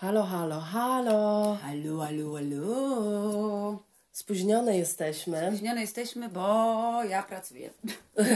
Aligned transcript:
Halo, 0.00 0.22
halo, 0.22 0.60
halo. 0.60 1.54
Halo, 1.62 2.00
halo, 2.00 2.32
halo. 2.34 3.82
Spóźnione 4.12 4.76
jesteśmy. 4.78 5.46
Spóźnione 5.48 5.80
jesteśmy, 5.80 6.28
bo 6.28 7.04
ja 7.04 7.22
pracuję. 7.22 7.70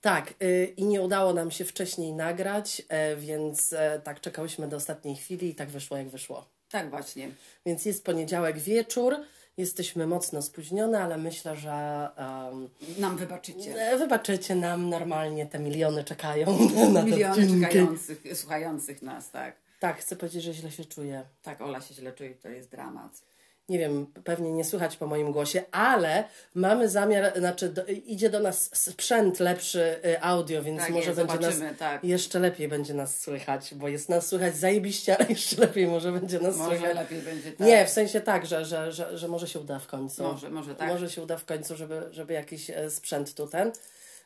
Tak, 0.00 0.34
y, 0.42 0.74
i 0.76 0.84
nie 0.84 1.02
udało 1.02 1.32
nam 1.32 1.50
się 1.50 1.64
wcześniej 1.64 2.12
nagrać, 2.12 2.82
e, 2.88 3.16
więc 3.16 3.72
e, 3.72 4.00
tak 4.04 4.20
czekałyśmy 4.20 4.68
do 4.68 4.76
ostatniej 4.76 5.16
chwili 5.16 5.48
i 5.48 5.54
tak 5.54 5.68
wyszło 5.68 5.96
jak 5.96 6.08
wyszło. 6.08 6.46
Tak 6.70 6.90
właśnie. 6.90 7.30
Więc 7.66 7.84
jest 7.84 8.04
poniedziałek 8.04 8.58
wieczór, 8.58 9.16
jesteśmy 9.56 10.06
mocno 10.06 10.42
spóźnione, 10.42 11.02
ale 11.02 11.18
myślę, 11.18 11.56
że 11.56 12.08
um, 12.18 12.68
Nam 12.98 13.16
wybaczycie. 13.16 13.90
e, 13.90 13.98
wybaczycie 13.98 14.54
nam, 14.54 14.90
normalnie 14.90 15.46
te 15.46 15.58
miliony 15.58 16.04
czekają 16.04 16.58
na 16.92 17.02
Miliony 17.02 17.60
czekających, 17.60 18.22
słuchających 18.34 19.02
nas, 19.02 19.30
tak. 19.30 19.65
Tak, 19.86 19.98
chcę 20.00 20.16
powiedzieć, 20.16 20.42
że 20.42 20.52
źle 20.54 20.70
się 20.70 20.84
czuję. 20.84 21.24
Tak, 21.42 21.60
Ola 21.60 21.80
się 21.80 21.94
źle 21.94 22.12
czuje, 22.12 22.34
to 22.34 22.48
jest 22.48 22.70
dramat. 22.70 23.22
Nie 23.68 23.78
wiem, 23.78 24.06
pewnie 24.24 24.52
nie 24.52 24.64
słychać 24.64 24.96
po 24.96 25.06
moim 25.06 25.32
głosie, 25.32 25.62
ale 25.72 26.24
mamy 26.54 26.88
zamiar, 26.88 27.38
znaczy 27.38 27.68
do, 27.68 27.86
idzie 27.86 28.30
do 28.30 28.40
nas 28.40 28.70
sprzęt 28.72 29.40
lepszy 29.40 30.00
y, 30.04 30.22
audio, 30.22 30.62
więc 30.62 30.80
Tak 30.80 30.90
może 30.90 31.14
będzie 31.14 31.38
nas 31.38 31.78
tak. 31.78 32.04
jeszcze 32.04 32.38
lepiej 32.38 32.68
będzie 32.68 32.94
nas 32.94 33.20
słychać, 33.20 33.74
bo 33.74 33.88
jest 33.88 34.08
nas 34.08 34.26
słychać 34.26 34.56
zajebiście, 34.56 35.18
ale 35.18 35.28
jeszcze 35.28 35.60
lepiej 35.60 35.86
może 35.86 36.12
będzie 36.12 36.40
nas 36.40 36.56
Może 36.56 36.76
słychać. 36.76 36.96
lepiej 36.96 37.22
będzie 37.22 37.52
tak. 37.52 37.66
Nie, 37.66 37.86
w 37.86 37.90
sensie 37.90 38.20
tak, 38.20 38.46
że, 38.46 38.64
że, 38.64 38.92
że, 38.92 39.18
że 39.18 39.28
może 39.28 39.48
się 39.48 39.60
uda 39.60 39.78
w 39.78 39.86
końcu. 39.86 40.22
Może, 40.22 40.50
może 40.50 40.74
tak. 40.74 40.88
Może 40.88 41.10
się 41.10 41.22
uda 41.22 41.36
w 41.38 41.44
końcu, 41.44 41.76
żeby, 41.76 42.08
żeby 42.10 42.34
jakiś 42.34 42.70
e, 42.70 42.90
sprzęt 42.90 43.34
tu 43.34 43.46
ten. 43.46 43.72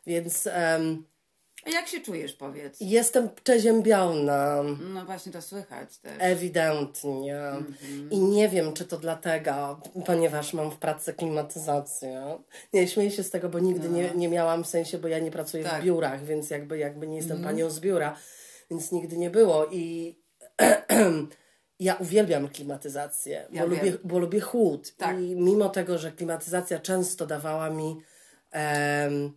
Więc 0.07 0.47
A 0.47 0.79
jak 1.67 1.89
się 1.89 2.01
czujesz, 2.01 2.33
powiedz? 2.33 2.77
jestem 2.81 3.29
przeziębiona. 3.45 4.63
No 4.95 5.05
właśnie 5.05 5.33
to 5.33 5.43
słychać 5.43 5.99
też. 5.99 6.13
Ewidentnie. 6.19 7.41
I 8.11 8.19
nie 8.21 8.49
wiem, 8.49 8.73
czy 8.73 8.85
to 8.85 8.97
dlatego, 8.99 9.81
ponieważ 10.07 10.53
mam 10.55 10.71
w 10.71 10.77
pracy 10.79 11.13
klimatyzację. 11.15 12.39
Nie, 12.73 12.89
śmieję 12.89 13.11
się 13.11 13.23
z 13.23 13.31
tego, 13.31 13.49
bo 13.49 13.59
nigdy 13.59 13.89
nie, 13.89 14.11
nie 14.11 14.29
miałam 14.29 14.65
w 14.65 14.67
sensie, 14.67 14.99
bo 14.99 15.09
ja 15.09 15.19
nie 15.19 15.31
pracuję 15.31 15.65
Tak. 15.65 15.83
w 15.83 15.85
biurach, 15.85 16.25
więc 16.25 16.51
jakby, 16.51 16.79
jakby 16.79 17.07
nie 17.07 17.17
jestem 17.17 17.43
panią 17.43 17.71
z 17.71 17.81
biura, 17.81 18.17
więc 18.71 18.93
nigdy 18.93 19.17
nie 19.17 19.31
było. 19.31 19.67
I 19.67 20.17
ja 21.81 21.95
uwielbiam 21.95 22.49
klimatyzację, 22.49 23.47
Ja 23.53 23.63
bo, 23.63 23.69
wiem. 23.71 23.79
lubię, 23.85 23.99
bo 24.05 24.19
lubię 24.19 24.41
chłód. 24.41 24.97
Tak. 24.97 25.21
I 25.21 25.37
mimo 25.37 25.69
tego, 25.69 25.99
że 25.99 26.13
klimatyzacja 26.13 26.79
często 26.79 27.27
dawała 27.27 27.71
mi 27.71 27.97
em, 28.51 29.33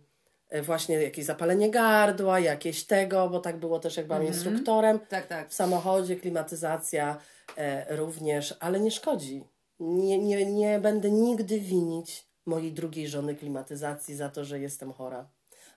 właśnie 0.62 1.02
jakieś 1.02 1.24
zapalenie 1.24 1.70
gardła, 1.70 2.40
jakieś 2.40 2.84
tego, 2.84 3.28
bo 3.28 3.40
tak 3.40 3.56
było 3.56 3.78
też 3.78 3.96
jak 3.96 4.06
byłam 4.06 4.26
instruktorem. 4.26 4.98
Tak, 5.08 5.26
tak. 5.26 5.50
W 5.50 5.54
samochodzie 5.54 6.16
klimatyzacja 6.16 7.16
e, 7.56 7.96
również, 7.96 8.56
ale 8.60 8.80
nie 8.80 8.90
szkodzi. 8.90 9.44
Nie, 9.80 10.18
nie, 10.18 10.46
nie 10.46 10.78
będę 10.78 11.10
nigdy 11.10 11.60
winić 11.60 12.26
mojej 12.46 12.72
drugiej 12.72 13.08
żony 13.08 13.34
klimatyzacji 13.34 14.16
za 14.16 14.28
to, 14.28 14.44
że 14.44 14.60
jestem 14.60 14.92
chora. 14.92 15.28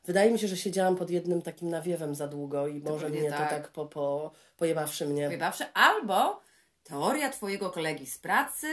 Wydaje 0.06 0.32
mi 0.32 0.40
się, 0.40 0.48
że 0.48 0.58
siedziałam 0.58 0.96
pod 0.96 1.10
jednym 1.10 1.42
takim 1.42 1.70
nawiewem 1.70 2.16
za 2.16 2.28
długo 2.28 2.68
i 2.68 2.82
może 2.82 3.06
pewnie 3.06 3.20
mnie 3.20 3.30
tak. 3.30 3.50
to 3.50 3.56
tak 3.56 3.72
po, 3.72 3.86
po, 3.86 4.32
pojebawszy 4.58 5.06
mnie. 5.06 5.30
Wybawszy. 5.30 5.66
Albo 5.74 6.42
teoria 6.84 7.30
twojego 7.30 7.70
kolegi 7.70 8.06
z 8.06 8.18
pracy. 8.18 8.68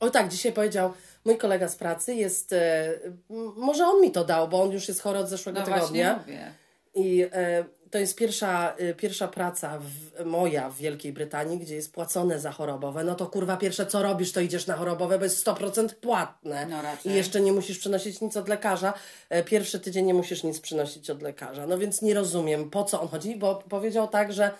O 0.00 0.10
tak, 0.10 0.28
dzisiaj 0.28 0.52
powiedział 0.52 0.92
mój 1.24 1.38
kolega 1.38 1.68
z 1.68 1.76
pracy 1.76 2.14
jest, 2.14 2.52
e, 2.52 2.92
może 3.56 3.86
on 3.86 4.00
mi 4.00 4.10
to 4.12 4.24
dał, 4.24 4.48
bo 4.48 4.62
on 4.62 4.70
już 4.70 4.88
jest 4.88 5.00
chory 5.00 5.18
od 5.18 5.28
zeszłego 5.28 5.60
No 5.60 5.66
tygodnia. 5.66 6.16
mówię. 6.20 6.54
I 6.94 7.26
e, 7.32 7.64
to 7.90 7.98
jest 7.98 8.16
pierwsza, 8.16 8.74
e, 8.78 8.94
pierwsza 8.94 9.28
praca 9.28 9.78
w, 9.78 10.24
moja 10.24 10.70
w 10.70 10.76
Wielkiej 10.76 11.12
Brytanii, 11.12 11.58
gdzie 11.58 11.74
jest 11.74 11.92
płacone 11.92 12.40
za 12.40 12.52
chorobowe. 12.52 13.04
No 13.04 13.14
to 13.14 13.26
kurwa, 13.26 13.56
pierwsze 13.56 13.86
co 13.86 14.02
robisz, 14.02 14.32
to 14.32 14.40
idziesz 14.40 14.66
na 14.66 14.76
chorobowe, 14.76 15.18
bo 15.18 15.24
jest 15.24 15.46
100% 15.46 15.94
płatne. 15.94 16.66
No 16.66 16.82
raczej. 16.82 17.12
I 17.12 17.14
jeszcze 17.14 17.40
nie 17.40 17.52
musisz 17.52 17.78
przynosić 17.78 18.20
nic 18.20 18.36
od 18.36 18.48
lekarza. 18.48 18.94
E, 19.28 19.42
pierwszy 19.42 19.80
tydzień 19.80 20.06
nie 20.06 20.14
musisz 20.14 20.42
nic 20.42 20.60
przynosić 20.60 21.10
od 21.10 21.22
lekarza. 21.22 21.66
No 21.66 21.78
więc 21.78 22.02
nie 22.02 22.14
rozumiem, 22.14 22.70
po 22.70 22.84
co 22.84 23.00
on 23.00 23.08
chodzi, 23.08 23.36
bo 23.36 23.54
powiedział 23.54 24.08
tak, 24.08 24.32
że 24.32 24.50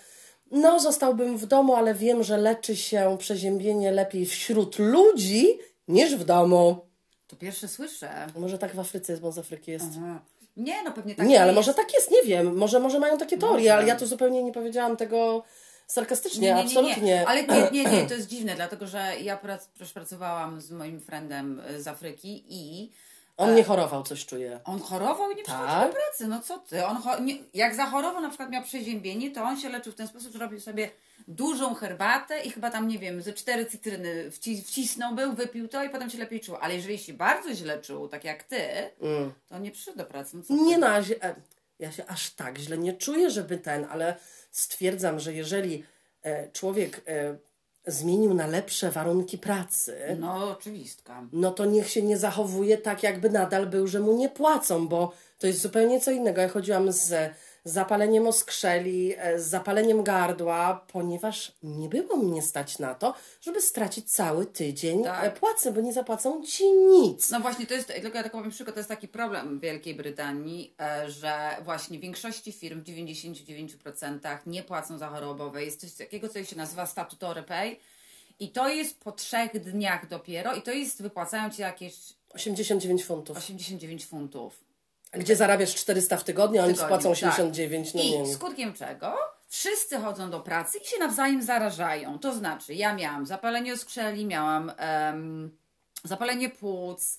no 0.55 0.81
zostałbym 0.81 1.37
w 1.39 1.47
domu, 1.47 1.75
ale 1.75 1.95
wiem, 1.95 2.23
że 2.23 2.37
leczy 2.39 2.77
się 2.77 3.17
przeziębienie 3.19 3.93
lepiej 3.93 4.27
wśród 4.27 4.79
ludzi 4.79 5.59
niż 5.89 6.17
w 6.17 6.25
domu. 6.25 6.87
To 7.27 7.37
pierwsze 7.37 7.69
słyszę. 7.69 8.27
Może 8.37 8.59
tak 8.59 8.75
w 8.75 8.81
Afryce 8.81 9.13
jest, 9.13 9.23
bo 9.23 9.33
z 9.33 9.39
Afryki 9.39 9.71
jest. 9.71 9.87
Aha. 9.99 10.21
Nie, 10.57 10.83
no 10.83 10.93
pewnie 10.93 11.15
tak 11.15 11.27
Nie, 11.27 11.43
ale 11.43 11.53
jest. 11.53 11.57
może 11.57 11.75
tak 11.75 11.95
jest, 11.95 12.11
nie 12.11 12.23
wiem. 12.23 12.57
Może, 12.57 12.81
może 12.81 12.99
mają 12.99 13.19
takie 13.19 13.39
teorie, 13.39 13.57
Może. 13.57 13.75
ale 13.75 13.87
ja 13.87 13.97
tu 13.97 14.07
zupełnie 14.07 14.43
nie 14.43 14.53
powiedziałam 14.53 14.97
tego 14.97 15.43
sarkastycznie, 15.87 16.41
Nie, 16.41 16.49
nie, 16.49 16.55
nie, 16.55 16.63
absolutnie. 16.65 17.03
nie. 17.03 17.29
Ale 17.29 17.43
nie, 17.43 17.71
nie, 17.73 17.85
nie, 17.91 18.07
to 18.09 18.15
jest 18.15 18.29
dziwne, 18.29 18.55
dlatego 18.55 18.87
że 18.87 19.13
ja 19.23 19.37
prac, 19.37 19.69
pracowałam 19.95 20.61
z 20.61 20.71
moim 20.71 21.01
friendem 21.01 21.61
y, 21.71 21.83
z 21.83 21.89
Afryki 21.89 22.45
i 22.49 22.91
On 23.37 23.55
nie 23.55 23.65
chorował, 23.65 24.03
coś 24.03 24.27
czuję. 24.27 24.61
on 24.65 24.81
chorował 24.81 25.31
i 25.31 25.37
nie 25.37 25.43
przychodził 25.43 25.67
Tak? 25.69 25.87
do 25.89 25.93
pracy. 25.93 26.27
No 26.27 26.41
co 26.41 26.59
ty? 26.59 26.87
On 26.87 27.03
nie, 27.25 27.35
jak 27.55 27.75
zachorował, 27.75 28.23
na 28.23 28.29
przykład 28.29 28.51
miał 28.51 28.63
przeziębienie, 28.63 29.31
to 29.31 29.43
on 29.43 29.61
się 29.61 29.69
leczył 29.69 29.93
w 29.93 29.97
ten 29.97 30.09
sposób, 30.09 30.33
że 30.33 30.39
robił 30.39 30.61
sobie 30.61 30.91
dużą 31.29 31.75
herbatę 31.75 32.41
i 32.43 32.51
chyba 32.51 32.71
tam, 32.71 32.89
nie 32.89 32.99
wiem, 32.99 33.23
ze 33.23 33.33
cztery 33.33 33.67
cytryny 33.67 34.31
wci- 34.31 34.63
wcisnął 34.65 35.15
był, 35.15 35.33
wypił 35.33 35.69
to 35.69 35.85
i 35.85 35.89
potem 35.91 36.11
się 36.11 36.19
lepiej 36.19 36.41
czuł. 36.41 36.57
Ale 36.61 36.75
jeżeli 36.75 36.99
się 36.99 37.13
bardzo 37.15 37.55
źle 37.55 37.81
czuł, 37.81 38.09
tak 38.09 38.25
jak 38.25 38.43
ty, 38.43 38.61
to 39.49 39.59
nie 39.59 39.71
przyszedł 39.71 39.99
do 39.99 40.05
pracy. 40.05 40.37
No? 40.51 40.65
Nie 40.65 40.79
ja 40.79 41.05
się, 41.05 41.15
e, 41.23 41.35
ja 41.79 41.93
się 41.93 42.07
aż 42.07 42.31
tak 42.31 42.59
źle 42.59 42.79
nie 42.79 42.93
czuję, 42.93 43.31
żeby 43.31 43.59
ten, 43.59 43.87
ale 43.91 44.17
stwierdzam, 44.51 45.21
że 45.21 45.33
jeżeli 45.33 45.85
e, 46.23 46.51
człowiek 46.51 47.01
e, 47.07 47.37
zmienił 47.87 48.35
na 48.35 48.47
lepsze 48.47 48.91
warunki 48.91 49.39
pracy, 49.39 49.97
No 50.19 50.51
oczywistka. 50.51 51.23
no 51.33 51.51
to 51.51 51.65
niech 51.65 51.89
się 51.91 52.03
nie 52.03 52.19
zachowuje 52.19 52.79
tak, 52.79 53.03
jakby 53.03 53.31
nadal 53.31 53.67
był, 53.67 53.87
że 53.87 54.01
mu 54.01 54.17
nie 54.17 54.29
płacą, 54.29 54.89
bo 54.89 55.13
to 55.39 55.47
jest 55.47 55.61
zupełnie 55.61 56.01
co 56.01 56.11
innego. 56.11 56.41
Ja 56.41 56.49
chodziłam 56.49 56.93
z 56.93 57.31
zapaleniem 57.65 58.27
oskrzeli, 58.27 59.15
e, 59.19 59.41
z 59.41 59.47
zapaleniem 59.49 60.03
gardła, 60.03 60.85
ponieważ 60.93 61.53
nie 61.63 61.89
było 61.89 62.17
mnie 62.17 62.43
stać 62.43 62.79
na 62.79 62.95
to, 62.95 63.15
żeby 63.41 63.61
stracić 63.61 64.11
cały 64.11 64.47
tydzień 64.47 65.05
Tak. 65.05 65.25
e, 65.25 65.31
płacy, 65.31 65.73
bo 65.73 65.81
nie 65.81 65.93
zapłacą 65.93 66.43
ci 66.47 66.73
nic. 66.73 67.31
No 67.31 67.41
właśnie, 67.41 67.67
to 67.67 67.75
jest, 67.75 67.89
tylko 67.89 68.17
ja 68.17 68.23
tak 68.23 68.33
powiem 68.33 68.51
przykład, 68.51 68.75
to 68.75 68.81
jest 68.81 68.89
taki 68.89 69.09
problem 69.09 69.59
w 69.59 69.63
Wielkiej 69.63 69.95
Brytanii, 69.95 70.75
e, 70.81 71.11
że 71.11 71.57
właśnie 71.63 71.99
w 71.99 72.01
większości 72.01 72.53
firm, 72.53 72.81
w 72.81 72.85
99% 72.85 74.39
nie 74.47 74.63
płacą 74.63 74.99
za 74.99 75.09
chorobowe. 75.09 75.65
Jest 75.65 75.81
coś 75.81 75.93
takiego, 75.93 76.29
co 76.29 76.45
się 76.45 76.57
nazywa 76.57 76.87
statutory 76.87 77.43
pay 77.43 77.77
i 78.41 78.49
to 78.49 78.69
jest 78.69 79.01
po 79.01 79.13
trzech 79.13 79.61
dniach 79.61 80.09
dopiero 80.09 80.55
i 80.55 80.63
to 80.63 80.71
jest, 80.73 81.03
wypłacają 81.03 81.51
Ci 81.51 81.63
jakieś 81.63 81.95
89 82.35 83.05
funtów. 83.05 83.37
89 83.37 84.07
funtów. 84.07 84.64
Gdzie 85.17 85.37
zarabiasz 85.37 85.75
400 85.75 86.17
w 86.17 86.25
tygodniu, 86.25 86.61
a 86.63 86.65
oni 86.65 86.77
spłacą 86.77 87.03
tak. 87.03 87.13
89, 87.13 87.95
no 87.95 88.01
nie 88.01 88.09
I 88.09 88.13
wiem. 88.13 88.35
skutkiem 88.35 88.73
czego? 88.75 89.15
Wszyscy 89.49 89.97
chodzą 89.99 90.31
do 90.31 90.41
pracy 90.41 90.79
i 90.79 90.87
się 90.87 90.99
nawzajem 90.99 91.43
zarażają. 91.43 92.19
To 92.19 92.35
znaczy, 92.35 92.75
ja 92.75 92.95
miałam 92.95 93.27
zapalenie 93.27 93.73
oskrzeli, 93.73 94.27
miałam 94.27 94.73
em, 94.77 95.57
zapalenie 96.05 96.51
płuc 96.51 97.19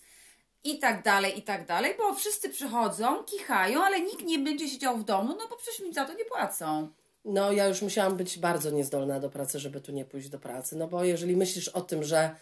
i 0.63 0.79
tak 0.79 1.03
dalej, 1.03 1.39
i 1.39 1.41
tak 1.41 1.65
dalej, 1.65 1.93
bo 1.97 2.13
wszyscy 2.15 2.49
przychodzą, 2.49 3.23
kichają, 3.23 3.83
ale 3.83 4.01
nikt 4.01 4.25
nie 4.25 4.39
będzie 4.39 4.69
siedział 4.69 4.97
w 4.97 5.03
domu, 5.03 5.35
no 5.39 5.47
bo 5.49 5.55
przecież 5.57 5.79
mi 5.79 5.93
za 5.93 6.05
to 6.05 6.13
nie 6.13 6.25
płacą. 6.25 6.87
No, 7.25 7.51
ja 7.51 7.67
już 7.67 7.81
musiałam 7.81 8.17
być 8.17 8.39
bardzo 8.39 8.69
niezdolna 8.71 9.19
do 9.19 9.29
pracy, 9.29 9.59
żeby 9.59 9.81
tu 9.81 9.91
nie 9.91 10.05
pójść 10.05 10.29
do 10.29 10.39
pracy. 10.39 10.75
No 10.75 10.87
bo 10.87 11.03
jeżeli 11.03 11.35
myślisz 11.35 11.67
o 11.67 11.81
tym, 11.81 12.03
że 12.03 12.35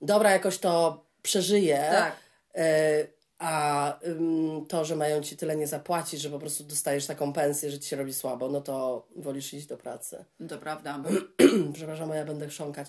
dobra, 0.00 0.30
jakoś 0.30 0.58
to 0.58 1.04
przeżyję, 1.22 1.88
Tak. 1.92 2.12
e, 2.54 3.06
a 3.38 3.98
ym, 4.06 4.66
to, 4.68 4.84
że 4.84 4.96
mają 4.96 5.22
ci 5.22 5.36
tyle 5.36 5.56
nie 5.56 5.66
zapłacić, 5.66 6.20
że 6.20 6.30
po 6.30 6.38
prostu 6.38 6.64
dostajesz 6.64 7.06
taką 7.06 7.32
pensję, 7.32 7.70
że 7.70 7.78
ci 7.78 7.88
się 7.88 7.96
robi 7.96 8.14
słabo, 8.14 8.48
no 8.48 8.60
to 8.60 9.06
wolisz 9.16 9.54
iść 9.54 9.66
do 9.66 9.76
pracy. 9.76 10.24
No 10.40 10.48
to 10.48 10.58
prawda, 10.58 11.02
Przepraszam, 11.74 12.10
ja 12.10 12.24
będę 12.24 12.48
chrząkać. 12.48 12.88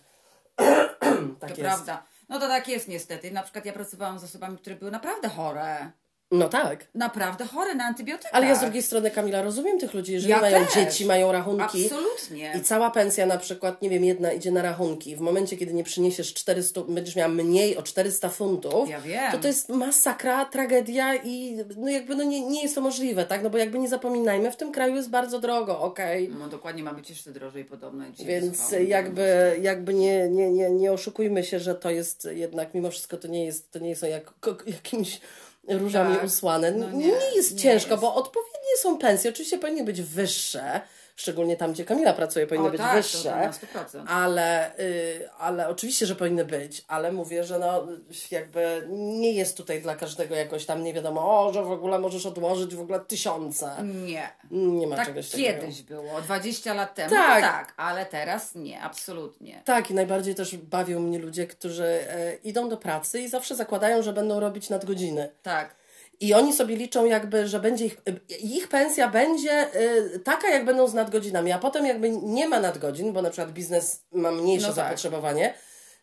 tak 1.40 1.40
to 1.40 1.48
jest. 1.48 1.60
prawda. 1.62 2.06
No 2.30 2.40
to 2.40 2.48
tak 2.48 2.68
jest 2.68 2.88
niestety. 2.88 3.32
Na 3.32 3.44
przykład 3.44 3.66
ja 3.66 3.74
pracowałam 3.74 4.20
z 4.20 4.24
osobami, 4.24 4.58
które 4.58 4.76
były 4.76 4.92
naprawdę 4.92 5.30
chore. 5.30 5.92
No 6.38 6.50
tak. 6.50 6.88
Naprawdę 6.96 7.46
chore 7.46 7.76
na 7.76 7.84
antybiotyka. 7.84 8.30
Ale 8.32 8.48
ja 8.48 8.56
z 8.56 8.62
drugiej 8.62 8.84
strony, 8.84 9.12
Kamila, 9.12 9.42
rozumiem 9.42 9.80
tych 9.80 9.94
ludzi, 9.94 10.14
jeżeli 10.14 10.32
Ja 10.32 10.42
mają 10.42 10.66
też. 10.66 10.74
dzieci, 10.74 11.06
mają 11.06 11.32
rachunki. 11.32 11.86
Absolutnie. 11.86 12.54
I 12.58 12.62
cała 12.62 12.92
pensja 12.92 13.26
na 13.26 13.38
przykład, 13.38 13.82
nie 13.82 13.90
wiem, 13.90 14.06
jedna 14.06 14.32
idzie 14.34 14.52
na 14.52 14.62
rachunki. 14.62 15.16
W 15.16 15.20
momencie, 15.20 15.58
kiedy 15.58 15.74
nie 15.74 15.84
przyniesiesz 15.84 16.34
400, 16.34 16.82
będziesz 16.82 17.16
miała 17.16 17.30
mniej 17.30 17.78
o 17.78 17.84
400 17.84 18.30
funtów, 18.30 18.90
Ja 18.90 19.02
wiem. 19.02 19.32
to 19.32 19.38
to 19.38 19.48
jest 19.48 19.70
masakra, 19.70 20.46
tragedia 20.46 21.16
i 21.16 21.58
no 21.78 21.90
jakby 21.90 22.16
no 22.16 22.24
nie, 22.24 22.42
nie 22.42 22.62
jest 22.64 22.76
to 22.76 22.82
możliwe, 22.82 23.26
tak? 23.26 23.44
No 23.44 23.50
bo 23.50 23.58
jakby 23.58 23.80
nie 23.80 23.88
zapominajmy, 23.90 24.52
w 24.52 24.56
tym 24.56 24.72
kraju 24.72 24.96
jest 24.96 25.10
bardzo 25.10 25.40
drogo, 25.40 25.80
okej. 25.82 26.30
No 26.40 26.48
dokładnie 26.48 26.84
ma 26.84 26.94
być 26.94 27.10
jeszcze 27.10 27.32
drożej 27.32 27.66
podobno. 27.66 28.04
Więc 28.26 28.52
wysłuchałam. 28.52 28.88
jakby, 28.88 29.58
jakby 29.62 29.94
nie, 29.94 30.30
nie, 30.30 30.52
nie, 30.52 30.70
nie 30.70 30.92
oszukujmy 30.92 31.44
się, 31.44 31.60
że 31.60 31.76
to 31.76 31.90
jest 31.90 32.28
jednak 32.32 32.74
mimo 32.74 32.92
wszystko 32.92 33.18
to 33.18 33.28
nie 33.28 33.46
jest, 33.46 33.72
to 33.72 33.80
nie 33.80 33.96
są 33.96 34.08
jak, 34.08 34.34
jakimiś 34.68 35.22
różami 35.68 36.16
Tak. 36.16 36.24
usłane. 36.26 36.72
No 36.72 36.92
nie, 36.92 37.08
nie, 37.08 37.36
jest 37.36 37.52
nie 37.54 37.60
ciężko, 37.60 37.92
jest. 37.92 38.02
bo 38.02 38.16
odpowiednie 38.16 38.78
są 38.80 38.98
pensje. 38.98 39.30
Oczywiście 39.32 39.58
powinny 39.60 39.84
być 39.84 40.02
wyższe, 40.02 40.82
szczególnie 41.16 41.58
tam, 41.58 41.74
gdzie 41.74 41.86
Kamila 41.86 42.14
pracuje, 42.14 42.48
powinny 42.48 42.68
O, 42.68 42.72
być 42.72 42.82
tak, 42.82 42.96
wyższe. 42.96 43.30
na 43.36 43.52
100%. 43.52 44.04
Ale, 44.08 44.80
y, 44.80 45.30
ale 45.40 45.68
oczywiście, 45.68 46.06
że 46.06 46.16
powinny 46.16 46.46
być, 46.46 46.86
ale 46.88 47.12
mówię, 47.12 47.44
że 47.44 47.60
no 47.60 47.88
jakby 48.32 48.88
nie 48.90 49.32
jest 49.34 49.58
tutaj 49.58 49.82
dla 49.82 49.96
każdego 49.96 50.36
jakoś 50.36 50.66
tam 50.66 50.84
nie 50.84 50.94
wiadomo, 50.94 51.46
o, 51.48 51.54
że 51.54 51.64
w 51.64 51.72
ogóle 51.72 52.00
możesz 52.00 52.26
odłożyć 52.26 52.76
w 52.76 52.82
ogóle 52.82 53.00
tysiące. 53.00 53.76
Nie. 54.06 54.30
Nie 54.52 54.88
ma 54.88 54.96
Tak 54.96 55.08
czegoś 55.08 55.30
takiego. 55.30 55.62
kiedyś 55.62 55.82
było, 55.82 56.22
20 56.22 56.74
lat 56.74 56.96
temu. 56.96 57.10
Tak. 57.10 57.42
Tak. 57.42 57.68
tak, 57.68 57.74
ale 57.78 58.06
teraz 58.06 58.56
nie, 58.56 58.82
absolutnie. 58.82 59.62
Tak, 59.66 59.92
i 59.92 59.94
najbardziej 59.94 60.36
też 60.36 60.58
bawią 60.58 61.00
mnie 61.00 61.20
ludzie, 61.20 61.48
którzy 61.48 61.86
e, 61.86 62.36
idą 62.44 62.70
do 62.70 62.78
pracy 62.78 63.20
i 63.22 63.28
zawsze 63.30 63.56
zakładają, 63.56 64.02
że 64.04 64.14
będą 64.14 64.40
robić 64.40 64.70
nadgodziny. 64.70 65.30
Tak. 65.44 65.76
I 66.20 66.34
oni 66.34 66.54
sobie 66.54 66.76
liczą 66.76 67.06
jakby, 67.06 67.48
że 67.48 67.60
będzie 67.60 67.86
ich, 67.86 67.98
ich 68.40 68.68
pensja 68.68 69.10
będzie 69.10 69.76
y, 70.16 70.20
taka, 70.20 70.50
jak 70.50 70.66
będą 70.66 70.88
z 70.88 70.94
nadgodzinami, 70.94 71.52
a 71.52 71.60
potem 71.60 71.86
jakby 71.86 72.10
nie 72.10 72.48
ma 72.48 72.60
nadgodzin, 72.60 73.14
bo 73.14 73.22
na 73.22 73.30
przykład 73.30 73.54
biznes 73.54 74.04
ma 74.12 74.32
mniejsze 74.32 74.68
No 74.68 74.74
tak. 74.74 74.86
zapotrzebowanie 74.86 75.54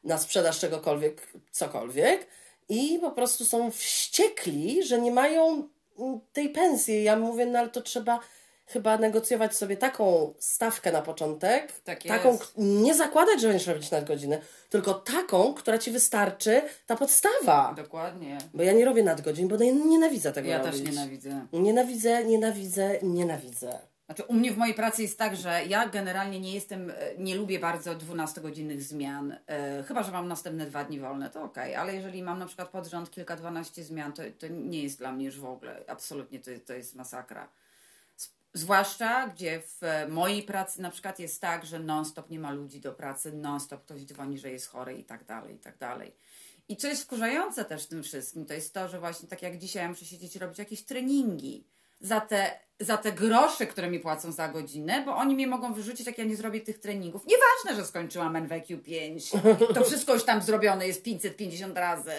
na 0.05 0.19
sprzedaż 0.19 0.59
czegokolwiek, 0.59 1.29
cokolwiek 1.51 2.27
i 2.69 2.99
po 3.01 3.11
prostu 3.11 3.45
są 3.45 3.71
wściekli, 3.71 4.83
że 4.83 5.01
nie 5.01 5.11
mają 5.11 5.69
tej 6.33 6.49
pensji. 6.49 7.03
Ja 7.05 7.17
mówię, 7.17 7.47
no 7.47 7.59
ale 7.59 7.69
to 7.69 7.81
trzeba 7.83 8.21
chyba 8.73 8.99
negocjować 8.99 9.57
sobie 9.57 9.77
taką 9.77 10.35
stawkę 10.39 10.93
na 10.93 11.03
początek, 11.03 11.73
Tak 11.85 12.03
taką, 12.03 12.39
nie 12.57 12.95
zakładać, 12.95 13.41
że 13.41 13.49
będziesz 13.49 13.67
robić 13.69 13.91
nadgodziny, 13.91 14.41
tylko 14.71 14.95
taką, 14.95 15.55
która 15.55 15.79
ci 15.79 15.91
wystarczy, 15.91 16.63
ta 16.87 16.97
podstawa. 16.97 17.75
Dokładnie. 17.77 18.39
Bo 18.55 18.63
ja 18.63 18.73
nie 18.73 18.85
robię 18.85 19.03
nadgodzin, 19.03 19.49
bo 19.49 19.57
nie- 19.57 19.73
nienawidzę 19.73 20.33
tego 20.33 20.49
Ja 20.49 20.59
robić. 20.59 20.73
też 20.83 20.91
nienawidzę. 20.91 21.47
Nienawidzę, 21.53 22.25
nienawidzę, 22.25 22.99
nienawidzę. 23.03 23.79
Znaczy, 24.07 24.23
u 24.25 24.35
mnie 24.35 24.53
w 24.53 24.57
mojej 24.57 24.75
pracy 24.75 25.03
jest 25.03 25.19
tak, 25.19 25.37
że 25.37 25.61
ja 25.69 25.89
generalnie 25.89 26.41
nie 26.41 26.55
jestem, 26.55 26.91
e, 26.91 26.95
nie 27.19 27.35
lubię 27.35 27.59
bardzo 27.59 27.95
12-godzinnych 27.95 28.83
zmian. 28.83 29.37
E, 29.47 29.83
chyba, 29.89 30.03
że 30.03 30.13
mam 30.13 30.29
następne 30.29 30.67
dwa 30.67 30.85
dni 30.85 31.01
wolne, 31.01 31.31
to 31.31 31.43
okej, 31.43 31.75
ale 31.75 31.95
jeżeli 31.95 32.23
mam 32.23 32.39
na 32.39 32.47
przykład 32.47 32.69
pod 32.69 32.87
rząd 32.87 33.11
kilka, 33.11 33.37
12 33.37 33.85
zmian, 33.85 34.13
to, 34.13 34.23
to 34.39 34.47
nie 34.51 34.83
jest 34.83 34.99
dla 34.99 35.13
mnie 35.13 35.25
już 35.27 35.41
w 35.41 35.45
ogóle. 35.45 35.85
Absolutnie 35.89 36.39
to, 36.41 36.51
to 36.67 36.73
jest 36.73 36.95
masakra. 36.95 37.49
Zwłaszcza, 38.55 39.27
gdzie 39.27 39.61
w 39.61 39.85
e, 39.85 40.09
mojej 40.09 40.43
pracy 40.43 40.83
na 40.83 40.91
przykład 40.91 41.19
jest 41.19 41.41
tak, 41.41 41.67
że 41.67 41.79
non-stop 41.79 42.31
nie 42.31 42.39
ma 42.39 42.53
ludzi 42.53 42.81
do 42.81 42.93
pracy, 42.93 43.33
non-stop 43.33 43.85
ktoś 43.85 44.05
dzwoni, 44.05 44.39
że 44.39 44.51
jest 44.51 44.69
chory 44.69 44.95
i 44.95 45.05
tak 45.05 45.25
dalej, 45.25 45.55
i 45.55 45.59
tak 45.59 45.79
dalej. 45.79 46.15
I 46.69 46.77
co 46.77 46.87
jest 46.87 47.05
wkurzające 47.05 47.65
też 47.65 47.85
w 47.85 47.89
tym 47.89 48.03
wszystkim, 48.03 48.47
to 48.47 48.55
jest 48.55 48.75
to, 48.75 48.89
że 48.89 49.01
właśnie 49.01 49.29
tak 49.29 49.43
jak 49.43 49.59
dzisiaj 49.59 49.89
muszę 49.89 50.05
siedzieć 50.05 50.37
i 50.37 50.39
robić 50.39 50.59
jakieś 50.59 50.83
treningi 50.83 51.67
za 52.01 52.21
te, 52.21 52.59
za 52.81 52.97
te 52.97 53.13
grosze, 53.13 53.67
które 53.67 53.91
mi 53.91 54.01
płacą 54.01 54.33
za 54.33 54.49
godzinę, 54.49 55.03
bo 55.07 55.17
oni 55.17 55.35
mnie 55.35 55.47
mogą 55.47 55.75
wyrzucić, 55.75 56.07
jak 56.07 56.19
ja 56.19 56.25
nie 56.25 56.37
zrobię 56.37 56.61
tych 56.61 56.79
treningów. 56.79 57.27
Nieważne, 57.27 57.83
że 57.83 57.89
skończyłam 57.89 58.37
NWQ 58.37 58.79
5, 58.79 59.31
to 59.75 59.85
wszystko 59.85 60.15
już 60.15 60.25
tam 60.25 60.43
zrobione 60.43 60.87
jest 60.87 61.03
550 61.03 61.79
razy. 61.79 62.13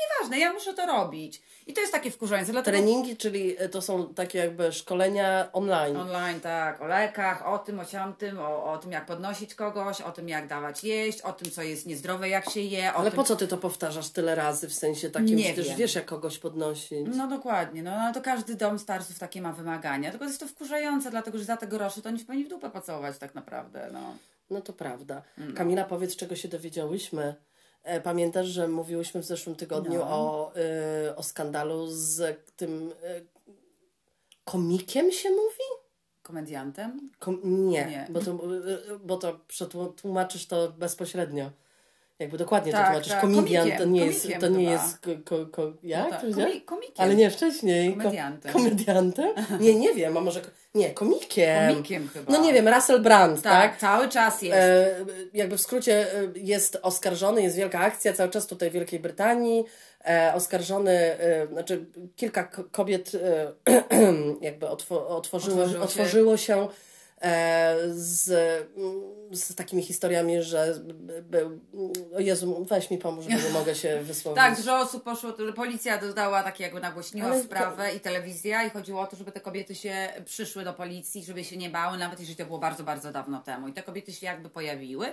Nieważne, 0.00 0.38
ja 0.38 0.52
muszę 0.52 0.74
to 0.74 0.86
robić. 0.86 1.42
I 1.66 1.72
to 1.72 1.80
jest 1.80 1.92
takie 1.92 2.10
wkurzające. 2.10 2.52
Dlatego 2.52 2.76
Treningi, 2.76 3.16
czyli 3.16 3.56
to 3.70 3.82
są 3.82 4.14
takie 4.14 4.38
jakby 4.38 4.72
szkolenia 4.72 5.48
online. 5.52 5.96
Online, 5.96 6.40
tak, 6.40 6.82
o 6.82 6.86
lekach, 6.86 7.48
o 7.48 7.58
tym, 7.58 7.80
o 7.80 7.84
siamtym, 7.84 8.38
o, 8.38 8.72
o 8.72 8.78
tym, 8.78 8.92
jak 8.92 9.06
podnosić 9.06 9.54
kogoś, 9.54 10.00
o 10.00 10.12
tym, 10.12 10.28
jak 10.28 10.48
dawać 10.48 10.84
jeść, 10.84 11.20
o 11.20 11.32
tym, 11.32 11.50
co 11.50 11.62
jest 11.62 11.86
niezdrowe, 11.86 12.28
jak 12.28 12.50
się 12.50 12.60
je. 12.60 12.92
Ale 12.92 13.10
tym... 13.10 13.16
po 13.16 13.24
co 13.24 13.36
ty 13.36 13.48
to 13.48 13.58
powtarzasz 13.58 14.08
tyle 14.08 14.34
razy 14.34 14.68
w 14.68 14.74
sensie 14.74 15.10
takim, 15.10 15.36
Nie 15.36 15.48
że 15.48 15.54
też 15.54 15.74
wiesz, 15.74 15.94
jak 15.94 16.06
kogoś 16.06 16.38
podnosić? 16.38 17.08
No 17.16 17.28
dokładnie, 17.28 17.82
no 17.82 17.90
ale 17.90 18.14
to 18.14 18.20
każdy 18.20 18.54
dom 18.54 18.78
starców 18.78 19.18
takie 19.18 19.42
ma 19.42 19.52
wymagania. 19.52 20.10
Tylko 20.10 20.24
jest 20.24 20.40
to 20.40 20.46
wkurzające, 20.46 21.10
dlatego 21.10 21.38
że 21.38 21.44
za 21.44 21.56
te 21.56 21.66
grosze 21.66 22.02
to 22.02 22.08
oni 22.08 22.24
powinni 22.24 22.44
w 22.44 22.48
dupę 22.48 22.70
pocałować 22.70 23.18
tak 23.18 23.34
naprawdę, 23.34 23.90
no. 23.92 24.16
No 24.50 24.60
to 24.60 24.72
prawda. 24.72 25.22
Mm. 25.38 25.54
Kamila, 25.54 25.84
powiedz, 25.84 26.16
czego 26.16 26.36
się 26.36 26.48
dowiedziałyśmy. 26.48 27.34
E, 27.86 28.00
Pamiętasz, 28.00 28.46
że 28.46 28.68
mówiłyśmy 28.68 29.22
w 29.22 29.24
zeszłym 29.24 29.56
tygodniu 29.56 29.98
No. 29.98 30.08
o, 30.10 30.52
y, 31.08 31.16
o 31.16 31.22
skandalu 31.22 31.86
z 31.90 32.38
tym 32.56 32.90
y, 32.90 33.26
komikiem 34.44 35.12
się 35.12 35.30
mówi? 35.30 35.64
Komediantem? 36.22 37.10
Kom- 37.18 37.40
nie, 37.44 37.86
Nie. 37.86 38.06
Bo, 38.10 38.20
to, 38.20 38.30
y, 38.54 38.98
bo 39.04 39.16
to 39.16 39.40
przetłumaczysz 39.48 40.46
to 40.46 40.72
bezpośrednio. 40.78 41.50
Jakby 42.18 42.38
dokładnie 42.38 42.72
Tak, 42.72 42.80
to 42.82 42.88
tłumaczysz. 42.90 43.12
tak, 43.12 43.20
Komedian 43.20 43.70
to 43.78 43.84
nie 43.84 44.06
jest, 44.06 44.28
to 44.40 44.48
nie 44.48 44.64
jest 44.64 44.98
ko, 45.24 45.46
ko, 45.46 45.72
jak? 45.82 46.04
No 46.04 46.10
tak, 46.10 46.20
komi- 46.22 46.64
komikiem. 46.64 46.94
Ale 46.98 47.14
nie, 47.14 47.30
wcześniej. 47.30 47.94
Ko- 47.94 48.02
Komediantem. 48.02 48.52
komediantem? 48.52 49.30
Nie, 49.60 49.74
nie 49.74 49.94
wiem, 49.94 50.16
a 50.16 50.20
może... 50.20 50.40
Nie, 50.74 50.90
komikiem. 50.90 51.68
Komikiem 51.72 52.08
chyba. 52.08 52.32
No 52.32 52.40
nie 52.40 52.52
wiem, 52.52 52.68
Russell 52.68 53.00
Brand, 53.02 53.42
tak? 53.42 53.70
Tak, 53.70 53.80
cały 53.80 54.08
czas 54.08 54.42
jest. 54.42 54.56
E, 54.58 54.94
jakby 55.34 55.56
w 55.56 55.60
skrócie 55.60 56.12
e, 56.14 56.28
jest 56.34 56.78
oskarżony, 56.82 57.42
jest 57.42 57.56
wielka 57.56 57.80
akcja 57.80 58.12
cały 58.12 58.30
czas 58.30 58.46
tutaj 58.46 58.70
w 58.70 58.72
Wielkiej 58.72 59.00
Brytanii. 59.00 59.64
E, 60.08 60.32
oskarżony, 60.34 60.92
e, 61.20 61.46
znaczy 61.52 61.86
kilka 62.16 62.44
ko- 62.44 62.64
kobiet 62.64 63.12
e, 63.14 63.52
jakby 64.40 64.68
otwo, 64.68 65.08
otworzyło, 65.08 65.56
Otworzyło 65.62 65.78
się. 65.78 65.84
otworzyło 65.84 66.36
się 66.36 66.68
z, 67.88 68.24
z 69.32 69.54
takimi 69.54 69.82
historiami, 69.82 70.42
że 70.42 70.74
był. 71.22 71.60
O 72.16 72.20
Jezu, 72.20 72.64
weź 72.70 72.90
mi 72.90 72.98
pomóż, 72.98 73.24
bo 73.24 73.30
nie 73.30 73.50
mogę 73.52 73.74
się 73.74 74.00
wysłowić. 74.02 74.36
Tak, 74.36 74.56
dużo 74.56 74.78
osób 74.78 75.04
poszło, 75.04 75.32
to 75.32 75.52
policja 75.52 75.98
dodała 75.98 76.42
takie 76.42 76.64
jakby 76.64 76.80
nagłośniła 76.80 77.26
Ale 77.28 77.38
to- 77.38 77.44
sprawę 77.44 77.94
i 77.94 78.00
telewizja 78.00 78.64
i 78.64 78.70
chodziło 78.70 79.00
o 79.00 79.06
to, 79.06 79.16
żeby 79.16 79.32
te 79.32 79.40
kobiety 79.40 79.74
się 79.74 80.08
przyszły 80.24 80.64
do 80.64 80.72
policji, 80.72 81.24
żeby 81.24 81.44
się 81.44 81.56
nie 81.56 81.70
bały, 81.70 81.98
nawet 81.98 82.20
jeżeli 82.20 82.36
to 82.36 82.46
było 82.46 82.58
bardzo, 82.58 82.84
bardzo 82.84 83.12
dawno 83.12 83.40
temu. 83.40 83.68
I 83.68 83.72
te 83.72 83.82
kobiety 83.82 84.12
się 84.12 84.26
jakby 84.26 84.48
pojawiły 84.50 85.06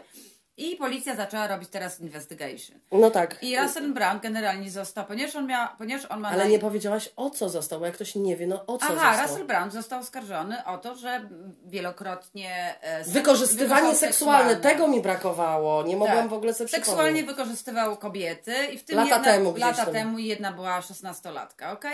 i 0.57 0.75
policja 0.75 1.15
zaczęła 1.15 1.47
robić 1.47 1.69
teraz 1.69 1.99
investigation. 1.99 2.79
No 2.91 3.11
tak. 3.11 3.43
I 3.43 3.57
Russell 3.59 3.93
Brand 3.93 4.23
generalnie 4.23 4.71
został, 4.71 5.05
ponieważ 5.05 5.35
on, 5.35 5.47
miał, 5.47 5.67
ponieważ 5.77 6.05
on 6.11 6.19
ma... 6.19 6.29
Ale 6.29 6.45
naj- 6.45 6.49
nie 6.49 6.59
powiedziałaś 6.59 7.09
o 7.15 7.29
co 7.29 7.49
został, 7.49 7.79
bo 7.79 7.85
jak 7.85 7.95
ktoś 7.95 8.15
nie 8.15 8.35
wie, 8.37 8.47
no 8.47 8.65
o 8.65 8.77
co 8.77 8.85
Aha, 8.85 9.11
został. 9.11 9.27
Russell 9.27 9.47
Brand 9.47 9.73
został 9.73 9.99
oskarżony 9.99 10.65
o 10.65 10.77
to, 10.77 10.95
że 10.95 11.29
wielokrotnie... 11.65 12.75
e, 12.81 13.03
seks- 13.03 13.09
Wykorzystywanie 13.13 13.81
wykorzystał 13.81 14.09
seksualne, 14.09 14.55
tego 14.55 14.87
mi 14.87 15.01
brakowało. 15.01 15.83
Nie 15.83 15.97
mogłam 15.97 16.17
Tak. 16.17 16.29
w 16.29 16.33
ogóle 16.33 16.53
sobie 16.53 16.69
Seksualnie 16.69 17.03
przypomnieć. 17.23 17.25
wykorzystywał 17.37 17.97
kobiety 17.97 18.65
i 18.65 18.77
w 18.77 18.83
tym 18.83 18.95
Lata 18.95 19.09
jedna, 19.09 19.23
temu 19.33 19.55
lata 19.57 19.85
tam. 19.85 19.93
temu 19.93 20.19
jedna 20.19 20.51
była 20.51 20.79
16-latka, 20.79 21.71
ok? 21.73 21.85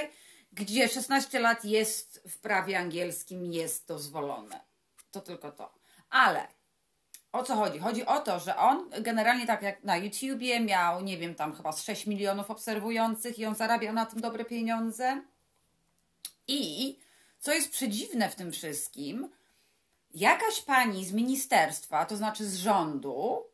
Gdzie 0.52 0.88
16 0.88 1.40
lat 1.40 1.66
jest 1.66 2.24
w 2.30 2.40
prawie 2.40 2.80
angielskim 2.80 3.46
jest 3.46 3.88
dozwolone. 3.88 4.60
To 5.12 5.22
tylko 5.22 5.52
to. 5.52 5.74
Ale 6.10 6.48
o 7.32 7.44
co 7.44 7.56
chodzi? 7.56 7.80
Chodzi 7.80 8.06
o 8.06 8.20
to, 8.20 8.40
że 8.40 8.58
on 8.58 8.90
generalnie 9.02 9.48
tak 9.48 9.62
jak 9.62 9.84
na 9.84 9.98
YouTubie 9.98 10.60
miał, 10.60 11.02
nie 11.02 11.18
wiem, 11.18 11.36
tam 11.36 11.56
chyba 11.56 11.72
z 11.72 11.84
6 11.84 12.08
milionów 12.08 12.52
obserwujących 12.52 13.40
i 13.40 13.46
on 13.46 13.56
zarabiał 13.56 13.94
na 13.94 14.06
tym 14.06 14.22
dobre 14.22 14.46
pieniądze. 14.46 15.22
I 16.48 16.98
co 17.40 17.54
jest 17.54 17.72
przedziwne 17.72 18.30
w 18.30 18.36
tym 18.36 18.52
wszystkim, 18.52 19.30
jakaś 20.14 20.62
pani 20.62 21.06
z 21.06 21.14
ministerstwa, 21.14 22.06
to 22.06 22.18
znaczy 22.18 22.46
z 22.46 22.56
rządu, 22.56 23.46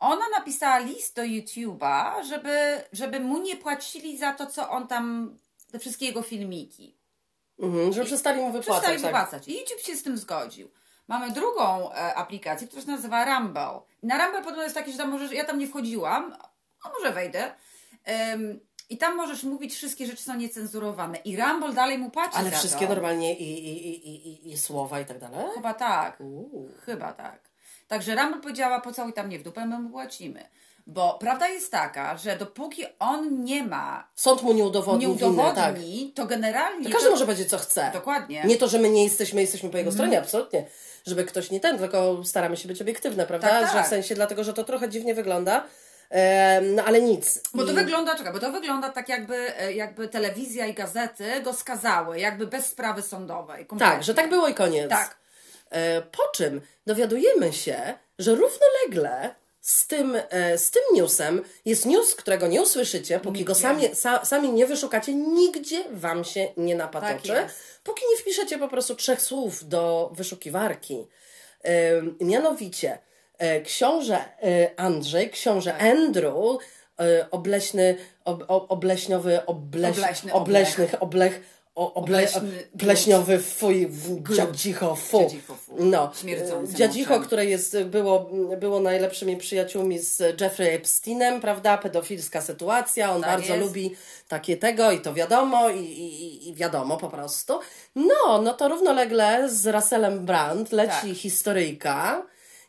ona 0.00 0.28
napisała 0.38 0.78
list 0.78 1.16
do 1.16 1.22
YouTube'a, 1.22 2.24
żeby, 2.24 2.82
żeby 2.92 3.20
mu 3.20 3.42
nie 3.42 3.56
płacili 3.56 4.18
za 4.18 4.32
to, 4.32 4.46
co 4.46 4.70
on 4.70 4.88
tam, 4.88 5.36
te 5.72 5.78
wszystkie 5.78 6.06
jego 6.06 6.22
filmiki. 6.22 6.96
Mhm, 7.58 7.92
że 7.92 8.04
przestali 8.04 8.40
mu 8.40 8.52
wypłacać. 8.52 8.82
Przestali 8.82 9.02
tak. 9.02 9.06
wypłacać. 9.06 9.48
I 9.48 9.60
YouTube 9.60 9.80
się 9.80 9.96
z 9.96 10.02
tym 10.02 10.18
zgodził. 10.18 10.70
Mamy 11.08 11.30
drugą 11.30 11.92
e, 11.92 12.14
aplikację, 12.14 12.68
która 12.68 12.82
się 12.82 12.88
nazywa 12.90 13.24
Rumble. 13.24 13.80
Na 14.02 14.18
Rumble 14.24 14.42
podobno 14.42 14.62
jest 14.62 14.74
taki, 14.74 14.92
że 14.92 14.98
tam 14.98 15.10
możesz, 15.10 15.32
ja 15.32 15.44
tam 15.44 15.58
nie 15.58 15.66
wchodziłam, 15.66 16.36
a 16.84 16.88
może 16.88 17.12
wejdę. 17.12 17.52
I 18.90 18.98
tam 18.98 19.16
możesz 19.16 19.44
mówić, 19.44 19.74
wszystkie 19.74 20.06
rzeczy 20.06 20.22
są 20.22 20.36
niecenzurowane. 20.36 21.18
I 21.18 21.36
Rumble 21.36 21.72
dalej 21.72 21.98
mu 21.98 22.10
płaci 22.10 22.36
Ale 22.38 22.50
wszystkie 22.50 22.86
to. 22.86 22.92
normalnie 22.94 23.38
i, 23.38 23.52
i, 23.68 24.08
i, 24.08 24.28
i, 24.48 24.52
i, 24.52 24.58
słowa 24.58 25.00
i 25.00 25.04
tak 25.04 25.18
dalej? 25.18 25.46
Chyba 25.54 25.74
tak. 25.74 26.20
Uuu. 26.20 26.68
Chyba 26.86 27.12
tak. 27.12 27.40
Także 27.88 28.14
Rumble 28.16 28.40
powiedziała, 28.40 28.80
pocałuj 28.80 29.12
tam 29.12 29.28
nie 29.28 29.38
w 29.38 29.42
dupę, 29.42 29.66
my 29.66 29.78
mu 29.78 29.90
płacimy. 29.90 30.48
Bo 30.86 31.18
prawda 31.20 31.48
jest 31.48 31.70
taka, 31.72 32.16
że 32.16 32.36
dopóki 32.36 32.84
on 32.98 33.44
nie 33.44 33.64
ma, 33.64 34.08
Sąd 34.14 34.42
mu 34.42 34.52
nie 34.52 34.64
udowodni, 34.64 35.06
nie 35.06 35.14
winy, 35.14 35.36
tak. 35.36 35.52
udowodni, 35.52 36.12
to 36.14 36.26
generalnie... 36.26 36.84
To 36.86 36.92
każdy 36.92 37.10
może 37.10 37.24
powiedzieć, 37.24 37.48
co 37.50 37.58
chce. 37.58 37.90
Dokładnie. 37.92 38.42
Nie 38.46 38.56
to, 38.56 38.68
że 38.68 38.78
my 38.78 38.90
nie 38.90 39.04
jesteśmy, 39.04 39.40
jesteśmy 39.40 39.70
po 39.70 39.76
jego 39.76 39.90
Mhm. 39.90 39.94
stronie, 40.08 40.18
absolutnie. 40.18 40.66
Żeby 41.06 41.24
ktoś 41.24 41.50
nie 41.50 41.60
ten, 41.60 41.78
tylko 41.78 42.24
staramy 42.24 42.56
się 42.56 42.68
być 42.68 42.82
obiektywne, 42.82 43.26
prawda? 43.26 43.48
Tak, 43.48 43.62
tak. 43.62 43.72
Że 43.72 43.82
w 43.82 43.86
sensie, 43.86 44.14
dlatego, 44.14 44.44
że 44.44 44.52
to 44.52 44.64
trochę 44.64 44.88
dziwnie 44.88 45.14
wygląda, 45.14 45.64
no 46.76 46.84
ale 46.84 47.00
nic. 47.02 47.40
Bo 47.54 47.64
to 47.64 47.72
I- 47.72 47.74
wygląda, 47.74 48.16
czekaj, 48.16 48.32
bo 48.32 48.38
to 48.38 48.52
wygląda 48.52 48.88
tak 48.88 49.08
jakby, 49.08 49.56
e, 49.58 49.72
jakby 49.72 50.08
telewizja 50.08 50.66
i 50.66 50.74
gazety 50.74 51.24
go 51.42 51.52
skazały, 51.52 52.20
jakby 52.20 52.46
bez 52.46 52.66
sprawy 52.66 53.02
sądowej. 53.02 53.66
kompletnie. 53.66 53.94
Tak, 53.94 54.04
że 54.04 54.14
tak 54.14 54.30
było 54.30 54.48
i 54.48 54.54
koniec. 54.54 54.90
Tak. 54.90 55.16
E, 55.70 56.02
po 56.02 56.22
czym 56.34 56.60
dowiadujemy 56.86 57.52
się, 57.52 57.94
że 58.18 58.34
równolegle 58.34 59.34
z 59.62 59.86
tym, 59.86 60.16
e, 60.30 60.58
z 60.58 60.70
tym 60.70 60.82
newsem 60.94 61.42
jest 61.64 61.86
news, 61.86 62.14
którego 62.14 62.46
nie 62.46 62.62
usłyszycie, 62.62 63.20
póki 63.20 63.44
go 63.44 63.52
Nigdzie. 63.52 63.68
sami, 63.68 63.88
sa, 63.94 64.24
sami 64.24 64.52
nie 64.52 64.66
wyszukacie, 64.66 65.14
nigdzie 65.14 65.84
wam 65.92 66.24
się 66.24 66.48
nie 66.56 66.74
napatoczy, 66.74 67.28
Tak 67.28 67.54
póki 67.84 68.02
nie 68.10 68.16
wpiszecie 68.16 68.58
po 68.58 68.68
prostu 68.68 68.94
trzech 68.94 69.22
słów 69.22 69.68
do 69.68 70.10
wyszukiwarki. 70.14 71.06
Mianowicie 72.20 72.98
e, 73.38 73.60
książę 73.60 74.18
e, 74.42 74.80
Andrzej, 74.80 75.30
książę 75.30 75.70
Tak. 75.70 75.82
Andrew, 75.82 76.34
obleśny, 77.30 77.96
ob, 78.24 78.44
ob, 78.48 78.72
obleśniowy, 78.72 79.46
obleś, 79.46 79.98
Obleśny 79.98 80.32
obleśnych, 80.32 81.02
oblech, 81.02 81.40
o, 81.74 81.94
oble, 81.94 82.18
Obleśny 82.34 82.64
pleśniowy 82.78 83.38
fuj, 83.38 83.90
dziadzicho, 84.36 84.96
fu. 84.96 85.30
No, 85.78 86.12
dziadzicho, 86.74 87.20
które 87.20 87.46
jest, 87.46 87.76
było, 87.84 88.30
było 88.60 88.80
najlepszymi 88.80 89.36
przyjaciółmi 89.36 89.98
z 89.98 90.40
Jeffrey 90.40 90.74
Epsteinem, 90.74 91.40
prawda, 91.40 91.78
pedofilska 91.78 92.40
sytuacja, 92.40 93.12
on 93.12 93.22
Tak 93.22 93.30
bardzo 93.30 93.54
jest. 93.54 93.66
lubi 93.66 93.94
takie 94.28 94.56
tego 94.56 94.90
i 94.92 95.00
to 95.00 95.14
wiadomo 95.14 95.70
i, 95.70 95.78
i, 95.84 96.48
i 96.48 96.54
wiadomo 96.54 96.96
po 96.96 97.08
prostu. 97.08 97.60
No, 97.94 98.42
no 98.42 98.54
to 98.54 98.68
równolegle 98.68 99.48
z 99.50 99.66
Russellem 99.66 100.26
Brand 100.26 100.72
leci 100.72 101.08
Tak. 101.08 101.16
historyjka 101.16 102.22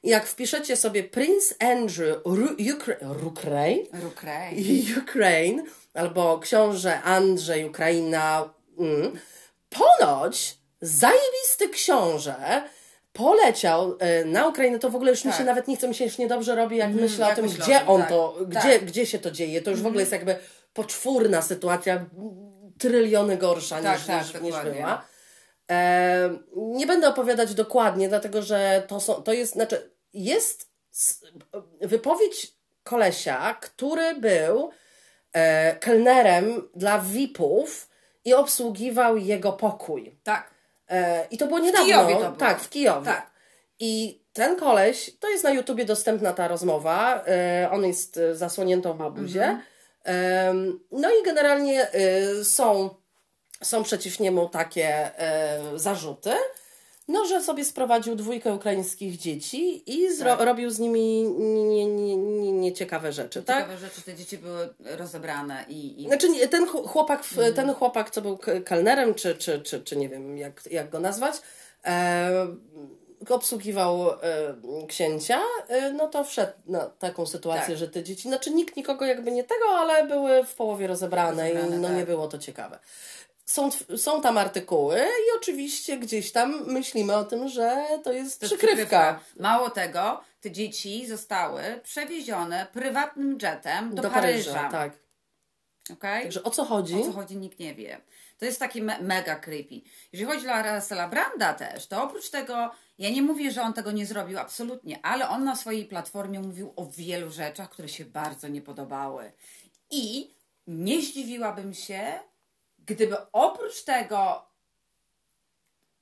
jak 0.03 0.27
wpiszecie 0.27 0.75
sobie 0.75 1.03
Prince 1.03 1.55
Andrew 1.59 2.17
Ru- 2.25 2.55
Ukra- 2.57 3.25
Ukraine, 3.27 3.83
Rukrej. 4.03 4.85
Ukraine 5.03 5.63
albo 5.93 6.39
książę 6.39 7.01
Andrzej 7.01 7.65
Ukraina. 7.65 8.49
Mm. 8.77 9.19
Ponoć 9.69 10.57
zajebisty 10.81 11.69
książę 11.71 12.63
poleciał 13.13 13.97
e, 13.99 14.25
na 14.25 14.47
Ukrainę, 14.47 14.79
to 14.79 14.89
w 14.89 14.95
ogóle 14.95 15.11
już 15.11 15.25
mi 15.25 15.31
Tak. 15.31 15.39
się 15.39 15.45
nawet 15.45 15.67
nie 15.67 15.77
chce, 15.77 15.87
mi 15.87 15.95
się 15.95 16.05
już 16.05 16.17
niedobrze 16.17 16.55
robi, 16.55 16.77
jak 16.77 16.93
myślę 16.93 17.25
o 17.25 17.27
jak 17.27 17.35
tym, 17.35 17.45
myślę 17.45 17.63
o 17.63 17.67
gdzie 17.67 17.79
tym, 17.79 17.89
on 17.89 18.01
tak. 18.01 18.09
to, 18.09 18.35
Tak. 18.39 18.47
gdzie, 18.47 18.79
gdzie 18.79 19.05
się 19.05 19.19
to 19.19 19.31
dzieje. 19.31 19.61
To 19.61 19.71
już 19.71 19.81
w 19.81 19.85
ogóle 19.85 20.01
jest 20.01 20.11
jakby 20.11 20.35
poczwórna 20.73 21.41
sytuacja, 21.41 22.05
tryliony 22.79 23.37
gorsza 23.37 23.81
Tak, 23.81 23.97
niż, 23.97 24.07
tak, 24.07 24.23
niż, 24.25 24.41
niż 24.41 24.55
była. 24.63 25.05
E, 25.71 26.37
nie 26.55 26.87
będę 26.87 27.09
opowiadać 27.09 27.53
dokładnie, 27.53 28.09
dlatego 28.09 28.41
że 28.41 28.83
to, 28.87 28.99
są, 28.99 29.13
to 29.13 29.33
jest, 29.33 29.53
znaczy, 29.53 29.91
jest 30.13 30.69
wypowiedź 31.81 32.53
kolesia, 32.83 33.53
który 33.61 34.15
był 34.15 34.69
e, 35.33 35.75
kelnerem 35.75 36.69
dla 36.75 36.99
VIP-ów 36.99 37.89
i 38.25 38.33
obsługiwał 38.33 39.17
jego 39.17 39.51
pokój. 39.51 40.15
Tak. 40.23 40.51
E, 40.89 41.27
I 41.31 41.37
to 41.37 41.47
było 41.47 41.59
niedawno. 41.59 41.85
Kijowie 41.85 42.13
to 42.13 42.19
było. 42.19 42.31
Tak, 42.31 42.61
w 42.61 42.69
Kijowie. 42.69 43.05
Tak. 43.05 43.31
I 43.79 44.21
ten 44.33 44.55
koleś, 44.55 45.11
to 45.19 45.29
jest 45.29 45.43
na 45.43 45.51
YouTubie 45.51 45.85
dostępna 45.85 46.33
ta 46.33 46.47
rozmowa, 46.47 47.23
e, 47.27 47.69
on 47.71 47.85
jest 47.85 48.17
e, 48.17 48.35
zasłoniętą 48.35 48.97
w 48.97 49.01
abuzie. 49.01 49.43
Mhm. 49.43 49.61
Em, 50.03 50.79
no 50.91 51.09
i 51.11 51.23
generalnie 51.25 51.91
e, 51.91 52.43
są, 52.43 52.89
są 53.61 53.83
przeciw 53.83 54.19
niemu 54.19 54.49
takie 54.49 55.19
e, 55.19 55.59
zarzuty, 55.75 56.31
no, 57.07 57.25
że 57.25 57.41
sobie 57.41 57.65
sprowadził 57.65 58.15
dwójkę 58.15 58.53
ukraińskich 58.53 59.17
dzieci 59.17 59.83
i 59.93 60.09
zro- 60.11 60.37
Tak. 60.37 60.45
robił 60.45 60.69
z 60.69 60.79
nimi 60.79 61.23
nie- 61.23 61.85
nie- 61.85 62.15
nie- 62.17 62.51
nieciekawe 62.51 63.11
rzeczy, 63.13 63.43
tak? 63.43 63.57
Ciekawe 63.57 63.77
rzeczy, 63.77 64.01
te 64.01 64.13
dzieci 64.15 64.37
były 64.37 64.69
rozebrane 64.81 65.65
i... 65.69 66.03
i... 66.03 66.07
Znaczy 66.07 66.29
nie, 66.29 66.47
ten 66.47 66.65
ch- 66.67 66.87
chłopak, 66.87 67.23
Mhm. 67.31 67.53
ten 67.53 67.73
chłopak, 67.73 68.09
co 68.11 68.21
był 68.21 68.37
kelnerem, 68.65 69.13
czy, 69.13 69.35
czy, 69.35 69.61
czy, 69.61 69.81
czy 69.83 69.95
nie 69.95 70.09
wiem 70.09 70.37
jak, 70.37 70.61
jak 70.71 70.89
go 70.89 70.99
nazwać, 70.99 71.33
e, 71.85 72.47
obsługiwał 73.29 74.11
e, 74.11 74.17
księcia, 74.87 75.39
e, 75.67 75.91
no 75.93 76.07
to 76.07 76.23
wszedł 76.23 76.51
na 76.65 76.79
taką 76.85 77.25
sytuację, 77.25 77.67
Tak. 77.67 77.77
że 77.77 77.87
te 77.87 78.03
dzieci, 78.03 78.27
znaczy 78.27 78.51
nikt 78.51 78.75
nikogo 78.75 79.05
jakby 79.05 79.31
nie 79.31 79.43
tego, 79.43 79.65
ale 79.69 80.07
były 80.07 80.43
w 80.43 80.53
połowie 80.55 80.87
rozebrane, 80.87 81.49
i 81.51 81.53
Rozebrane, 81.53 81.77
no 81.81 81.87
tak. 81.87 81.97
nie 81.97 82.05
było 82.05 82.27
to 82.27 82.37
ciekawe. 82.37 82.79
Są, 83.53 83.69
są 83.97 84.21
tam 84.21 84.37
artykuły 84.37 84.99
i 84.99 85.37
oczywiście 85.37 85.97
gdzieś 85.97 86.31
tam 86.31 86.71
myślimy 86.71 87.15
o 87.15 87.23
tym, 87.23 87.49
że 87.49 87.85
to 88.03 88.11
jest 88.11 88.39
To 88.39 88.45
jest 88.45 88.57
przykrywka. 88.57 89.19
Mało 89.39 89.69
tego, 89.69 90.21
te 90.41 90.51
dzieci 90.51 91.07
zostały 91.07 91.63
przewiezione 91.83 92.67
prywatnym 92.73 93.37
jetem 93.41 93.95
do, 93.95 94.01
Do 94.01 94.09
Paryża. 94.09 94.53
Paryża, 94.53 94.69
tak. 94.71 94.93
Okej? 95.93 96.23
Także 96.23 96.43
o 96.43 96.49
co 96.49 96.65
chodzi? 96.65 96.95
O 96.95 97.05
co 97.05 97.11
chodzi, 97.11 97.37
nikt 97.37 97.59
nie 97.59 97.75
wie. 97.75 98.01
To 98.37 98.45
jest 98.45 98.59
takie 98.59 98.83
me 98.83 99.01
mega 99.01 99.35
creepy. 99.35 99.81
Jeżeli 100.13 100.31
chodzi 100.31 100.49
o 100.49 100.75
Russella 100.75 101.07
Branda 101.07 101.53
też, 101.53 101.87
to 101.87 102.03
oprócz 102.03 102.29
tego, 102.29 102.71
ja 102.97 103.09
nie 103.09 103.21
mówię, 103.21 103.51
że 103.51 103.61
on 103.61 103.73
tego 103.73 103.91
nie 103.91 104.05
zrobił, 104.05 104.39
absolutnie, 104.39 104.99
ale 105.05 105.29
on 105.29 105.43
na 105.43 105.55
swojej 105.55 105.85
platformie 105.85 106.39
mówił 106.39 106.73
o 106.75 106.85
wielu 106.85 107.31
rzeczach, 107.31 107.69
które 107.69 107.89
się 107.89 108.05
bardzo 108.05 108.47
nie 108.47 108.61
podobały. 108.61 109.31
I 109.91 110.33
nie 110.67 111.01
zdziwiłabym 111.01 111.73
się, 111.73 112.19
gdyby 112.85 113.17
oprócz 113.31 113.83
tego, 113.83 114.45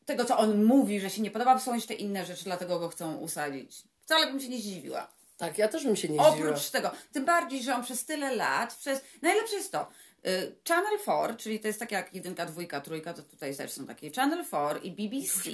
tego 0.06 0.26
co 0.26 0.38
on 0.38 0.64
mówi, 0.64 1.00
że 1.00 1.10
się 1.10 1.22
nie 1.22 1.32
podoba, 1.32 1.60
są 1.60 1.76
jeszcze 1.76 1.94
inne 1.94 2.26
rzeczy, 2.26 2.44
dlatego 2.44 2.80
go 2.80 2.90
chcą 2.90 3.16
usadzić. 3.16 3.84
Wcale 4.02 4.28
bym 4.28 4.40
się 4.40 4.50
nie 4.50 4.58
zdziwiła. 4.58 5.08
Tak, 5.38 5.58
ja 5.58 5.68
też 5.68 5.84
bym 5.84 5.96
się 5.96 6.10
nie 6.10 6.24
zdziwiła. 6.24 6.50
Oprócz 6.50 6.70
tego, 6.70 6.92
tym 7.12 7.26
bardziej, 7.26 7.64
że 7.64 7.76
on 7.76 7.84
przez 7.84 8.06
tyle 8.06 8.36
lat, 8.36 8.76
przez. 8.76 9.02
Najlepsze 9.22 9.56
jest 9.56 9.72
to. 9.72 9.88
Y, 10.28 10.56
Channel 10.68 11.00
4, 11.00 11.36
czyli 11.36 11.60
to 11.60 11.68
jest 11.68 11.80
tak 11.80 11.92
jak 11.92 12.14
jedynka, 12.14 12.46
dwójka, 12.46 12.82
trójka, 12.82 13.14
to 13.14 13.24
tutaj 13.24 13.56
też 13.56 13.72
są 13.72 13.86
takie 13.86 14.12
Channel 14.12 14.46
4 14.46 14.80
i 14.80 14.92
BBC. 14.92 15.50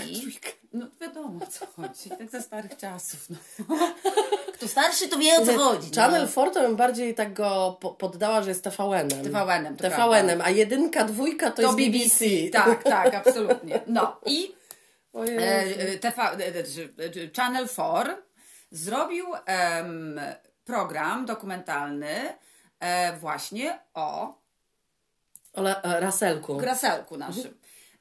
No 0.73 0.87
wiadomo 1.01 1.45
o 1.45 1.47
co 1.47 1.65
chodzi, 1.65 2.09
tak 2.09 2.29
ze 2.29 2.41
starych 2.41 2.77
czasów. 2.77 3.29
No. 3.29 3.37
Kto 4.53 4.67
starszy, 4.67 5.07
to 5.07 5.17
wie 5.17 5.33
o 5.35 5.45
co 5.45 5.57
chodzi. 5.57 5.91
Channel 5.95 6.21
no. 6.21 6.27
4 6.27 6.51
to 6.51 6.61
bym 6.61 6.75
bardziej 6.75 7.15
tak 7.15 7.33
go 7.33 7.77
po- 7.81 7.93
poddała, 7.93 8.41
że 8.41 8.49
jest 8.49 8.63
TVN-em. 8.63 9.23
TVN-em, 9.23 9.77
TVN-em, 9.77 10.41
a 10.41 10.49
jedynka, 10.49 11.03
dwójka 11.05 11.51
to, 11.51 11.55
To 11.55 11.61
jest 11.61 11.75
BBC. 11.75 12.25
BBC. 12.25 12.51
Tak, 12.51 12.83
tak, 12.93 13.15
absolutnie. 13.15 13.79
No 13.87 14.19
i 14.25 14.55
e, 15.15 15.63
e, 15.63 15.97
TV, 15.97 16.21
e, 16.23 17.31
Channel 17.35 17.67
4 17.69 18.15
zrobił 18.71 19.25
em, 19.45 20.21
program 20.65 21.25
dokumentalny 21.25 22.33
e, 22.79 23.17
właśnie 23.17 23.79
o 23.93 24.37
Ola, 25.53 25.81
e, 25.81 25.99
Raselku. 25.99 26.57
Kraselku 26.57 27.17
naszym. 27.17 27.57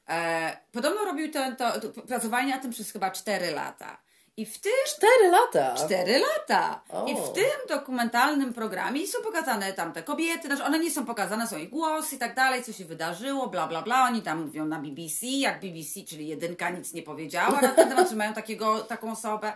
E, 0.09 0.57
podobno 0.71 1.05
robił 1.05 1.31
ten, 1.31 1.55
to, 1.55 1.79
to, 1.79 2.01
pracowali 2.01 2.49
na 2.49 2.57
tym 2.57 2.71
przez 2.71 2.91
chyba 2.91 3.11
4 3.11 3.51
lata. 3.51 3.97
I 4.37 4.45
w 4.45 4.59
tym 4.59 4.71
Cztery 4.87 5.31
lata. 5.31 5.85
4 5.85 6.19
lata. 6.19 6.81
O. 6.89 7.05
I 7.05 7.15
w 7.15 7.33
tym 7.33 7.67
dokumentalnym 7.69 8.53
programie 8.53 9.07
są 9.07 9.21
pokazane 9.23 9.73
tam 9.73 9.93
te 9.93 10.03
kobiety, 10.03 10.47
znaczy 10.47 10.63
one 10.63 10.79
nie 10.79 10.91
są 10.91 11.05
pokazane, 11.05 11.47
są 11.47 11.57
ich 11.57 11.69
głos 11.69 12.13
i 12.13 12.17
tak 12.17 12.35
dalej, 12.35 12.63
co 12.63 12.73
się 12.73 12.85
wydarzyło, 12.85 13.47
bla, 13.47 13.67
bla, 13.67 13.81
bla. 13.81 14.03
Oni 14.03 14.21
tam 14.21 14.45
mówią 14.45 14.65
na 14.65 14.79
BBC, 14.79 15.25
jak 15.25 15.59
BBC, 15.59 16.03
czyli 16.07 16.27
jedynka 16.27 16.69
nic 16.69 16.93
nie 16.93 17.01
powiedziała 17.03 17.61
na 17.61 17.67
ten 17.67 17.89
temat, 17.89 18.09
że 18.09 18.15
mają 18.15 18.33
takiego, 18.33 18.79
taką 18.79 19.11
osobę. 19.11 19.53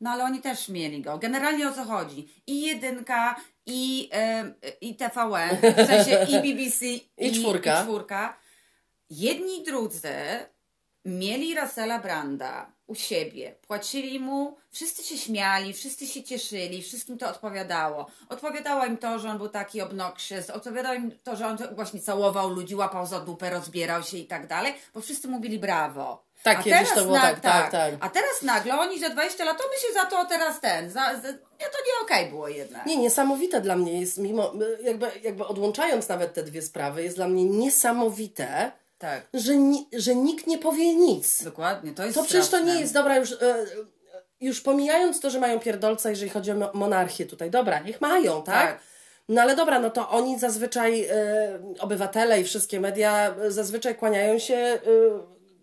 No 0.00 0.10
ale 0.10 0.24
oni 0.24 0.40
też 0.40 0.68
mieli 0.68 1.02
go. 1.02 1.18
Generalnie 1.18 1.68
o 1.68 1.72
co 1.72 1.84
chodzi? 1.84 2.28
I 2.46 2.62
jedynka, 2.62 3.36
i, 3.66 4.08
em, 4.12 4.54
i 4.80 4.96
TVN, 4.96 5.56
w 5.76 5.86
sensie 5.86 6.26
i 6.28 6.40
BBC, 6.54 6.86
i, 7.18 7.32
czwórka. 7.40 7.80
i 7.80 7.84
czwórka. 7.84 8.38
Jedni 9.10 9.60
i 9.60 9.64
drudzy 9.64 10.14
mieli 11.04 11.60
Russella 11.60 11.98
Branda 11.98 12.72
u 12.86 12.94
siebie, 12.94 13.54
płacili 13.66 14.20
mu, 14.20 14.56
wszyscy 14.70 15.04
się 15.04 15.18
śmiali, 15.18 15.72
wszyscy 15.72 16.06
się 16.06 16.22
cieszyli, 16.22 16.82
wszystkim 16.82 17.18
to 17.18 17.28
odpowiadało. 17.28 18.06
Odpowiadało 18.28 18.86
im 18.86 18.96
to, 18.96 19.18
że 19.18 19.30
on 19.30 19.38
był 19.38 19.48
taki 19.48 19.80
obnoxious, 19.80 20.50
odpowiadało 20.50 20.94
im 20.94 21.12
to, 21.24 21.36
że 21.36 21.46
on 21.46 21.56
właśnie 21.74 22.00
całował 22.00 22.50
ludzi, 22.50 22.74
łapał 22.74 23.06
za 23.06 23.20
dupę, 23.20 23.50
rozbierał 23.50 24.02
się 24.02 24.16
i 24.16 24.26
tak 24.26 24.46
dalej, 24.46 24.74
bo 24.94 25.00
wszyscy 25.00 25.28
mówili 25.28 25.58
brawo. 25.58 26.27
Tak, 26.42 26.58
A 26.58 26.62
kiedyś 26.62 26.88
to 26.94 27.02
było 27.04 27.14
tak, 27.16 27.40
tak, 27.40 27.70
tak. 27.72 27.94
A 28.00 28.08
teraz 28.08 28.42
nagle 28.42 28.78
oni 28.80 29.00
za 29.00 29.08
20 29.08 29.44
lat, 29.44 29.58
to 29.58 29.64
my 29.68 29.88
się 29.88 29.94
za 29.94 30.06
to 30.06 30.24
teraz 30.24 30.60
ten, 30.60 30.90
za, 30.90 31.00
za, 31.00 31.28
nie, 31.28 31.66
to 31.66 31.78
nie 31.86 32.02
okej 32.02 32.26
było 32.26 32.48
jednak. 32.48 32.86
Nie, 32.86 32.96
niesamowite 32.96 33.60
dla 33.60 33.76
mnie 33.76 34.00
jest, 34.00 34.18
mimo, 34.18 34.52
jakby, 34.82 35.06
jakby 35.22 35.46
odłączając 35.46 36.08
nawet 36.08 36.34
te 36.34 36.42
dwie 36.42 36.62
sprawy, 36.62 37.02
jest 37.02 37.16
dla 37.16 37.28
mnie 37.28 37.44
niesamowite, 37.44 38.72
Tak, 38.98 39.22
że, 39.34 39.56
ni, 39.56 39.88
że 39.92 40.14
nikt 40.14 40.46
nie 40.46 40.58
powie 40.58 40.94
nic. 40.94 41.42
dokładnie, 41.44 41.92
to 41.92 42.02
jest 42.04 42.14
To 42.14 42.22
przecież 42.24 42.40
to 42.40 42.46
straszne. 42.46 42.74
nie 42.74 42.80
jest, 42.80 42.92
dobra, 42.94 43.16
już, 43.16 43.32
e, 43.32 43.66
już 44.40 44.60
pomijając 44.60 45.20
to, 45.20 45.30
że 45.30 45.40
mają 45.40 45.60
pierdolca, 45.60 46.10
jeżeli 46.10 46.30
chodzi 46.30 46.50
o 46.50 46.54
mo- 46.54 46.70
monarchię 46.74 47.26
tutaj, 47.26 47.50
dobra, 47.50 47.78
niech 47.78 48.00
mają, 48.00 48.42
tak? 48.42 48.70
Tak. 48.72 48.80
No 49.28 49.42
ale 49.42 49.56
dobra, 49.56 49.78
no 49.78 49.90
to 49.90 50.08
oni 50.08 50.38
zazwyczaj, 50.38 51.04
e, 51.04 51.14
obywatele 51.80 52.40
i 52.40 52.44
wszystkie 52.44 52.80
media 52.80 53.34
e, 53.42 53.50
zazwyczaj 53.50 53.94
kłaniają 53.94 54.38
się 54.38 54.54
e, 54.56 54.78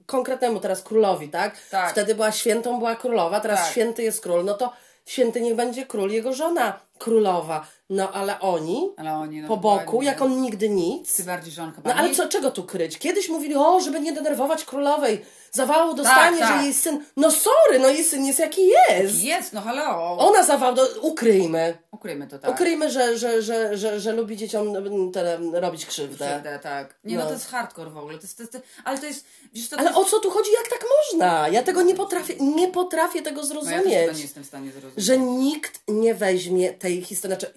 konkretnemu 0.05 0.59
teraz 0.59 0.81
królowi, 0.81 1.29
tak? 1.29 1.57
Tak. 1.71 1.91
Wtedy 1.91 2.15
była 2.15 2.31
świętą, 2.31 2.77
była 2.77 2.95
królowa, 2.95 3.39
teraz 3.39 3.59
Tak. 3.59 3.71
święty 3.71 4.03
jest 4.03 4.21
król, 4.21 4.45
no 4.45 4.53
to 4.53 4.73
święty 5.05 5.41
niech 5.41 5.55
będzie 5.55 5.85
król, 5.85 6.11
jego 6.11 6.33
żona 6.33 6.79
królowa. 6.97 7.67
No 7.89 8.11
ale 8.11 8.39
oni, 8.39 8.89
Ale 8.97 9.13
oni, 9.13 9.41
no 9.41 9.47
po 9.47 9.57
boku, 9.57 10.01
jak 10.01 10.21
on 10.21 10.41
nigdy 10.41 10.69
nic. 10.69 11.17
Tym 11.17 11.25
bardziej, 11.25 11.51
że 11.51 11.63
on 11.63 11.71
chyba 11.73 11.89
No 11.89 11.95
ale 11.95 12.13
co, 12.15 12.27
czego 12.27 12.51
tu 12.51 12.63
kryć? 12.63 12.97
Kiedyś 12.97 13.29
mówili, 13.29 13.55
o, 13.55 13.79
żeby 13.79 13.99
nie 13.99 14.13
denerwować 14.13 14.65
królowej. 14.65 15.25
Zawału 15.51 15.93
dostanie, 15.93 16.39
tak. 16.39 16.57
że 16.57 16.63
jej 16.63 16.73
syn... 16.73 17.05
No 17.17 17.31
sorry, 17.31 17.79
no 17.79 17.87
jej 17.87 18.03
syn 18.03 18.25
jest 18.25 18.39
jaki 18.39 18.61
jest. 18.67 19.23
Jest, 19.23 19.53
no 19.53 19.61
hello. 19.61 20.17
Ona 20.17 20.43
zawał, 20.43 20.75
do... 20.75 20.87
ukryjmy. 21.01 21.77
Ukryjmy 22.05 22.27
to 22.27 22.39
tak. 22.39 22.51
Ukryjmy, 22.51 22.91
że, 22.91 23.17
że, 23.17 23.41
że, 23.41 23.77
że, 23.77 23.99
że 23.99 24.11
lubi 24.13 24.37
dzieciom 24.37 24.75
mm, 24.75 25.55
robić 25.55 25.85
krzywdę. 25.85 26.25
Krzywdę, 26.29 26.59
tak. 26.59 26.95
Nie 27.03 27.15
no. 27.15 27.21
No. 27.21 27.27
to 27.27 27.33
jest 27.33 27.47
hardcore 27.47 27.89
w 27.89 27.97
ogóle. 27.97 28.17
To 28.17 28.21
jest, 28.23 28.37
to 28.37 28.47
to, 28.47 28.59
ale 28.83 28.97
to 28.97 29.05
jest, 29.05 29.25
wiesz, 29.53 29.69
to, 29.69 29.77
Ale 29.79 29.87
jest, 29.87 29.99
o 29.99 30.05
co 30.05 30.19
tu 30.19 30.29
chodzi? 30.31 30.49
Jak 30.51 30.67
tak 30.69 30.85
można? 31.11 31.47
Ja 31.49 31.63
tego 31.63 31.81
nie 31.81 31.95
potrafię, 31.95 32.35
nie 32.39 32.67
potrafię 32.67 33.21
tego 33.21 33.41
no, 33.41 33.47
ja 33.47 33.53
też 33.53 33.67
zrozumieć. 33.67 34.15
nie 34.17 34.21
jestem 34.21 34.43
w 34.43 34.47
stanie 34.47 34.71
zrozumieć. 34.71 35.05
że 35.05 35.17
nikt 35.17 35.79
nie 35.87 36.15
weźmie 36.15 36.73
tej 36.73 37.03
historii. 37.03 37.37
Znaczy, 37.37 37.53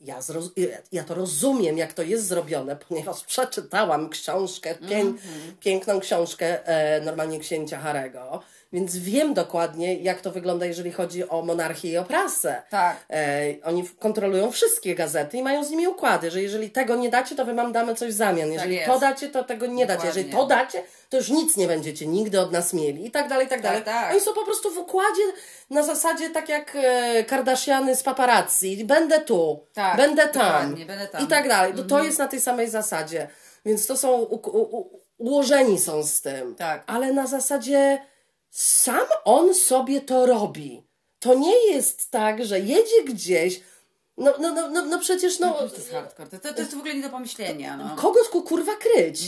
ja, 0.00 0.20
zroz- 0.20 0.50
ja 0.92 1.04
to 1.04 1.14
rozumiem, 1.14 1.78
jak 1.78 1.92
to 1.92 2.02
jest 2.02 2.26
zrobione, 2.26 2.76
ponieważ 2.76 3.24
przeczytałam 3.24 4.08
książkę, 4.08 4.74
pię- 4.74 5.00
Mhm. 5.00 5.56
piękną 5.60 6.00
książkę 6.00 6.66
e, 6.66 7.00
normalnie 7.00 7.38
księcia 7.40 7.78
Harego, 7.78 8.42
więc 8.72 8.96
wiem 8.96 9.34
dokładnie, 9.34 9.94
jak 9.94 10.20
to 10.20 10.30
wygląda, 10.30 10.66
jeżeli 10.66 10.92
chodzi 10.92 11.28
o 11.28 11.42
monarchię 11.42 11.88
i 11.90 11.96
o 11.98 12.04
prasę. 12.04 12.62
Tak. 12.70 12.96
E, 13.10 13.42
oni 13.64 13.88
kontrolują 13.98 14.50
wszystkie 14.50 14.94
gazety 14.94 15.36
i 15.36 15.42
mają 15.42 15.64
z 15.64 15.70
nimi 15.70 15.88
układy, 15.88 16.30
że 16.30 16.42
jeżeli 16.42 16.70
tego 16.70 16.96
nie 16.96 17.08
dacie, 17.08 17.36
to 17.36 17.44
wy 17.44 17.54
mam 17.54 17.72
damy 17.72 17.94
coś 17.94 18.08
w 18.12 18.16
zamian. 18.16 18.52
Jeżeli 18.52 18.74
jest. 18.74 18.86
to 18.86 18.98
dacie, 18.98 19.28
to 19.28 19.44
tego 19.44 19.66
nie 19.66 19.86
dacie. 19.86 20.06
Jeżeli 20.06 20.30
to 20.30 20.36
Dokładnie. 20.36 20.56
dacie, 20.64 20.82
to 21.08 21.16
już 21.16 21.28
nic 21.28 21.56
nie 21.56 21.66
będziecie 21.66 22.06
nigdy 22.06 22.40
od 22.40 22.52
nas 22.52 22.72
mieli. 22.72 23.06
I 23.06 23.10
tak 23.10 23.28
dalej, 23.28 23.46
i 23.46 23.50
tak 23.50 23.62
dalej. 23.62 23.82
tak. 23.82 24.10
Oni 24.10 24.20
są 24.20 24.32
po 24.34 24.44
prostu 24.44 24.70
w 24.70 24.78
układzie 24.78 25.22
na 25.70 25.82
zasadzie 25.82 26.30
tak 26.30 26.48
jak 26.48 26.76
e, 26.76 27.24
Kardashiany 27.24 27.96
z 27.96 28.02
paparazzi. 28.02 28.84
Będę 28.84 29.20
tu, 29.20 29.66
Tak, 29.74 29.96
będę 29.96 30.28
tam. 30.28 30.32
dokładnie, 30.42 30.86
będę 30.86 31.08
tam. 31.08 31.20
Mhm. 31.20 31.24
I 31.24 31.28
tak 31.28 31.48
dalej. 31.48 31.74
To, 31.74 31.82
to 31.84 32.04
jest 32.04 32.18
na 32.18 32.28
tej 32.28 32.40
samej 32.40 32.68
zasadzie. 32.70 33.28
Więc 33.64 33.86
to 33.86 33.96
są, 33.96 34.12
u, 34.12 34.34
u, 34.34 34.78
u, 34.78 35.00
ułożeni 35.18 35.78
są 35.78 36.02
z 36.02 36.20
tym. 36.20 36.54
Tak. 36.54 36.82
Ale 36.86 37.12
na 37.12 37.26
zasadzie 37.26 37.98
sam 38.50 39.06
on 39.24 39.54
sobie 39.54 40.00
to 40.00 40.26
robi. 40.26 40.82
To 41.18 41.34
nie 41.34 41.66
jest 41.72 42.10
tak, 42.10 42.44
że 42.44 42.60
jedzie 42.60 43.04
gdzieś. 43.04 43.60
No, 44.16 44.34
no, 44.40 44.52
no, 44.52 44.70
no, 44.70 44.82
no 44.82 44.98
przecież 44.98 45.38
no. 45.38 45.52
To 45.52 45.64
jest 45.64 45.92
hardcore. 45.92 46.28
To, 46.30 46.38
to, 46.38 46.54
to 46.54 46.60
jest 46.60 46.74
w 46.74 46.78
ogóle 46.78 46.94
nie 46.94 47.02
do 47.02 47.10
pomyślenia. 47.10 47.76
No. 47.76 47.96
Kogo 47.96 48.20
tu 48.32 48.42
kurwa 48.42 48.76
kryć? 48.76 49.20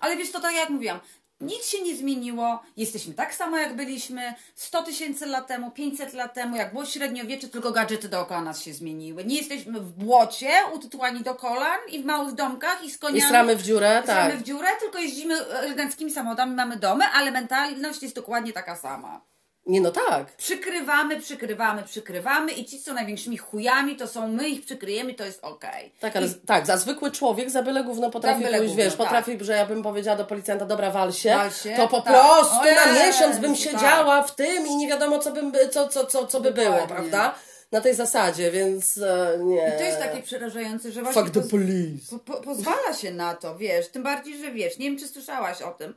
Ale 0.00 0.16
wiesz, 0.16 0.32
to 0.32 0.40
tak 0.40 0.54
jak 0.54 0.70
mówiłam, 0.70 1.00
nic 1.40 1.66
się 1.66 1.82
nie 1.82 1.96
zmieniło, 1.96 2.62
jesteśmy 2.76 3.14
tak 3.14 3.34
samo 3.34 3.56
jak 3.58 3.76
byliśmy 3.76 4.34
100 4.54 4.82
tysięcy 4.82 5.26
lat 5.26 5.46
temu, 5.46 5.70
500 5.70 6.12
lat 6.12 6.34
temu, 6.34 6.56
jak 6.56 6.72
było 6.72 6.86
średniowiecze, 6.86 7.48
tylko 7.48 7.70
gadżety 7.72 8.08
dookoła 8.08 8.40
nas 8.40 8.62
się 8.62 8.72
zmieniły. 8.72 9.24
Nie 9.24 9.36
jesteśmy 9.36 9.80
w 9.80 9.92
błocie, 9.92 10.50
utytułani 10.74 11.20
do 11.20 11.34
kolan 11.34 11.78
i 11.88 12.02
w 12.02 12.04
małych 12.04 12.34
domkach 12.34 12.84
i 12.84 12.90
z 12.90 12.96
I 12.96 12.98
koniami. 12.98 13.22
sramy 13.22 13.56
w 13.56 13.62
dziurę, 13.62 14.02
Sramy 14.04 14.30
tak. 14.30 14.40
w 14.40 14.42
dziurę, 14.42 14.68
tylko 14.80 14.98
jeździmy 14.98 15.46
eleganckimi 15.46 16.10
samochodami, 16.10 16.54
mamy 16.54 16.76
domy, 16.76 17.04
ale 17.14 17.30
mentalność 17.30 18.02
jest 18.02 18.14
dokładnie 18.14 18.52
taka 18.52 18.76
sama. 18.76 19.20
Nie 19.68 19.80
no 19.80 19.90
tak. 19.90 20.36
Przykrywamy, 20.36 21.20
przykrywamy, 21.20 21.82
przykrywamy 21.82 22.52
i 22.52 22.64
ci, 22.64 22.80
co 22.82 22.94
największymi 22.94 23.36
chujami, 23.36 23.96
to 23.96 24.06
są 24.06 24.28
my, 24.28 24.48
ich 24.48 24.64
przykryjemy, 24.64 25.14
to 25.14 25.24
jest 25.24 25.44
okej. 25.44 25.92
Tak, 26.00 26.16
ale 26.16 26.28
tak, 26.46 26.66
za 26.66 26.76
zwykły 26.76 27.10
człowiek 27.10 27.50
za 27.50 27.62
byle 27.62 27.84
gówno 27.84 28.10
potrafi 28.10 28.44
byle 28.44 28.58
pójść, 28.58 28.70
gówno, 28.70 28.84
wiesz, 28.84 28.92
tak. 28.96 29.06
potrafi, 29.06 29.38
że 29.40 29.52
ja 29.52 29.66
bym 29.66 29.82
powiedziała 29.82 30.16
do 30.18 30.24
policjanta, 30.24 30.66
dobra, 30.66 30.90
wal 30.90 31.12
się, 31.12 31.30
Wal 31.30 31.50
się, 31.50 31.74
to 31.76 31.88
po 31.88 32.00
tak. 32.00 32.14
prostu 32.14 32.54
O 32.54 32.64
na 32.86 32.92
miesiąc 33.06 33.38
bym 33.38 33.52
tak. 33.54 33.60
siedziała 33.62 34.22
w 34.22 34.34
tym 34.34 34.66
i 34.66 34.76
nie 34.76 34.88
wiadomo, 34.88 35.18
co, 35.18 35.32
bym, 35.32 35.52
by- 35.52 35.68
co, 35.68 35.88
co, 35.88 36.06
co, 36.06 36.26
co 36.26 36.40
by 36.40 36.50
było, 36.52 36.86
prawda? 36.88 37.34
Na 37.72 37.80
tej 37.80 37.94
zasadzie, 37.94 38.50
więc 38.50 38.98
e, 38.98 39.38
nie. 39.40 39.72
I 39.74 39.78
to 39.78 39.84
jest 39.84 39.98
takie 39.98 40.22
przerażające, 40.22 40.92
że 40.92 41.02
właśnie 41.02 41.22
Fuck 41.22 41.34
the 41.34 41.40
police. 41.42 42.10
po, 42.10 42.18
po, 42.18 42.40
pozwala 42.40 42.94
się 42.94 43.10
na 43.12 43.34
to, 43.34 43.56
wiesz, 43.58 43.88
tym 43.88 44.02
bardziej, 44.02 44.38
że 44.38 44.50
wiesz, 44.50 44.78
nie 44.78 44.90
wiem, 44.90 44.98
czy 44.98 45.08
słyszałaś 45.08 45.62
o 45.62 45.70
tym, 45.70 45.94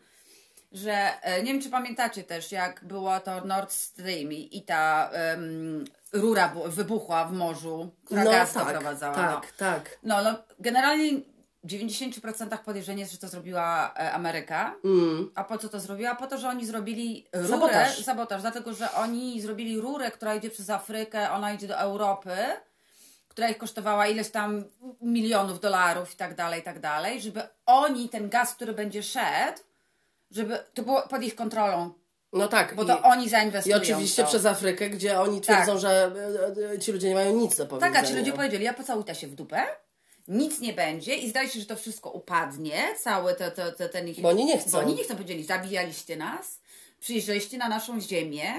że, 0.72 1.22
e, 1.22 1.44
nie 1.44 1.54
wiem, 1.54 1.62
czy 1.62 1.70
pamiętacie 1.70 2.24
też, 2.24 2.51
jak 2.51 2.84
było 2.86 3.20
to 3.20 3.46
Nord 3.46 3.72
Stream 3.72 4.32
i, 4.34 4.63
ta 4.68 5.10
em, 5.13 5.86
rura 6.13 6.50
bu- 6.50 6.70
wybuchła 6.70 7.25
w 7.25 7.34
morzu, 7.34 7.92
która 8.06 8.24
No 8.24 8.32
gaz 8.32 8.54
tak, 8.54 8.63
doprowadzała. 8.66 9.16
tak, 9.16 9.34
no. 9.34 9.42
tak. 9.58 9.98
No, 10.04 10.24
no, 10.24 10.36
generalnie 10.60 11.12
w 11.63 11.68
90% 11.68 12.58
podejrzenie 12.58 13.00
jest, 13.00 13.12
że 13.12 13.18
to 13.18 13.28
zrobiła 13.28 13.94
e, 13.94 14.12
Ameryka. 14.13 14.75
A 15.36 15.44
po 15.44 15.58
co 15.58 15.70
to 15.70 15.80
zrobiła? 15.80 16.16
Po 16.16 16.28
to, 16.28 16.38
że 16.38 16.50
oni 16.50 16.66
zrobili 16.66 17.28
rurę, 17.34 17.48
Sabotaż. 17.50 18.04
sabotaż, 18.06 18.42
dlatego, 18.42 18.74
że 18.74 18.92
oni 18.92 19.42
zrobili 19.42 19.80
rurę, 19.80 20.12
która 20.12 20.36
idzie 20.36 20.50
przez 20.50 20.70
Afrykę, 20.70 21.32
ona 21.32 21.54
idzie 21.54 21.68
do 21.68 21.78
Europy, 21.78 22.36
która 23.28 23.50
ich 23.50 23.58
kosztowała 23.58 24.08
ileś 24.08 24.30
tam 24.30 24.63
milionów 25.01 25.60
dolarów 25.60 26.14
i 26.14 26.18
tak 26.18 26.36
dalej, 26.36 26.60
i 26.60 26.64
tak 26.64 26.79
dalej, 26.79 27.22
żeby 27.22 27.42
oni 27.66 28.10
ten 28.10 28.29
gaz, 28.29 28.53
który 28.55 28.74
będzie 28.74 29.03
szedł, 29.03 29.62
żeby 30.31 30.59
to 30.74 30.83
było 30.83 31.01
pod 31.01 31.24
ich 31.24 31.35
kontrolą, 31.35 31.94
No 32.33 32.48
tak. 32.48 32.75
bo 32.75 32.83
i, 32.83 32.87
to 32.87 33.01
oni 33.01 33.25
I 33.25 33.29
zainwestują. 33.29 33.77
oczywiście 33.77 34.22
w 34.22 34.25
to. 34.25 34.29
przez 34.29 34.46
Afrykę, 34.46 34.89
gdzie 34.89 35.20
oni 35.20 35.41
twierdzą, 35.41 35.72
Tak. 35.72 35.81
że 35.81 36.11
e, 36.70 36.72
e, 36.74 36.79
ci 36.79 36.91
ludzie 36.91 37.09
nie 37.09 37.15
mają 37.15 37.35
nic 37.35 37.57
do 37.57 37.65
powiedzenia. 37.65 37.94
Tak, 37.94 38.03
a 38.03 38.07
ci 38.07 38.13
ludzie 38.13 38.33
powiedzieli, 38.33 38.63
ja 38.65 38.74
pocałuj 38.74 39.03
się 39.15 39.27
w 39.27 39.35
dupę, 39.35 39.63
nic 40.27 40.59
nie 40.59 40.74
będzie 40.74 41.15
i 41.15 41.29
zdaje 41.29 41.50
się, 41.50 41.59
że 41.59 41.65
to 41.65 41.75
wszystko 41.75 42.09
upadnie, 42.11 42.83
cały 43.00 43.35
te, 43.35 43.51
te, 43.51 43.72
te, 43.72 43.89
ten 43.89 44.07
ich... 44.07 44.22
Bo 44.22 44.29
oni 44.29 44.46
nie 44.46 44.57
chcą. 44.57 44.72
Bo 44.72 44.79
oni 44.79 44.96
nie 44.96 45.03
chcą 45.03 45.13
powiedzieli, 45.15 45.44
zabijaliście 45.44 46.17
nas, 46.17 46.59
przyjeżdżaliście 47.00 47.57
na 47.57 47.70
naszą 47.70 48.01
ziemię, 48.01 48.53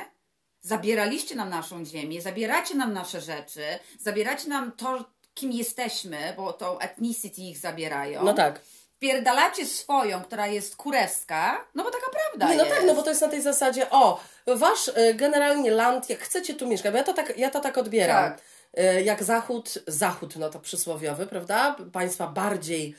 zabieraliście 0.60 1.34
nam 1.34 1.50
naszą 1.50 1.84
ziemię, 1.84 2.22
zabieracie 2.22 2.74
nam 2.74 2.92
nasze 2.92 3.20
rzeczy, 3.20 3.62
zabieracie 4.00 4.48
nam 4.48 4.72
to, 4.72 5.04
kim 5.34 5.52
jesteśmy, 5.52 6.34
bo 6.36 6.52
tą 6.52 6.78
ethnicity 6.78 7.40
ich 7.42 7.58
zabierają. 7.58 8.24
No 8.24 8.34
tak. 8.34 8.60
Pierdalacie 9.02 9.66
swoją, 9.66 10.22
która 10.22 10.46
jest 10.46 10.76
kurewska, 10.76 11.64
no 11.74 11.84
bo 11.84 11.90
taka 11.90 12.06
prawda 12.10 12.48
Nie, 12.48 12.56
no 12.56 12.64
jest. 12.64 12.76
tak, 12.76 12.86
no 12.86 12.94
bo 12.94 13.02
to 13.02 13.10
jest 13.10 13.22
na 13.22 13.28
tej 13.28 13.42
zasadzie, 13.42 13.90
o, 13.90 14.20
wasz 14.46 14.90
e, 14.94 15.14
generalnie 15.14 15.70
land, 15.70 16.10
jak 16.10 16.18
chcecie 16.18 16.54
tu 16.54 16.68
mieszkać, 16.68 16.92
bo 16.92 16.98
ja 16.98 17.04
to 17.04 17.12
tak, 17.12 17.38
ja 17.38 17.50
to 17.50 17.60
tak 17.60 17.78
odbieram. 17.78 18.32
Tak. 18.32 18.40
E, 18.74 19.02
Jak 19.02 19.22
zachód, 19.22 19.74
zachód, 19.86 20.36
no 20.36 20.48
to 20.50 20.60
przysłowiowy, 20.60 21.26
prawda? 21.26 21.76
Państwa 21.92 22.26
bardziej, 22.26 22.94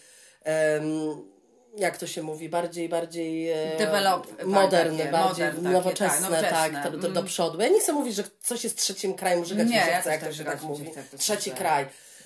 jak 1.77 1.97
to 1.97 2.07
się 2.07 2.23
mówi, 2.23 2.49
bardziej, 2.49 2.89
bardziej 2.89 3.51
e, 3.51 3.77
Develop, 3.77 4.37
tak, 4.37 4.45
modern, 4.45 4.97
takie, 4.97 5.11
bardziej 5.11 5.45
modern, 5.45 5.63
takie, 5.63 5.73
nowoczesne, 5.73 6.29
tak, 6.29 6.49
tak, 6.49 6.71
nowoczesne, 6.71 6.83
to, 6.83 6.91
do, 6.91 6.97
do 6.97 7.19
mm. 7.19 7.25
przodu. 7.25 7.61
Ja 7.61 7.67
nie 7.67 7.79
chcę 7.79 7.93
mówić, 7.93 8.15
że 8.15 8.23
coś 8.41 8.63
jest 8.63 8.77
trzecim 8.77 9.13
krajem, 9.13 9.45
żygać 9.45 9.69
Nie, 9.69 9.75
ja 9.75 10.01
chce, 10.01 10.11
jak 10.11 10.19
to 10.19 10.25
tak 10.25 10.35
się 10.35 10.43
tak 10.43 10.61
mówi. 10.61 10.91
Trzeci 11.17 11.51
kraj. 11.51 11.85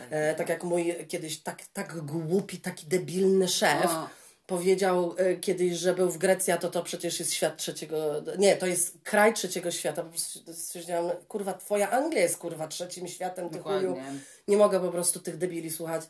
E, 0.10 0.36
tak 0.36 0.50
jak 0.50 0.64
mój 0.64 0.96
kiedyś 1.08 1.40
tak, 1.40 1.62
tak 1.74 1.98
głupi, 1.98 2.58
taki 2.58 2.88
debilny 2.88 3.48
szef 3.48 3.86
O. 3.86 4.10
powiedział 4.48 5.16
e, 5.18 5.36
kiedyś, 5.36 5.74
że 5.78 5.94
był 5.94 6.10
w 6.10 6.18
Grecji, 6.18 6.54
a 6.54 6.58
to 6.58 6.70
to 6.70 6.84
przecież 6.84 7.20
jest 7.20 7.34
świat 7.34 7.58
trzeciego... 7.58 8.24
Nie, 8.38 8.56
to 8.56 8.66
jest 8.66 8.98
kraj 9.04 9.34
trzeciego 9.34 9.72
świata. 9.72 10.04
Po 10.04 10.10
prostu 10.10 10.54
stwierdziłam, 10.54 11.12
kurwa, 11.28 11.54
twoja 11.54 11.92
Anglia 11.92 12.22
jest 12.22 12.38
kurwa 12.38 12.68
trzecim 12.68 13.08
światem, 13.08 13.50
ty 13.50 13.58
Dokładnie. 13.58 13.90
chuju. 13.90 14.02
Nie 14.48 14.58
mogę 14.58 14.80
po 14.80 14.90
prostu 14.90 15.20
tych 15.20 15.38
debili 15.38 15.72
słuchać. 15.72 16.02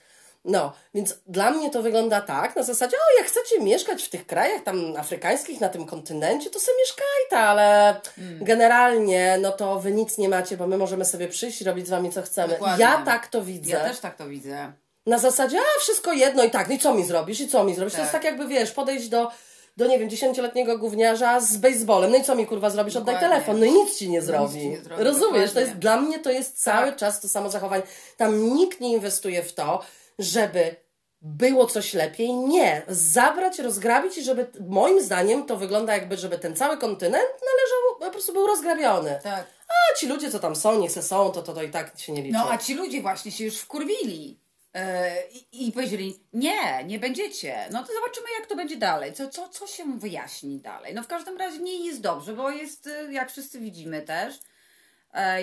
No, 0.46 0.74
więc 0.94 1.16
dla 1.26 1.52
mnie 1.52 1.70
to 1.70 1.82
wygląda 1.82 2.22
tak, 2.22 2.56
na 2.56 2.64
zasadzie, 2.64 2.98
o, 2.98 3.18
jak 3.20 3.28
chcecie 3.28 3.60
mieszkać 3.60 4.04
w 4.04 4.10
tych 4.10 4.28
krajach 4.28 4.64
tam 4.64 4.96
afrykańskich, 4.98 5.62
na 5.62 5.70
tym 5.70 5.86
kontynencie, 5.86 6.50
to 6.50 6.60
sobie 6.60 6.78
mieszkajcie, 6.78 7.48
ale 7.48 7.96
Hmm. 8.16 8.44
generalnie, 8.44 9.38
no 9.42 9.52
to 9.52 9.80
wy 9.80 9.92
nic 9.92 10.18
nie 10.18 10.30
macie, 10.30 10.58
bo 10.58 10.68
my 10.68 10.78
możemy 10.78 11.06
sobie 11.06 11.28
przyjść 11.28 11.62
i 11.62 11.64
robić 11.66 11.88
z 11.88 11.90
wami 11.90 12.12
co 12.12 12.22
chcemy. 12.22 12.54
Dokładnie. 12.54 12.86
Ja 12.86 13.02
tak 13.06 13.28
to 13.28 13.42
widzę. 13.42 13.72
Ja 13.72 13.80
też 13.80 14.00
tak 14.00 14.16
to 14.16 14.28
widzę. 14.28 14.72
Na 15.06 15.18
zasadzie, 15.18 15.60
a 15.60 15.80
wszystko 15.80 16.14
jedno 16.14 16.44
i 16.44 16.52
tak, 16.52 16.68
no 16.70 16.76
i 16.76 16.80
co 16.80 16.94
mi 16.94 17.04
zrobisz, 17.06 17.40
i 17.40 17.48
co 17.48 17.64
mi 17.64 17.76
zrobisz? 17.76 17.94
To 17.94 17.98
Tak. 17.98 18.04
jest 18.06 18.12
tak 18.14 18.24
jakby, 18.24 18.48
wiesz, 18.48 18.72
podejść 18.72 19.10
do, 19.10 19.32
do 19.78 19.88
nie 19.88 20.00
wiem, 20.00 20.10
dziesięcioletniego 20.10 20.78
gówniarza 20.78 21.40
z 21.40 21.58
baseballem, 21.58 22.12
no 22.12 22.18
i 22.18 22.24
co 22.24 22.36
mi 22.36 22.46
kurwa 22.46 22.70
zrobisz? 22.70 22.96
Oddaj 22.96 23.16
Dokładnie. 23.16 23.36
telefon, 23.36 23.60
no 23.60 23.66
i 23.66 23.72
nic 23.72 23.98
ci 23.98 24.10
nie 24.10 24.22
zrobi. 24.22 24.54
ci 24.62 24.70
nie 24.70 24.80
zrobi, 24.82 25.04
Rozumiesz? 25.04 25.24
To 25.32 25.36
dokładnie. 25.38 25.62
jest, 25.62 25.74
dla 25.76 25.98
mnie 26.02 26.20
to 26.20 26.32
jest 26.32 26.64
cały 26.64 26.88
Tak. 26.88 26.96
czas 26.96 27.22
to 27.22 27.28
samo 27.28 27.50
zachowanie. 27.50 27.84
Tam 28.18 28.54
nikt 28.56 28.80
nie 28.82 28.92
inwestuje 28.94 29.44
w 29.44 29.54
to, 29.54 29.84
żeby 30.20 30.76
było 31.22 31.66
coś 31.68 31.94
lepiej. 31.94 32.34
Nie. 32.34 32.82
Zabrać, 32.88 33.60
rozgrabić 33.60 34.18
i 34.18 34.24
żeby, 34.24 34.48
moim 34.70 35.02
zdaniem, 35.02 35.46
to 35.46 35.58
wygląda 35.58 35.94
jakby, 35.94 36.18
żeby 36.18 36.40
ten 36.40 36.56
cały 36.56 36.78
kontynent 36.78 37.26
należał, 37.26 38.00
po 38.00 38.12
prostu 38.12 38.34
był 38.34 38.48
rozgrabiony. 38.48 39.20
Tak. 39.24 39.48
A 39.70 40.00
ci 40.00 40.08
ludzie, 40.08 40.32
co 40.32 40.40
tam 40.40 40.56
są, 40.56 40.80
niech 40.80 40.92
se 40.92 41.04
są, 41.04 41.32
to, 41.32 41.42
to, 41.42 41.54
to 41.54 41.64
i 41.64 41.70
tak 41.70 42.00
się 42.00 42.14
nie 42.14 42.22
liczy. 42.22 42.38
No 42.38 42.52
a 42.52 42.58
ci 42.58 42.74
ludzie 42.74 43.02
właśnie 43.02 43.32
się 43.32 43.46
już 43.46 43.58
wkurwili. 43.58 44.40
e, 44.74 45.14
I, 45.28 45.68
I 45.68 45.72
powiedzieli, 45.72 46.20
nie, 46.34 46.84
nie 46.86 47.00
będziecie. 47.00 47.68
No 47.72 47.84
to 47.84 47.94
zobaczymy, 47.94 48.28
jak 48.40 48.48
to 48.48 48.56
będzie 48.56 48.78
dalej. 48.78 49.14
Co, 49.14 49.30
co, 49.30 49.50
co 49.50 49.68
się 49.68 50.00
wyjaśni 50.00 50.60
dalej? 50.60 50.94
No 50.94 51.04
w 51.04 51.08
każdym 51.08 51.38
razie 51.38 51.60
nie 51.60 51.86
jest 51.86 52.02
dobrze, 52.02 52.34
bo 52.34 52.50
jest, 52.50 52.88
e, 52.88 53.14
jak 53.14 53.32
wszyscy 53.32 53.60
widzimy 53.60 54.02
też, 54.02 54.40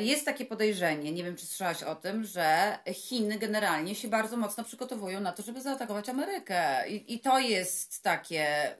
jest 0.00 0.24
takie 0.24 0.44
podejrzenie, 0.44 1.12
nie 1.12 1.24
wiem 1.24 1.36
czy 1.36 1.46
słyszałaś 1.46 1.82
o 1.82 1.94
tym, 1.94 2.24
że 2.24 2.78
Chiny 2.92 3.38
generalnie 3.38 3.94
się 3.94 4.08
bardzo 4.08 4.36
mocno 4.36 4.64
przygotowują 4.64 5.20
na 5.20 5.32
to, 5.32 5.42
żeby 5.42 5.60
zaatakować 5.60 6.08
Amerykę. 6.08 6.88
I, 6.88 7.14
i 7.14 7.20
to 7.20 7.38
jest 7.38 8.02
takie. 8.02 8.76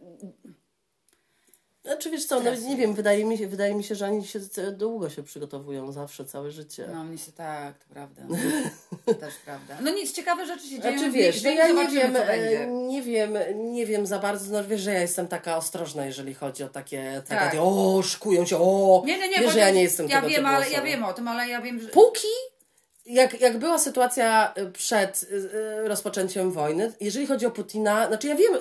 Znaczy 1.85 2.11
wiesz 2.11 2.25
co, 2.25 2.41
no, 2.41 2.55
nie 2.55 2.77
wiem, 2.77 2.95
wydaje 2.95 3.25
mi, 3.25 3.39
się, 3.39 3.47
wydaje 3.47 3.75
mi 3.75 3.85
się, 3.85 3.95
że 3.95 4.07
oni 4.07 4.27
się 4.27 4.41
długo 4.73 5.11
się 5.11 5.23
przygotowują, 5.23 5.93
zawsze, 5.93 6.25
całe 6.25 6.51
życie. 6.51 6.89
No 6.93 7.05
mnie 7.05 7.19
się 7.19 7.33
tak, 7.33 7.79
to 7.79 7.85
prawda. 7.95 8.23
To 9.07 9.15
też 9.15 9.35
prawda. 9.45 9.79
No 9.83 9.91
nic, 9.91 10.13
ciekawe 10.13 10.47
rzeczy 10.47 10.69
się 10.69 10.81
dzieją. 10.81 10.99
Znaczy 10.99 11.11
wiesz, 11.13 11.43
no 11.43 11.51
ja 11.51 11.69
nie 11.69 11.89
wiem, 11.89 12.17
e, 12.17 12.67
nie 12.67 13.03
wiem, 13.03 13.35
nie 13.55 13.87
wiem 13.87 14.07
za 14.07 14.19
bardzo, 14.19 14.53
no 14.53 14.65
wiesz, 14.65 14.81
że 14.81 14.93
ja 14.93 15.01
jestem 15.01 15.29
taka 15.29 15.57
ostrożna, 15.57 16.07
jeżeli 16.07 16.35
chodzi 16.35 16.65
o 16.65 16.69
takie 16.69 17.23
Tak. 17.29 17.57
o, 17.61 18.03
szykują 18.03 18.47
się, 18.47 18.57
o, 18.57 19.03
Nie, 19.07 19.19
nie, 19.19 19.29
nie, 19.29 19.37
wiesz, 19.37 19.45
bo 19.45 19.51
że 19.51 19.59
ja 19.59 19.71
nie 19.71 19.83
jestem 19.83 20.09
ja 20.09 20.17
tego 20.17 20.29
wiem, 20.29 20.47
ale 20.47 20.71
Ja 20.71 20.83
wiem 20.83 21.05
o 21.05 21.13
tym, 21.13 21.29
ale 21.29 21.49
ja 21.49 21.61
wiem, 21.61 21.81
że... 21.81 21.89
Póki, 21.89 22.29
jak, 23.07 23.41
jak 23.41 23.59
była 23.59 23.79
sytuacja 23.79 24.55
y, 24.59 24.73
przed 24.73 25.23
y, 25.23 25.27
y, 25.85 25.89
rozpoczęciem 25.89 26.53
wojny, 26.53 26.93
jeżeli 27.01 27.27
chodzi 27.27 27.47
o 27.47 27.51
Putina, 27.51 28.09
znaczy 28.09 28.29
ja 28.29 28.35
wiem, 28.35 28.53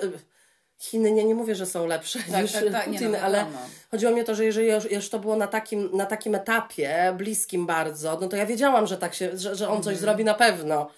Chiny, 0.84 1.12
nie, 1.12 1.24
nie 1.24 1.34
mówię, 1.34 1.54
że 1.54 1.66
są 1.66 1.86
lepsze 1.86 2.18
Tak, 2.32 2.42
niż 2.42 2.52
tak, 2.52 2.64
tak, 2.72 2.86
nie, 2.86 2.92
Putin, 2.92 3.12
no 3.12 3.18
ale 3.18 3.38
wiadomo. 3.38 3.58
chodziło 3.90 4.12
mi 4.12 4.20
o 4.20 4.24
to, 4.24 4.34
że 4.34 4.44
jeżeli 4.44 4.68
już, 4.68 4.90
już 4.92 5.08
to 5.08 5.18
było 5.18 5.36
na 5.36 5.46
takim, 5.46 5.90
na 5.92 6.06
takim 6.06 6.34
etapie, 6.34 7.14
bliskim 7.16 7.66
bardzo, 7.66 8.18
no 8.20 8.28
to 8.28 8.36
ja 8.36 8.46
wiedziałam, 8.46 8.86
że 8.86 8.96
tak 8.98 9.14
się, 9.14 9.30
że, 9.38 9.56
że 9.56 9.64
on 9.68 9.76
Mhm. 9.76 9.82
coś 9.82 9.96
zrobi 9.96 10.24
na 10.24 10.34
pewno, 10.34 10.90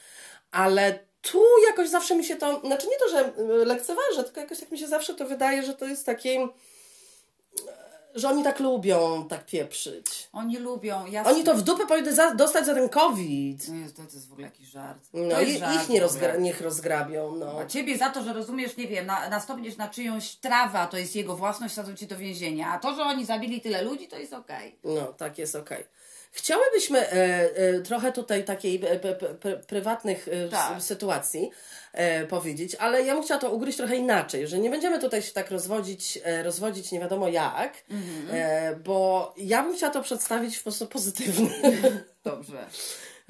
ale 0.53 0.99
tu 1.23 1.43
jakoś 1.69 1.89
zawsze 1.89 2.17
mi 2.17 2.25
się 2.25 2.37
to, 2.37 2.61
znaczy 2.61 2.87
nie 2.87 2.97
to, 2.99 3.09
że 3.09 3.33
lekceważę, 3.65 4.25
tylko 4.25 4.41
jakoś 4.41 4.61
tak 4.61 4.71
mi 4.71 4.79
się 4.79 4.87
zawsze 4.89 5.15
to 5.15 5.27
wydaje, 5.27 5.63
że 5.63 5.75
to 5.75 5.85
jest 5.87 6.07
takie, 6.07 6.49
że 8.17 8.29
oni 8.29 8.45
tak 8.45 8.61
lubią 8.61 9.27
tak 9.29 9.47
pieprzyć. 9.47 10.29
Oni 10.33 10.59
lubią, 10.59 11.07
ja... 11.07 11.25
Oni 11.25 11.45
to 11.45 11.55
w 11.55 11.63
dupę 11.63 11.87
powinny 11.87 12.15
za, 12.15 12.35
dostać 12.35 12.67
za 12.67 12.75
ten 12.75 12.89
COVID. 12.89 13.69
No 13.69 13.75
jest, 13.75 13.97
to, 13.97 14.03
jest 14.03 14.29
w 14.29 14.33
ogóle 14.33 14.47
jakiś 14.47 14.69
żart. 14.69 14.99
No 15.15 15.41
i 15.41 15.59
żart 15.59 15.83
ich 15.83 15.89
nie 15.89 16.01
rozgra- 16.01 16.41
niech 16.41 16.61
rozgrabią, 16.61 17.37
no. 17.37 17.61
A 17.61 17.67
ciebie 17.67 17.99
za 17.99 18.11
to, 18.11 18.23
że 18.23 18.33
rozumiesz, 18.33 18.77
nie 18.77 18.87
wiem, 18.89 19.07
na, 19.07 19.29
nastąpisz 19.29 19.77
na 19.77 19.89
czyjąś 19.89 20.35
trawę, 20.37 20.79
a 20.79 20.87
to 20.87 20.99
jest 20.99 21.17
jego 21.17 21.37
własność, 21.37 21.75
sadzą 21.75 21.95
cię 21.95 22.07
do 22.07 22.17
więzienia. 22.17 22.73
A 22.73 22.79
to, 22.79 22.95
że 22.95 23.03
oni 23.03 23.25
zabili 23.25 23.61
tyle 23.61 23.83
ludzi, 23.83 24.09
to 24.09 24.19
jest 24.19 24.33
okej. 24.33 24.79
No, 24.85 25.13
tak 25.13 25.39
jest 25.39 25.55
okej. 25.55 25.85
Chciałybyśmy 26.33 26.99
e, 26.99 27.13
e, 27.57 27.81
trochę 27.81 28.13
tutaj 28.13 28.45
takiej 28.45 28.81
e, 28.87 28.99
p, 28.99 29.15
p, 29.15 29.57
prywatnych 29.57 30.29
e, 30.29 30.49
Tak. 30.49 30.83
sytuacji 30.83 31.51
e, 31.97 32.27
powiedzieć, 32.27 32.75
ale 32.75 33.03
ja 33.03 33.15
bym 33.15 33.23
chciała 33.25 33.41
to 33.41 33.51
ugryźć 33.51 33.79
trochę 33.79 33.97
inaczej, 33.97 34.49
że 34.49 34.59
nie 34.59 34.71
będziemy 34.71 34.99
tutaj 34.99 35.23
się 35.23 35.33
tak 35.33 35.51
rozwodzić, 35.51 36.19
e, 36.25 36.43
rozwodzić 36.43 36.93
nie 36.93 37.01
wiadomo 37.01 37.29
jak, 37.29 37.75
e, 38.33 38.77
bo 38.85 39.35
ja 39.37 39.63
bym 39.63 39.77
chciała 39.77 39.93
to 39.93 40.03
przedstawić 40.03 40.57
w 40.57 40.61
sposób 40.61 40.91
pozytywny. 40.93 41.51
Dobrze. 42.25 42.67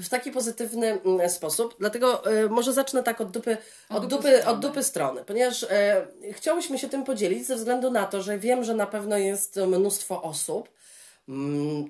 w 0.00 0.08
taki 0.08 0.30
pozytywny 0.30 1.00
mm, 1.04 1.30
sposób. 1.30 1.74
Dlatego 1.78 2.22
może 2.50 2.72
zacznę 2.72 3.02
tak 3.02 3.20
od 3.20 3.30
dupy, 3.30 3.56
od, 3.88 3.96
Od 3.96 4.06
dupy, 4.06 4.22
dupy 4.22 4.36
od 4.36 4.42
strony. 4.42 4.60
dupy 4.60 4.82
strony, 4.82 5.24
ponieważ 5.24 5.62
e, 5.62 6.06
chciałyśmy 6.32 6.78
się 6.78 6.88
tym 6.88 7.04
podzielić 7.04 7.46
ze 7.46 7.56
względu 7.56 7.90
na 7.90 8.06
to, 8.06 8.22
że 8.22 8.38
wiem, 8.38 8.64
że 8.64 8.74
na 8.74 8.86
pewno 8.86 9.16
jest 9.18 9.56
mnóstwo 9.56 10.22
osób, 10.22 10.75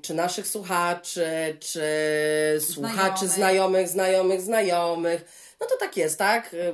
czy 0.03 0.14
naszych 0.14 0.46
słuchaczy, 0.46 1.57
czy 1.61 1.83
słuchaczy 2.61 3.29
znajomych, 3.29 3.88
znajomych, 3.88 4.40
znajomych. 4.40 5.25
No 5.61 5.66
to 5.66 5.77
tak 5.81 5.96
jest, 5.96 6.18
tak? 6.18 6.55
E, 6.55 6.72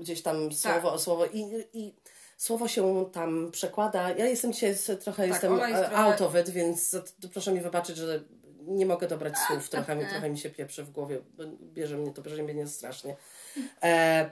Gdzieś 0.00 0.22
tam 0.22 0.52
słowo, 0.52 0.98
słowo 0.98 1.26
i, 1.26 1.64
i 1.72 1.94
słowo 2.36 2.68
się 2.68 3.10
tam 3.12 3.50
przekłada. 3.52 4.10
Ja 4.10 4.26
jestem 4.26 4.52
dzisiaj 4.52 4.74
trochę 5.00 5.28
jestem 5.28 5.52
Ola 5.52 5.68
jest 5.68 5.82
e, 5.82 5.86
trochę- 5.88 6.02
out 6.04 6.20
of 6.20 6.34
it, 6.36 6.50
więc 6.50 6.96
proszę 7.32 7.52
mi 7.52 7.60
wybaczyć, 7.60 7.96
że 7.96 8.20
nie 8.66 8.86
mogę 8.86 9.08
dobrać 9.08 9.34
słów, 9.38 9.68
trochę 9.68 9.96
mi, 9.96 10.06
trochę 10.06 10.30
mi 10.30 10.38
się 10.38 10.50
pieprzy 10.50 10.84
w 10.84 10.90
głowie, 10.90 11.18
bierze 11.62 11.96
mnie 11.96 12.12
to, 12.12 12.22
bierze 12.22 12.42
mnie 12.42 12.66
strasznie. 12.66 13.16
E, 13.82 14.30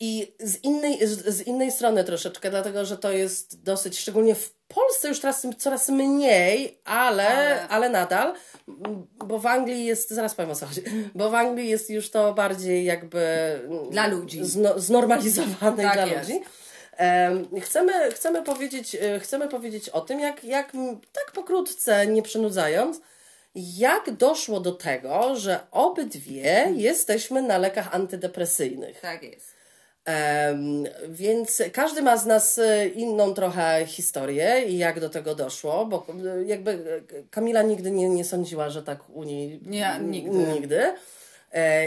I 0.00 0.34
z 0.40 0.64
innej, 0.64 1.06
z, 1.06 1.26
z 1.26 1.40
innej 1.46 1.72
strony 1.72 2.04
troszeczkę, 2.04 2.50
dlatego 2.50 2.84
że 2.84 2.98
to 2.98 3.12
jest 3.12 3.62
dosyć, 3.62 3.98
szczególnie 3.98 4.34
w 4.34 4.50
Polsce 4.68 5.08
już 5.08 5.20
teraz 5.20 5.46
coraz 5.58 5.88
mniej, 5.88 6.78
ale, 6.84 7.26
ale. 7.28 7.68
Ale. 7.68 7.88
nadal, 7.90 8.34
bo 9.26 9.38
w 9.38 9.46
Anglii 9.46 9.84
jest, 9.86 10.10
zaraz 10.10 10.34
powiem 10.34 10.50
o 10.50 10.54
co 10.54 10.66
chodzi, 10.66 10.82
bo 11.14 11.30
w 11.30 11.34
Anglii 11.34 11.68
jest 11.68 11.90
już 11.90 12.10
to 12.10 12.34
bardziej 12.34 12.84
jakby 12.84 13.20
Dla 13.90 14.06
ludzi. 14.06 14.44
zno, 14.44 14.78
znormalizowane 14.80 15.82
Tak 15.82 15.94
dla 15.94 16.06
jest. 16.06 16.28
ludzi. 16.30 16.42
Em, 16.96 17.60
Chcemy, 17.60 18.10
chcemy, 18.12 18.42
powiedzieć, 18.42 18.94
e, 18.94 19.20
chcemy 19.20 19.48
powiedzieć 19.48 19.88
o 19.88 20.00
tym, 20.00 20.20
jak, 20.20 20.44
jak 20.44 20.72
tak 21.12 21.32
pokrótce, 21.34 22.06
nie 22.06 22.22
przynudzając, 22.22 23.00
jak 23.54 24.10
doszło 24.10 24.60
do 24.60 24.72
tego, 24.72 25.36
że 25.36 25.60
obydwie 25.70 26.72
jesteśmy 26.76 27.42
na 27.42 27.58
lekach 27.58 27.94
antydepresyjnych. 27.94 29.00
Tak 29.00 29.22
jest. 29.22 29.57
Więc 31.08 31.62
każdy 31.72 32.02
ma 32.02 32.16
z 32.16 32.26
nas 32.26 32.58
e, 32.58 32.86
inną 32.88 33.34
trochę 33.34 33.86
historię 33.86 34.64
i 34.66 34.78
jak 34.78 35.00
do 35.00 35.10
tego 35.10 35.34
doszło, 35.34 35.86
bo 35.86 36.06
e, 36.38 36.44
jakby 36.44 36.70
e, 36.70 36.76
Kamila 37.30 37.62
nigdy 37.62 37.90
nie, 37.90 38.08
nie 38.08 38.24
sądziła, 38.24 38.70
że 38.70 38.82
tak 38.82 39.10
u 39.10 39.24
niej 39.24 39.60
Nie, 39.66 39.98
nigdy. 40.02 40.38
nigdy. 40.38 40.92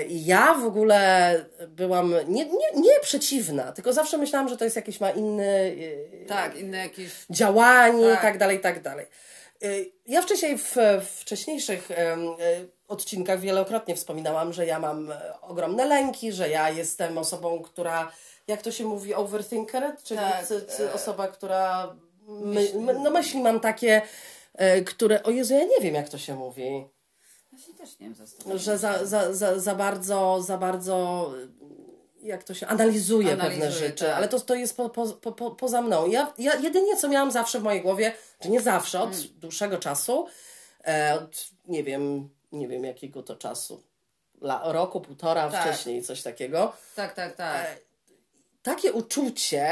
Ja 0.10 0.54
w 0.54 0.66
ogóle 0.66 1.36
byłam 1.68 2.14
nie, 2.28 2.46
nie, 2.46 2.82
nie 2.82 3.00
przeciwna, 3.02 3.72
tylko 3.72 3.94
zawsze 3.94 4.18
myślałam, 4.18 4.50
że 4.50 4.58
to 4.58 4.64
jest 4.64 4.76
jakiś 4.76 5.00
ma 5.00 5.10
inny 5.12 5.76
Tak, 6.28 6.56
inne 6.58 6.78
jakieś... 6.78 7.12
działanie 7.30 8.04
Tak. 8.10 8.20
i 8.20 8.22
tak 8.22 8.38
dalej, 8.38 8.58
i 8.58 8.60
tak 8.60 8.82
dalej. 8.82 9.06
Ja 10.08 10.22
wcześniej 10.22 10.58
w, 10.58 10.76
w 11.02 11.20
wcześniejszych 11.20 11.90
odcinkach 12.92 13.40
wielokrotnie 13.40 13.96
wspominałam, 13.96 14.54
że 14.54 14.66
ja 14.66 14.80
mam 14.80 15.12
e, 15.12 15.42
ogromne 15.42 15.86
lęki, 15.86 16.32
że 16.32 16.50
ja 16.50 16.70
jestem 16.70 17.18
osobą, 17.18 17.62
która, 17.62 18.12
jak 18.48 18.62
to 18.62 18.72
się 18.72 18.86
mówi, 18.86 19.14
overthinker, 19.14 19.96
czyli 20.04 20.20
Tak, 20.20 20.46
c, 20.46 20.62
c, 20.62 20.94
osoba, 20.94 21.28
która 21.28 21.96
my, 22.28 22.68
my, 22.76 22.94
no 22.94 23.10
myśli 23.10 23.42
mam 23.42 23.60
takie, 23.60 24.02
e, 24.56 24.82
które, 24.82 25.24
o 25.24 25.30
Jezu, 25.32 25.54
ja 25.54 25.64
nie 25.64 25.80
wiem 25.82 25.96
jak 25.96 26.10
to 26.10 26.18
się 26.18 26.36
mówi, 26.36 26.86
Właśnie 27.52 27.74
też 27.74 28.00
nie 28.00 28.10
wiem, 28.10 28.60
że 28.60 28.78
za, 28.78 29.06
za, 29.06 29.34
za, 29.34 29.60
za 29.60 29.76
bardzo, 29.76 30.42
za 30.42 30.58
bardzo 30.58 31.32
jak 32.24 32.44
to 32.44 32.54
się 32.54 32.68
analizuje, 32.68 33.34
Analizuje, 33.34 33.62
pewne 33.62 33.72
rzeczy, 33.72 34.06
tak. 34.06 34.18
ale 34.18 34.28
to, 34.28 34.40
to 34.40 34.56
jest 34.56 34.78
po, 34.78 34.90
po, 34.90 35.08
po, 35.08 35.32
po, 35.32 35.52
poza 35.52 35.82
mną. 35.82 36.08
Ja, 36.08 36.34
ja 36.38 36.56
jedynie 36.56 36.98
co 36.98 37.08
miałam 37.08 37.32
zawsze 37.32 37.60
w 37.60 37.64
mojej 37.64 37.82
głowie, 37.82 38.14
czy 38.40 38.50
nie 38.50 38.62
zawsze, 38.62 39.02
od 39.02 39.14
Mm. 39.14 39.28
dłuższego 39.40 39.78
czasu, 39.78 40.28
e, 40.88 41.14
od 41.16 41.46
nie 41.68 41.84
wiem, 41.84 42.30
nie 42.52 42.68
wiem 42.68 42.84
jakiego 42.84 43.24
to 43.24 43.36
czasu, 43.36 43.84
la, 44.42 44.62
roku, 44.72 45.02
półtora 45.02 45.50
Tak. 45.50 45.62
wcześniej, 45.64 46.04
coś 46.04 46.22
takiego. 46.24 46.74
Tak, 46.96 47.14
tak, 47.14 47.36
tak. 47.36 47.82
Takie 48.64 48.94
uczucie, 48.94 49.66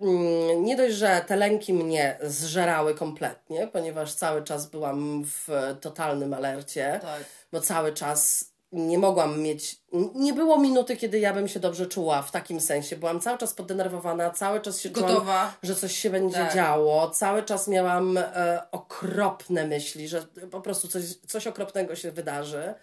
mm, 0.00 0.64
nie 0.64 0.76
dość, 0.76 0.94
że 0.94 1.24
te 1.26 1.36
lęki 1.36 1.74
mnie 1.74 2.18
zżerały 2.22 2.94
kompletnie, 2.94 3.66
ponieważ 3.66 4.14
cały 4.14 4.42
czas 4.44 4.66
byłam 4.66 5.24
w 5.24 5.48
totalnym 5.80 6.34
alercie 6.34 6.98
Tak. 7.02 7.24
bo 7.52 7.60
cały 7.60 7.92
czas 7.92 8.50
nie 8.74 8.98
mogłam 8.98 9.40
mieć, 9.40 9.76
nie 10.14 10.32
było 10.32 10.58
minuty, 10.58 10.96
kiedy 10.96 11.18
ja 11.18 11.32
bym 11.34 11.48
się 11.48 11.60
dobrze 11.60 11.86
czuła 11.86 12.22
w 12.22 12.30
takim 12.30 12.60
sensie. 12.60 12.96
Byłam 12.96 13.20
cały 13.20 13.38
czas 13.38 13.54
poddenerwowana, 13.54 14.30
cały 14.30 14.60
czas 14.60 14.80
się 14.80 14.90
czułam, 14.90 15.08
Gotowa. 15.12 15.54
że 15.62 15.74
coś 15.74 15.98
się 15.98 16.10
będzie 16.10 16.36
Tak. 16.36 16.54
działo, 16.54 17.10
cały 17.10 17.42
czas 17.42 17.68
miałam 17.68 18.16
e, 18.18 18.62
okropne 18.72 19.66
myśli, 19.66 20.08
że 20.08 20.22
po 20.50 20.60
prostu 20.60 20.88
coś, 20.88 21.02
coś 21.26 21.46
okropnego 21.46 21.96
się 21.96 22.12
wydarzy. 22.12 22.74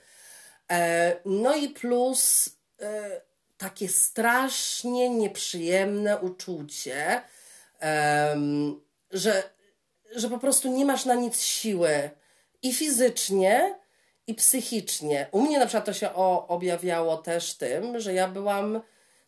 E, 0.71 1.15
no 1.25 1.55
i 1.55 1.69
plus 1.69 2.49
e, 2.81 3.21
takie 3.57 3.89
strasznie 3.89 5.09
nieprzyjemne 5.09 6.17
uczucie, 6.17 7.21
że, 9.11 9.43
że 10.15 10.29
po 10.29 10.37
prostu 10.37 10.69
nie 10.69 10.85
masz 10.85 11.05
na 11.05 11.15
nic 11.15 11.41
siły 11.41 12.09
i 12.61 12.73
fizycznie, 12.73 13.75
i 14.27 14.35
psychicznie. 14.35 15.27
U 15.31 15.41
mnie 15.41 15.59
na 15.59 15.65
przykład 15.65 15.85
to 15.85 15.93
się 15.93 16.13
o, 16.13 16.47
objawiało 16.47 17.17
też 17.17 17.53
tym, 17.53 17.99
że 17.99 18.13
ja 18.13 18.27
byłam, 18.27 18.81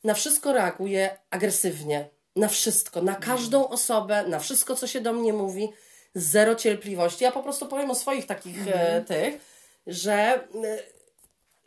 na 0.03 0.13
wszystko 0.13 0.53
reaguję 0.53 1.17
agresywnie. 1.29 2.09
Na 2.35 2.47
wszystko, 2.47 3.01
na 3.01 3.15
każdą 3.15 3.67
osobę, 3.67 4.27
na 4.27 4.39
wszystko, 4.39 4.75
co 4.75 4.87
się 4.87 5.01
do 5.01 5.13
mnie 5.13 5.33
mówi. 5.33 5.69
Zero 6.15 6.55
cierpliwości. 6.55 7.23
Ja 7.23 7.31
po 7.31 7.43
prostu 7.43 7.65
powiem 7.65 7.91
o 7.91 7.95
swoich 7.95 8.25
takich 8.25 8.67
e, 8.67 9.01
tych, 9.01 9.41
że 9.87 10.13
e, 10.13 10.93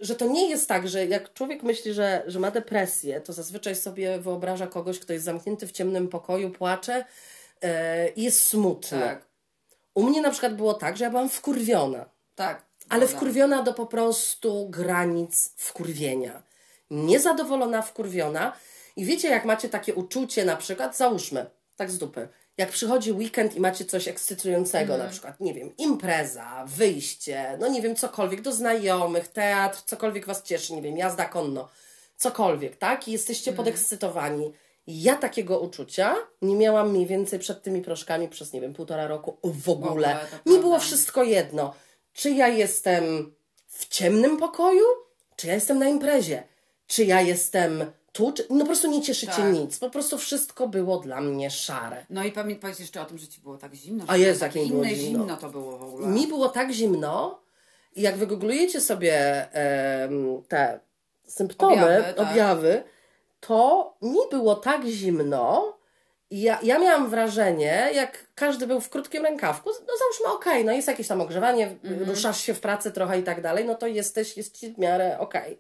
że 0.01 0.15
to 0.15 0.27
nie 0.27 0.51
jest 0.51 0.69
tak, 0.69 0.89
że 0.89 1.07
jak 1.07 1.33
człowiek 1.33 1.63
myśli, 1.63 1.95
że, 1.95 2.23
że 2.27 2.39
ma 2.41 2.51
depresję, 2.51 3.21
to 3.21 3.33
zazwyczaj 3.33 3.77
sobie 3.77 4.19
wyobraża 4.19 4.67
kogoś, 4.67 4.99
kto 4.99 5.13
jest 5.13 5.25
zamknięty 5.25 5.67
w 5.67 5.73
ciemnym 5.73 6.09
pokoju, 6.09 6.51
płacze 6.51 7.05
e, 7.63 8.09
i 8.09 8.23
jest 8.23 8.45
smutny. 8.45 9.01
Tak. 9.01 9.25
U 9.95 10.03
mnie 10.03 10.23
na 10.23 10.31
przykład 10.31 10.55
było 10.57 10.75
tak, 10.75 10.97
że 10.97 11.05
ja 11.05 11.11
byłam 11.11 11.29
wkurwiona, 11.29 12.05
Tak. 12.35 12.63
Ale 12.89 13.07
wkurwiona 13.07 13.63
do 13.63 13.73
po 13.75 13.87
prostu 13.87 14.69
granic 14.71 15.53
wkurwienia. 15.57 16.43
Niezadowolona, 16.91 17.83
wkurwiona. 17.83 18.53
I 18.97 19.05
wiecie, 19.05 19.29
jak 19.29 19.45
macie 19.45 19.69
takie 19.69 19.95
uczucie, 19.95 20.45
na 20.45 20.57
przykład, 20.57 20.97
załóżmy, 20.97 21.47
tak 21.77 21.91
z 21.91 21.99
dupy, 21.99 22.29
jak 22.59 22.71
przychodzi 22.71 23.13
weekend 23.13 23.57
i 23.57 23.61
macie 23.61 23.85
coś 23.85 24.09
ekscytującego, 24.09 24.97
na 24.99 25.09
przykład, 25.09 25.41
nie 25.41 25.55
wiem, 25.55 25.77
impreza, 25.79 26.65
wyjście, 26.67 27.57
no 27.61 27.69
nie 27.69 27.83
wiem, 27.83 27.97
cokolwiek, 27.97 28.41
do 28.41 28.53
znajomych, 28.53 29.29
teatr, 29.29 29.83
cokolwiek 29.87 30.27
Was 30.27 30.43
cieszy, 30.43 30.75
nie 30.75 30.83
wiem, 30.83 30.97
jazda 30.97 31.25
konno, 31.25 31.69
cokolwiek, 32.17 32.77
tak? 32.77 33.09
I 33.09 33.13
jesteście 33.13 33.53
podekscytowani. 33.53 34.53
Ja 34.87 35.17
takiego 35.17 35.61
uczucia 35.61 36.17
nie 36.43 36.57
miałam 36.57 36.91
mniej 36.91 37.07
więcej 37.07 37.39
przed 37.39 37.63
tymi 37.63 37.83
proszkami 37.83 38.29
przez, 38.29 38.53
nie 38.53 38.61
wiem, 38.61 38.75
półtora 38.75 39.07
roku 39.07 39.37
w 39.45 39.69
ogóle. 39.69 39.91
ogóle, 39.91 40.19
to 40.45 40.51
Mi 40.51 40.61
było 40.61 40.79
wszystko 40.79 41.25
jedno. 41.25 41.75
Czy 42.17 42.31
ja 42.31 42.49
jestem 42.49 43.35
w 43.67 43.89
ciemnym 43.89 44.37
pokoju, 44.37 44.85
czy 45.37 45.47
ja 45.47 45.55
jestem 45.55 45.79
na 45.79 45.89
imprezie, 45.89 46.43
czy 46.87 47.05
ja 47.05 47.21
jestem 47.21 47.93
tu, 48.13 48.33
czy... 48.33 48.47
no 48.51 48.59
po 48.61 48.67
prostu 48.67 48.91
nie 48.91 49.03
cieszycie 49.03 49.33
Tak. 49.33 49.53
nic. 49.53 49.79
Po 49.79 49.91
prostu 49.91 50.19
wszystko 50.19 50.69
było 50.69 50.99
dla 50.99 51.21
mnie 51.21 51.51
szare. 51.51 52.07
No 52.11 52.25
i 52.25 52.33
pamię- 52.33 52.57
powiedz 52.61 52.79
jeszcze 52.79 53.01
o 53.03 53.05
tym, 53.05 53.19
że 53.19 53.29
ci 53.29 53.41
było 53.41 53.57
tak 53.59 53.75
zimno. 53.75 54.05
A 54.09 54.17
jest, 54.17 54.41
takie 54.41 54.59
jak 54.59 54.69
mi 54.69 54.73
było 54.73 54.85
inne 54.85 54.95
zimno. 54.95 55.19
zimno 55.19 55.37
to 55.37 55.49
było 55.49 55.79
w 55.79 55.83
ogóle. 55.83 56.07
Mi 56.09 56.27
było 56.27 56.49
tak 56.49 56.71
zimno 56.73 57.41
jak 57.97 58.17
wygooglujecie 58.17 58.81
sobie 58.81 59.47
te 60.49 60.81
symptomy, 61.27 61.73
Objawy, 61.75 62.17
objawy, 62.17 62.83
tak. 62.85 63.49
to 63.49 63.95
mi 64.03 64.19
było 64.31 64.55
tak 64.55 64.87
zimno 64.87 65.76
ja, 66.31 66.59
ja 66.63 66.79
miałam 66.79 67.11
wrażenie, 67.11 67.91
jak 67.95 68.27
każdy 68.35 68.67
był 68.67 68.81
w 68.81 68.89
krótkim 68.91 69.23
rękawku, 69.23 69.71
no 69.71 69.93
załóżmy 69.99 70.39
okej, 70.39 70.65
no 70.65 70.73
jest 70.73 70.89
jakieś 70.89 71.09
tam 71.09 71.21
ogrzewanie, 71.21 71.67
Mhm. 71.67 72.03
ruszasz 72.11 72.41
się 72.41 72.55
w 72.55 72.61
pracy 72.61 72.93
trochę 72.93 73.19
i 73.19 73.23
tak 73.23 73.43
dalej, 73.43 73.65
no 73.65 73.75
to 73.75 73.87
jesteś, 73.87 74.37
jest 74.37 74.59
ci 74.59 74.73
w 74.73 74.79
miarę 74.79 75.19
okej. 75.19 75.59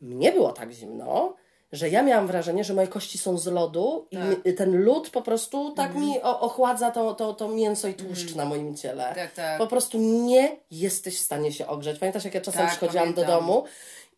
Mnie 0.00 0.32
było 0.32 0.52
tak 0.52 0.72
zimno, 0.72 1.36
że 1.72 1.88
ja 1.88 2.02
miałam 2.02 2.26
wrażenie, 2.26 2.64
że 2.64 2.74
moje 2.74 2.88
kości 2.88 3.18
są 3.18 3.38
z 3.38 3.46
lodu 3.46 4.06
i 4.10 4.16
Tak. 4.16 4.44
mi- 4.46 4.54
ten 4.54 4.82
lód 4.84 5.10
po 5.10 5.22
prostu 5.22 5.70
tak 5.74 5.86
Mhm. 5.90 6.06
mi 6.06 6.22
ochładza 6.22 6.90
to, 6.90 7.14
to, 7.14 7.34
to 7.34 7.48
mięso 7.48 7.88
i 7.88 7.94
tłuszcz 7.94 8.34
na 8.34 8.44
moim 8.44 8.76
ciele. 8.76 9.12
Tak, 9.14 9.32
tak. 9.32 9.58
Po 9.58 9.66
prostu 9.66 9.98
nie 9.98 10.56
jesteś 10.70 11.16
w 11.18 11.22
stanie 11.22 11.52
się 11.52 11.66
ogrzeć. 11.66 11.98
Pamiętasz, 11.98 12.24
jak 12.24 12.34
ja 12.34 12.40
czasem 12.40 12.60
Tak, 12.60 12.70
przychodziłam 12.70 13.08
do 13.08 13.14
pamiętam. 13.22 13.40
domu 13.40 13.64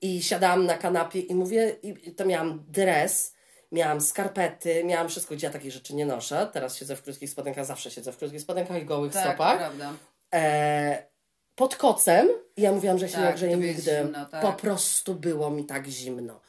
i 0.00 0.22
siadałam 0.22 0.66
na 0.66 0.78
kanapie 0.78 1.20
i 1.20 1.34
mówię, 1.34 1.76
i 1.82 2.12
to 2.14 2.24
miałam 2.24 2.64
dres, 2.68 3.33
miałam 3.74 4.00
skarpety, 4.00 4.84
miałam 4.84 5.08
wszystko, 5.08 5.34
gdzie 5.34 5.46
ja 5.46 5.52
takich 5.52 5.72
rzeczy 5.72 5.94
nie 5.94 6.06
noszę. 6.06 6.50
Teraz 6.52 6.76
siedzę 6.76 6.96
w 6.96 7.02
krótkich 7.02 7.30
spodenkach, 7.30 7.64
zawsze 7.66 7.90
siedzę 7.90 8.12
w 8.12 8.16
krótkich 8.16 8.40
spodenkach 8.40 8.82
i 8.82 8.84
gołych 8.84 9.12
tak, 9.12 9.24
stopach. 9.24 9.58
prawda. 9.58 9.92
E, 10.34 11.06
pod 11.54 11.76
kocem 11.76 12.28
ja 12.56 12.72
mówiłam, 12.72 12.98
że 12.98 13.08
się 13.08 13.18
nie 13.18 13.24
Tak, 13.24 13.34
tobie 13.34 13.46
jest 13.66 13.78
nigdy. 13.86 14.00
zimno, 14.02 14.26
tak. 14.26 14.42
Po 14.42 14.52
prostu 14.52 15.14
było 15.14 15.50
mi 15.50 15.64
tak 15.64 15.86
zimno. 15.86 16.40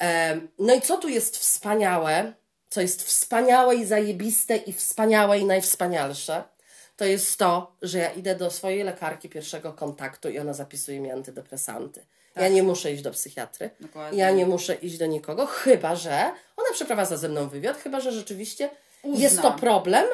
E, 0.00 0.40
no 0.58 0.74
i 0.74 0.80
co 0.80 0.96
tu 0.98 1.08
jest 1.08 1.36
wspaniałe, 1.36 2.32
co 2.68 2.80
jest 2.80 3.02
wspaniałe 3.02 3.74
i 3.76 3.84
zajebiste 3.84 4.56
i 4.56 4.72
wspaniałe 4.72 5.38
i 5.38 5.44
najwspanialsze, 5.44 6.44
to 6.96 7.04
jest 7.04 7.38
to, 7.38 7.76
że 7.82 7.98
ja 7.98 8.10
idę 8.10 8.34
do 8.34 8.50
swojej 8.50 8.84
lekarki 8.84 9.28
pierwszego 9.28 9.72
kontaktu 9.72 10.28
i 10.28 10.38
ona 10.38 10.54
zapisuje 10.54 11.00
mi 11.00 11.10
antydepresanty. 11.10 12.06
Ja 12.36 12.48
nie 12.48 12.62
muszę 12.62 12.92
iść 12.92 13.02
do 13.02 13.10
psychiatry. 13.10 13.70
Tak. 13.70 13.82
Dokładnie. 13.88 14.18
Ja 14.18 14.30
nie 14.30 14.46
muszę 14.46 14.74
iść 14.74 14.98
do 14.98 15.06
nikogo, 15.06 15.46
chyba 15.46 15.96
że 15.96 16.10
ona 16.56 16.68
przeprowadza 16.72 17.16
ze 17.16 17.28
mną 17.28 17.48
wywiad, 17.48 17.76
chyba 17.76 18.00
że 18.00 18.12
rzeczywiście 18.12 18.70
Uzna. 19.02 19.22
jest 19.24 19.42
to 19.42 19.52
problem, 19.52 20.04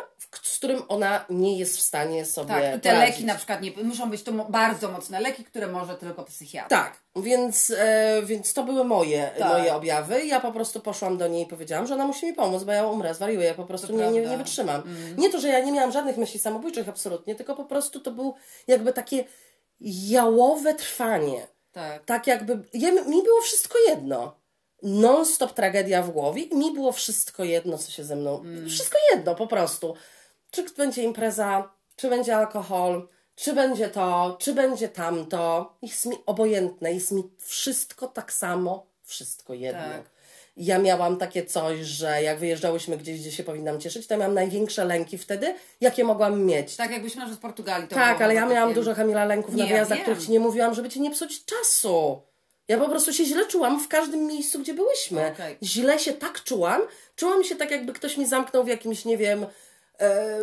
z 0.42 0.56
którym 0.58 0.82
ona 0.88 1.24
nie 1.30 1.58
jest 1.58 1.76
w 1.76 1.80
stanie 1.80 2.24
sobie 2.24 2.48
Tak, 2.48 2.76
i 2.76 2.80
te 2.80 2.90
poradzić. 2.92 3.14
leki 3.14 3.24
na 3.24 3.34
przykład 3.34 3.62
nie, 3.62 3.70
muszą 3.84 4.10
być 4.10 4.22
to 4.22 4.32
bardzo 4.32 4.88
mocne 4.90 5.20
leki, 5.20 5.44
które 5.44 5.66
może 5.66 5.94
tylko 5.96 6.24
psychiatra. 6.24 6.78
Tak, 6.82 7.00
więc, 7.16 7.72
e, 7.78 8.22
więc 8.24 8.54
to 8.54 8.64
były 8.64 8.84
moje, 8.84 9.30
Tak. 9.38 9.48
moje 9.48 9.74
objawy. 9.74 10.26
Ja 10.26 10.40
po 10.40 10.52
prostu 10.52 10.80
poszłam 10.80 11.18
do 11.18 11.28
niej 11.28 11.42
i 11.44 11.46
powiedziałam, 11.46 11.86
że 11.86 11.94
ona 11.94 12.06
musi 12.06 12.26
mi 12.26 12.32
pomóc, 12.34 12.62
bo 12.64 12.72
ja 12.72 12.86
umrę, 12.86 13.14
zwariuję, 13.14 13.46
ja 13.46 13.54
po 13.54 13.64
prostu 13.64 13.92
nie, 13.96 14.10
nie, 14.10 14.20
nie 14.26 14.38
wytrzymam. 14.38 14.82
Nie 15.18 15.30
to, 15.30 15.40
że 15.40 15.48
ja 15.48 15.60
nie 15.60 15.72
miałam 15.72 15.92
żadnych 15.92 16.16
myśli 16.16 16.40
samobójczych, 16.40 16.88
absolutnie, 16.88 17.34
tylko 17.34 17.56
po 17.56 17.64
prostu 17.64 18.00
to 18.00 18.10
był 18.10 18.34
jakby 18.66 18.92
takie 18.92 19.24
jałowe 19.80 20.74
trwanie. 20.74 21.46
Tak. 21.72 22.04
Tak 22.04 22.26
jakby, 22.26 22.64
ja, 22.72 22.92
mi 22.92 23.22
było 23.22 23.40
wszystko 23.42 23.78
jedno. 23.88 24.34
Non-stop 24.82 25.52
tragedia 25.52 26.02
w 26.02 26.10
głowie 26.10 26.42
i 26.42 26.56
mi 26.56 26.72
było 26.74 26.92
wszystko 26.92 27.44
jedno, 27.44 27.78
co 27.78 27.90
się 27.90 28.04
ze 28.04 28.16
mną... 28.16 28.40
Mm. 28.40 28.68
Wszystko 28.68 28.98
jedno, 29.14 29.34
po 29.34 29.46
prostu. 29.46 29.94
Czy 30.50 30.64
będzie 30.76 31.02
impreza, 31.02 31.74
czy 31.96 32.08
będzie 32.08 32.36
alkohol, 32.36 33.08
czy 33.34 33.52
będzie 33.52 33.88
to, 33.88 34.36
czy 34.40 34.54
będzie 34.54 34.88
tamto. 34.88 35.74
Jest 35.82 36.06
mi 36.06 36.16
obojętne, 36.26 36.92
jest 36.92 37.12
mi 37.12 37.30
wszystko 37.38 38.08
tak 38.08 38.32
samo, 38.32 38.86
wszystko 39.02 39.54
jedno. 39.54 39.82
Tak. 39.82 40.11
Ja 40.56 40.78
miałam 40.78 41.16
takie 41.16 41.46
coś, 41.46 41.78
że 41.78 42.22
jak 42.22 42.38
wyjeżdżałyśmy 42.38 42.96
gdzieś, 42.96 43.20
gdzie 43.20 43.32
się 43.32 43.42
powinnam 43.44 43.80
cieszyć, 43.80 44.06
to 44.06 44.16
miałam 44.16 44.34
największe 44.34 44.84
lęki 44.84 45.18
wtedy, 45.18 45.54
jakie 45.80 46.04
mogłam 46.04 46.44
mieć. 46.44 46.76
Tak 46.76 46.90
jakbyśmy 46.90 47.28
że 47.28 47.34
z 47.34 47.38
Portugalii 47.38 47.88
to 47.88 47.94
Tak, 47.94 48.22
ale 48.22 48.34
ja 48.34 48.42
takie- 48.42 48.54
miałam 48.54 48.74
dużo 48.74 48.94
Kamila 48.94 49.24
lęków 49.24 49.54
na 49.54 49.62
Nie, 49.64 49.70
wyjazdach, 49.70 49.98
wiem. 49.98 50.04
których 50.04 50.24
Ci 50.24 50.30
nie 50.32 50.40
mówiłam, 50.40 50.74
żeby 50.74 50.88
Ci 50.88 51.00
nie 51.00 51.10
psuć 51.10 51.44
czasu. 51.44 52.22
Ja 52.68 52.78
po 52.78 52.88
prostu 52.88 53.12
się 53.12 53.24
źle 53.24 53.46
czułam 53.46 53.80
w 53.80 53.88
każdym 53.88 54.26
miejscu, 54.26 54.58
gdzie 54.58 54.74
byłyśmy. 54.74 55.26
Okej. 55.26 55.58
Źle 55.62 55.98
się 55.98 56.12
tak 56.12 56.44
czułam. 56.44 56.82
Czułam 57.16 57.44
się 57.44 57.56
tak, 57.56 57.70
jakby 57.70 57.92
ktoś 57.92 58.16
mi 58.16 58.26
zamknął 58.26 58.64
w 58.64 58.68
jakimś, 58.68 59.04
nie 59.04 59.16
wiem, 59.16 59.46
e, 60.00 60.38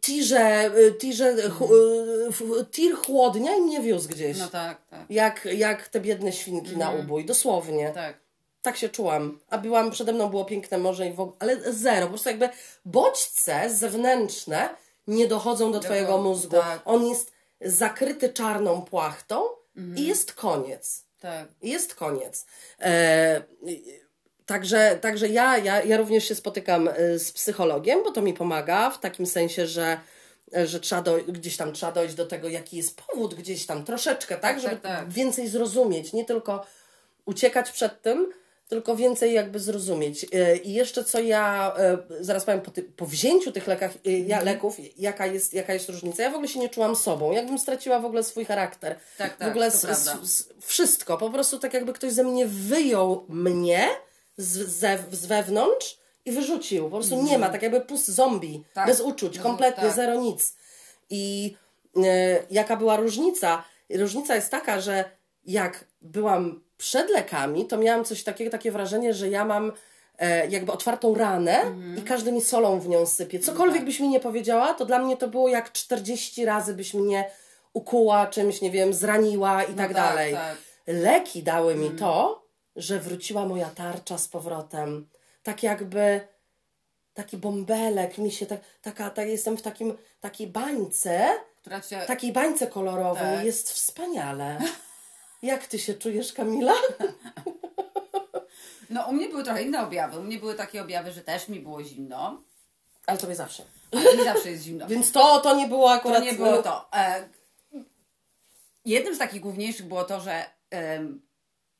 tirze, 0.00 0.40
e, 0.40 0.92
tirze, 0.98 1.26
e, 1.28 2.64
tir 2.70 2.96
chłodnia 2.96 3.56
i 3.56 3.60
mnie 3.60 3.80
wiózł 3.80 4.08
gdzieś. 4.08 4.38
No 4.38 4.48
tak, 4.48 4.86
tak. 4.90 5.00
Jak, 5.10 5.48
jak 5.52 5.88
te 5.88 6.00
biedne 6.00 6.32
świnki 6.32 6.76
na 6.76 6.90
ubój, 6.90 7.24
dosłownie. 7.24 7.90
Tak. 7.94 8.25
Tak 8.66 8.76
się 8.76 8.88
czułam. 8.88 9.38
A 9.50 9.58
byłam, 9.58 9.90
przede 9.90 10.12
mną 10.12 10.28
było 10.28 10.44
piękne 10.44 10.78
morze 10.78 11.06
i 11.06 11.12
w 11.12 11.20
ogóle, 11.20 11.36
ale 11.38 11.72
zero. 11.72 12.06
Po 12.06 12.08
prostu 12.10 12.28
jakby 12.28 12.48
bodźce 12.84 13.70
zewnętrzne 13.70 14.68
nie 15.06 15.28
dochodzą 15.28 15.72
do 15.72 15.80
twojego 15.80 16.18
mózgu. 16.18 16.56
tak. 16.56 16.80
On 16.84 17.06
jest 17.06 17.32
zakryty 17.60 18.28
czarną 18.28 18.82
płachtą 18.82 19.42
i 19.96 20.06
jest 20.06 20.32
koniec. 20.32 21.04
Tak. 21.20 21.48
Jest 21.62 21.94
koniec. 21.94 22.46
E, 22.80 23.42
także 24.46 24.98
także 25.00 25.28
ja, 25.28 25.58
ja, 25.58 25.82
ja 25.82 25.96
również 25.96 26.28
się 26.28 26.34
spotykam 26.34 26.88
e, 26.88 27.18
z 27.18 27.32
psychologiem, 27.32 28.02
bo 28.04 28.10
to 28.10 28.22
mi 28.22 28.34
pomaga 28.34 28.90
w 28.90 29.00
takim 29.00 29.26
sensie, 29.26 29.66
że 29.66 30.00
e, 30.56 30.66
że 30.66 30.80
trzeba 30.80 31.02
do, 31.02 31.16
gdzieś 31.28 31.56
tam 31.56 31.72
trzeba 31.72 31.92
dojść 31.92 32.14
do 32.14 32.26
tego, 32.26 32.48
jaki 32.48 32.76
jest 32.76 33.00
powód, 33.06 33.34
gdzieś 33.34 33.66
tam 33.66 33.84
troszeczkę, 33.84 34.34
tak, 34.34 34.42
Tak, 34.42 34.60
żeby 34.60 34.76
tak, 34.76 34.82
tak. 35.00 35.10
więcej 35.10 35.48
zrozumieć, 35.48 36.12
nie 36.12 36.24
tylko 36.24 36.66
uciekać 37.24 37.70
przed 37.70 38.02
tym, 38.02 38.32
tylko 38.68 38.96
więcej 38.96 39.32
jakby 39.34 39.60
zrozumieć. 39.60 40.26
E, 40.32 40.56
I 40.56 40.72
jeszcze 40.72 41.04
co 41.04 41.20
ja, 41.20 41.74
e, 41.78 41.98
zaraz 42.20 42.44
powiem 42.44 42.60
po, 42.60 42.70
ty, 42.70 42.82
po 42.82 43.06
wzięciu 43.06 43.52
tych 43.52 43.66
lekach, 43.66 43.90
e, 44.06 44.10
ja, 44.10 44.38
Mhm. 44.38 44.44
leków, 44.44 44.76
jaka 44.98 45.26
jest, 45.26 45.54
jaka 45.54 45.74
jest 45.74 45.88
różnica. 45.88 46.22
Ja 46.22 46.30
w 46.30 46.34
ogóle 46.34 46.48
się 46.48 46.58
nie 46.60 46.68
czułam 46.68 46.96
sobą, 46.96 47.32
jakbym 47.32 47.58
straciła 47.58 48.00
w 48.00 48.04
ogóle 48.04 48.22
swój 48.22 48.44
charakter. 48.44 48.96
Tak, 49.18 49.34
w 49.34 49.38
tak, 49.38 49.48
ogóle 49.50 49.70
z, 49.70 49.80
z, 50.22 50.48
wszystko, 50.60 51.18
po 51.18 51.30
prostu 51.30 51.58
tak 51.58 51.74
jakby 51.74 51.92
ktoś 51.92 52.12
ze 52.12 52.24
mnie 52.24 52.46
wyjął 52.46 53.24
mnie 53.28 53.88
z, 54.36 54.68
ze, 54.68 54.98
z 55.12 55.26
wewnątrz 55.26 55.98
i 56.24 56.32
wyrzucił. 56.32 56.84
Po 56.90 56.96
prostu 56.96 57.22
nie 57.22 57.38
ma, 57.38 57.48
tak 57.48 57.62
jakby 57.62 57.80
pust 57.80 58.08
zombie, 58.08 58.46
Mhm. 58.56 58.64
Tak. 58.74 58.86
bez 58.86 59.00
uczuć, 59.00 59.34
Bez- 59.34 59.42
kompletnie, 59.42 59.84
tak. 59.84 59.96
zero 59.96 60.14
nic. 60.14 60.54
I 61.10 61.56
e, 62.04 62.42
jaka 62.50 62.76
była 62.76 62.96
różnica? 62.96 63.64
Różnica 63.90 64.34
jest 64.34 64.50
taka, 64.50 64.80
że 64.80 65.04
jak 65.44 65.84
byłam 66.02 66.65
przed 66.78 67.10
lekami, 67.10 67.66
to 67.66 67.78
miałam 67.78 68.04
coś 68.04 68.22
takiego, 68.24 68.50
takie 68.50 68.72
wrażenie, 68.72 69.14
że 69.14 69.28
ja 69.28 69.44
mam 69.44 69.72
e, 70.18 70.46
jakby 70.46 70.72
otwartą 70.72 71.14
ranę 71.14 71.60
Mhm. 71.60 71.98
i 71.98 72.02
każdy 72.02 72.32
mi 72.32 72.40
solą 72.40 72.80
w 72.80 72.88
nią 72.88 73.06
sypie. 73.06 73.38
Cokolwiek 73.38 73.76
tak. 73.76 73.84
byś 73.84 74.00
mi 74.00 74.08
nie 74.08 74.20
powiedziała, 74.20 74.74
to 74.74 74.84
dla 74.86 74.98
mnie 74.98 75.16
to 75.16 75.28
było 75.28 75.48
jak 75.48 75.72
40 75.72 76.44
razy 76.44 76.74
byś 76.74 76.94
mnie 76.94 77.30
ukuła 77.72 78.26
czymś, 78.26 78.60
nie 78.60 78.70
wiem, 78.70 78.94
zraniła 78.94 79.62
i 79.62 79.66
tak, 79.66 79.76
tak, 79.76 79.92
dalej. 79.94 80.32
tak. 80.34 80.56
Leki 80.86 81.42
dały 81.42 81.74
mi 81.74 81.80
Mhm. 81.86 81.98
to, 81.98 82.42
że 82.76 82.98
wróciła 83.00 83.46
moja 83.46 83.70
tarcza 83.70 84.18
z 84.18 84.28
powrotem. 84.28 85.08
Tak 85.42 85.62
jakby 85.62 86.20
taki 87.14 87.36
bąbelek 87.36 88.18
mi 88.18 88.30
się 88.32 88.46
tak, 88.46 88.60
taka, 88.82 89.10
tak 89.10 89.28
jestem 89.28 89.56
w 89.56 89.62
takim, 89.62 89.96
takiej 90.20 90.46
bańce, 90.46 91.26
Która 91.60 91.80
cię... 91.80 92.00
takiej 92.06 92.32
bańce 92.32 92.66
kolorowej. 92.66 93.36
Tak. 93.36 93.44
Jest 93.44 93.70
wspaniale. 93.72 94.58
Jak 95.42 95.66
ty 95.66 95.78
się 95.78 95.94
czujesz, 95.94 96.32
Kamila? 96.32 96.74
No 98.90 99.08
u 99.08 99.12
mnie 99.12 99.28
były 99.28 99.44
trochę 99.44 99.62
inne 99.62 99.82
objawy. 99.82 100.18
U 100.18 100.22
mnie 100.22 100.38
były 100.38 100.54
takie 100.54 100.82
objawy, 100.82 101.12
że 101.12 101.20
też 101.20 101.48
mi 101.48 101.60
było 101.60 101.84
zimno. 101.84 102.42
Ale 103.06 103.18
tobie 103.18 103.34
zawsze. 103.34 103.64
Ale 103.92 104.16
mi 104.16 104.24
zawsze 104.24 104.50
jest 104.50 104.62
zimno. 104.62 104.86
Więc 104.88 105.12
to, 105.12 105.40
to 105.40 105.56
nie 105.56 105.68
było 105.68 105.92
akurat... 105.92 106.18
To 106.18 106.24
nie 106.24 106.32
było 106.32 106.62
to. 106.62 106.88
E, 106.92 107.28
jednym 108.84 109.14
z 109.14 109.18
takich 109.18 109.40
główniejszych 109.40 109.86
było 109.86 110.04
to, 110.04 110.20
że 110.20 110.44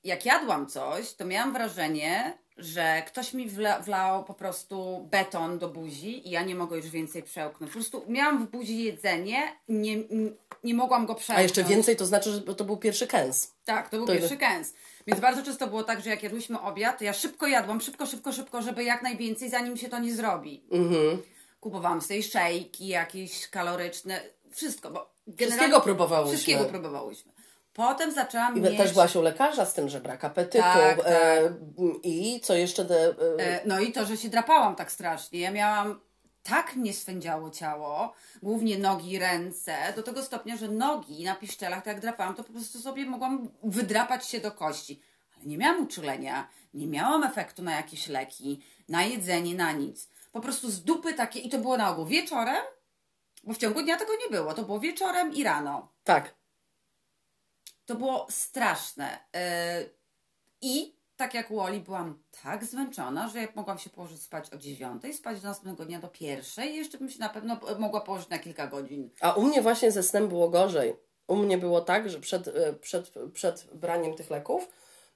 jak 0.05 0.27
jadłam 0.27 0.67
coś, 0.67 1.15
to 1.15 1.25
miałam 1.25 1.53
wrażenie, 1.53 2.39
że 2.57 3.03
ktoś 3.07 3.35
mi 3.35 3.49
wla, 3.49 3.79
wlał 3.81 4.25
po 4.25 4.35
prostu 4.35 5.09
beton 5.11 5.59
do 5.59 5.69
buzi 5.69 6.29
i 6.29 6.31
ja 6.31 6.43
nie 6.43 6.55
mogę 6.55 6.77
już 6.77 6.87
więcej 6.89 7.23
przełknąć. 7.23 7.73
Po 7.73 7.79
prostu 7.79 8.05
miałam 8.09 8.47
w 8.47 8.51
buzi 8.51 8.85
jedzenie, 8.85 9.43
nie, 9.69 9.97
nie 10.65 10.75
mogłam 10.75 11.07
go 11.07 11.13
A 11.13 11.17
przełknąć. 11.17 11.43
jeszcze 11.43 11.65
więcej 11.65 11.97
to 11.97 12.07
znaczy, 12.07 12.33
że 12.33 12.41
to 12.55 12.65
był 12.65 12.77
pierwszy 12.77 13.07
kęs. 13.07 13.53
Tak, 13.65 13.89
to 13.89 13.97
był 13.97 14.07
To 14.07 14.13
pierwszy 14.13 14.37
kęs. 14.37 14.75
Więc 15.07 15.21
bardzo 15.21 15.43
często 15.43 15.67
było 15.67 15.83
tak, 15.85 16.01
że 16.03 16.11
jak 16.11 16.23
jadłyśmy 16.23 16.61
obiad, 16.61 16.99
to 16.99 17.05
ja 17.05 17.13
szybko 17.13 17.47
jadłam, 17.47 17.81
szybko, 17.81 18.07
szybko, 18.07 18.33
szybko, 18.33 18.63
żeby 18.63 18.85
jak 18.85 19.03
najwięcej, 19.03 19.51
zanim 19.51 19.77
się 19.77 19.89
to 19.89 19.99
nie 19.99 20.15
zrobi. 20.15 20.63
Mhm. 20.71 21.23
Kupowałam 21.61 22.01
sobie 22.03 22.23
szejki 22.23 22.87
jakieś 22.87 23.49
kaloryczne, 23.49 24.21
wszystko, 24.51 24.91
bo 24.91 25.11
Wszystkiego 25.27 25.51
generalnie- 25.57 25.85
próbowałyśmy. 25.85 26.35
Wszystkiego 26.37 26.65
próbowałyśmy. 26.65 27.33
Potem 27.77 28.13
zaczęłam 28.13 28.57
I 28.57 28.61
mieć... 28.61 28.77
też 28.77 28.93
byłaś 28.93 29.17
u 29.17 29.23
lekarza 29.23 29.65
z 29.65 29.75
tym, 29.75 29.89
że 29.89 30.01
brak 30.01 30.25
apetytu. 30.25 30.65
Tak, 30.65 30.99
E, 31.05 31.41
I 32.03 32.41
co 32.41 32.55
jeszcze? 32.55 32.85
Te, 32.85 32.95
e, 32.95 33.15
E, 33.39 33.61
No 33.67 33.81
i 33.81 33.93
to, 33.93 34.07
że 34.07 34.17
się 34.17 34.29
drapałam 34.29 34.77
tak 34.77 34.93
strasznie. 34.93 35.41
Ja 35.41 35.51
miałam 35.51 36.01
tak 36.43 36.77
mnie 36.77 36.95
swędziało 36.95 37.51
ciało, 37.51 38.13
głównie 38.43 38.79
nogi 38.79 39.11
i 39.11 39.19
ręce, 39.19 39.77
do 39.97 40.03
tego 40.03 40.23
stopnia, 40.23 40.57
że 40.57 40.69
nogi 40.69 41.25
na 41.25 41.35
piszczelach, 41.35 41.79
tak 41.79 41.87
jak 41.87 42.01
drapałam, 42.01 42.35
to 42.35 42.45
po 42.45 42.53
prostu 42.53 42.79
sobie 42.81 43.07
mogłam 43.07 43.49
wydrapać 43.63 44.27
się 44.27 44.41
do 44.41 44.53
kości. 44.53 45.03
Ale 45.37 45.47
nie 45.47 45.59
miałam 45.59 45.83
uczulenia, 45.83 46.49
nie 46.75 46.87
miałam 46.87 47.25
efektu 47.25 47.63
na 47.63 47.77
jakieś 47.77 48.09
leki, 48.09 48.63
na 48.89 49.05
jedzenie, 49.05 49.55
na 49.55 49.73
nic. 49.73 50.09
Po 50.33 50.41
prostu 50.41 50.71
z 50.71 50.85
dupy 50.85 51.15
takie, 51.15 51.41
i 51.41 51.49
to 51.51 51.59
było 51.59 51.77
na 51.77 51.91
ogół 51.91 52.07
wieczorem, 52.07 52.65
bo 53.45 53.53
w 53.55 53.59
ciągu 53.59 53.83
dnia 53.83 53.97
tego 53.97 54.13
nie 54.25 54.37
było, 54.39 54.55
to 54.55 54.63
było 54.63 54.81
wieczorem 54.81 55.33
i 55.35 55.45
rano. 55.45 55.89
tak. 56.05 56.35
To 57.87 57.95
było 57.95 58.27
straszne. 58.31 59.19
Yy, 59.35 59.41
I 60.61 60.97
tak 61.17 61.35
jak 61.35 61.51
u 61.51 61.61
Oli 61.61 61.81
byłam 61.81 62.23
tak 62.43 62.65
zmęczona, 62.65 63.29
że 63.29 63.39
jak 63.39 63.57
mogłam 63.57 63.79
się 63.79 63.91
położyć 63.91 64.23
spać 64.23 64.53
o 64.53 64.57
dziewiątej, 64.57 65.15
spać 65.15 65.41
do 65.41 65.49
następnego 65.49 65.85
dnia 65.85 66.01
do 66.01 66.09
pierwszej, 66.09 66.71
i 66.71 66.77
jeszcze 66.77 66.99
bym 66.99 67.11
się 67.11 67.19
na 67.19 67.29
pewno 67.29 67.61
mogła 67.79 68.01
położyć 68.01 68.29
na 68.29 68.39
kilka 68.39 68.67
godzin. 68.67 69.11
A 69.21 69.33
u 69.33 69.43
mnie 69.43 69.63
właśnie 69.63 69.93
ze 69.93 70.03
snem 70.03 70.29
było 70.29 70.49
gorzej. 70.49 70.97
U 71.27 71.37
mnie 71.37 71.59
było 71.59 71.81
tak, 71.81 72.11
że 72.11 72.21
przed, 72.21 72.49
e, 72.49 72.73
przed, 72.73 73.15
przed 73.33 73.67
braniem 73.75 74.15
tych 74.15 74.31
leków 74.31 74.69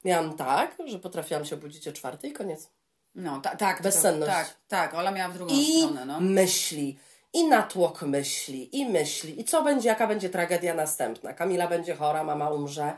miałam 0.04 0.36
tak, 0.36 0.76
że 0.84 0.98
potrafiłam 0.98 1.44
się 1.44 1.56
obudzić 1.56 1.88
o 1.88 1.92
czwartej 1.92 2.30
i 2.30 2.32
koniec. 2.32 2.70
No, 3.14 3.40
ta, 3.40 3.56
tak. 3.56 3.82
Bezsenność. 3.82 4.32
To, 4.32 4.38
tak, 4.38 4.56
tak. 4.68 4.94
Ola 4.94 5.10
miała 5.10 5.28
w 5.32 5.34
drugą 5.34 5.54
I 5.54 5.82
stronę, 5.82 6.04
no. 6.04 6.20
myśli, 6.20 6.98
i 7.32 7.46
natłok 7.48 8.02
myśli, 8.02 8.76
i 8.78 8.86
myśli, 8.86 9.40
i 9.40 9.44
co 9.44 9.62
będzie, 9.62 9.88
jaka 9.88 10.06
będzie 10.06 10.30
tragedia 10.30 10.74
następna. 10.74 11.32
Kamila 11.34 11.66
będzie 11.68 11.94
chora, 11.96 12.24
mama 12.24 12.50
umrze. 12.50 12.92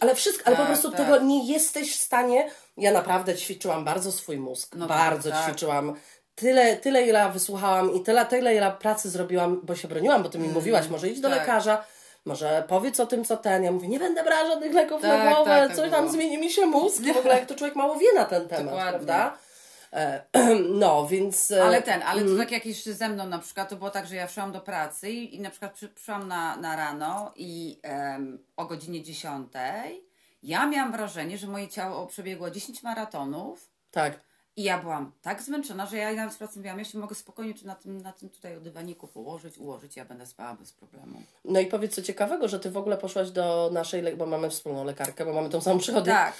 Ale 0.00 0.14
wszystko, 0.14 0.46
ale 0.46 0.56
po 0.56 0.62
Tak, 0.62 0.70
prostu 0.70 0.90
tak. 0.90 1.00
tego 1.00 1.18
nie 1.18 1.52
jesteś 1.52 1.96
w 1.96 2.00
stanie. 2.00 2.50
Ja 2.76 2.92
naprawdę 2.92 3.34
ćwiczyłam 3.34 3.84
bardzo 3.84 4.12
swój 4.12 4.36
mózg. 4.38 4.74
No 4.76 4.86
bardzo 4.86 5.30
tak, 5.30 5.38
tak. 5.38 5.48
ćwiczyłam. 5.50 5.94
Tyle, 6.34 6.76
tyle, 6.76 7.02
ile 7.02 7.30
wysłuchałam 7.32 7.94
i 7.94 8.00
tyle, 8.02 8.26
tyle, 8.26 8.54
ile 8.54 8.72
pracy 8.72 9.10
zrobiłam, 9.10 9.60
bo 9.62 9.74
się 9.76 9.88
broniłam, 9.88 10.22
bo 10.22 10.28
ty 10.28 10.38
mi 10.38 10.48
mówiłaś, 10.48 10.88
może 10.88 11.08
idź 11.08 11.20
do 11.20 11.30
tak. 11.30 11.38
lekarza, 11.38 11.84
może 12.24 12.64
powiedz 12.68 13.00
o 13.00 13.06
tym, 13.06 13.24
co 13.24 13.36
ten. 13.36 13.64
Ja 13.64 13.72
mówię, 13.72 13.88
nie 13.88 13.98
będę 13.98 14.24
brała 14.24 14.46
żadnych 14.48 14.72
leków 14.74 15.02
na 15.02 15.08
Tak, 15.08 15.34
głowę, 15.34 15.68
coś 15.76 15.90
tam 15.90 16.10
zmieni 16.12 16.38
mi 16.38 16.50
się 16.50 16.66
mózg. 16.66 17.02
W 17.14 17.16
ogóle 17.16 17.34
jak 17.34 17.46
to 17.46 17.54
człowiek 17.54 17.76
mało 17.76 17.96
wie 17.96 18.12
na 18.14 18.24
ten 18.24 18.48
temat, 18.48 18.64
Dokładnie. 18.64 18.90
prawda? 18.90 19.38
E, 19.92 20.24
no, 20.82 21.06
więc... 21.06 21.50
e, 21.50 21.64
Ale 21.64 21.82
ten, 21.82 22.02
ale 22.02 22.22
to 22.24 22.36
tak 22.36 22.50
jak 22.50 22.66
jeszcze 22.66 22.94
ze 22.94 23.08
mną 23.08 23.26
na 23.26 23.38
przykład, 23.38 23.68
to 23.68 23.76
było 23.76 23.90
tak, 23.90 24.06
że 24.06 24.16
ja 24.16 24.28
szłam 24.28 24.52
do 24.52 24.60
pracy 24.60 25.10
i, 25.10 25.36
i 25.36 25.40
na 25.40 25.50
przykład 25.50 25.72
przy, 25.72 25.88
przyszłam 25.88 26.28
na, 26.28 26.56
na 26.56 26.76
rano 26.76 27.32
i 27.36 27.80
em, 27.82 28.44
o 28.56 28.64
godzinie 28.64 29.02
10 29.02 29.52
ja 30.42 30.66
miałam 30.66 30.92
wrażenie, 30.92 31.38
że 31.38 31.46
moje 31.46 31.68
ciało 31.68 32.06
przebiegło 32.06 32.50
10 32.50 32.82
maratonów 32.82 33.70
Tak. 33.90 34.20
i 34.56 34.62
ja 34.62 34.78
byłam 34.78 35.12
tak 35.22 35.42
zmęczona, 35.42 35.86
że 35.86 35.96
ja 35.96 36.12
nawet 36.12 36.34
z 36.34 36.36
pracy 36.36 36.58
mówiłam, 36.58 36.78
ja 36.78 36.84
się 36.84 36.98
mogę 36.98 37.14
spokojnie 37.14 37.54
na 37.64 37.74
tym, 37.74 38.02
na 38.02 38.12
tym 38.12 38.28
tutaj 38.28 38.60
dywaniku 38.60 39.08
położyć, 39.08 39.58
ułożyć, 39.58 39.96
ja 39.96 40.04
będę 40.04 40.26
spała 40.26 40.54
bez 40.54 40.72
problemu. 40.72 41.22
No 41.44 41.60
i 41.60 41.66
powiedz 41.66 41.94
co 41.94 42.02
ciekawego, 42.02 42.48
że 42.48 42.60
ty 42.60 42.70
w 42.70 42.76
ogóle 42.76 42.98
poszłaś 42.98 43.30
do 43.30 43.70
naszej, 43.72 44.16
bo 44.16 44.26
mamy 44.26 44.50
wspólną 44.50 44.84
lekarkę, 44.84 45.24
bo 45.24 45.32
mamy 45.32 45.48
tą 45.48 45.60
samą 45.60 45.78
przychodę. 45.78 46.10
Tak, 46.10 46.34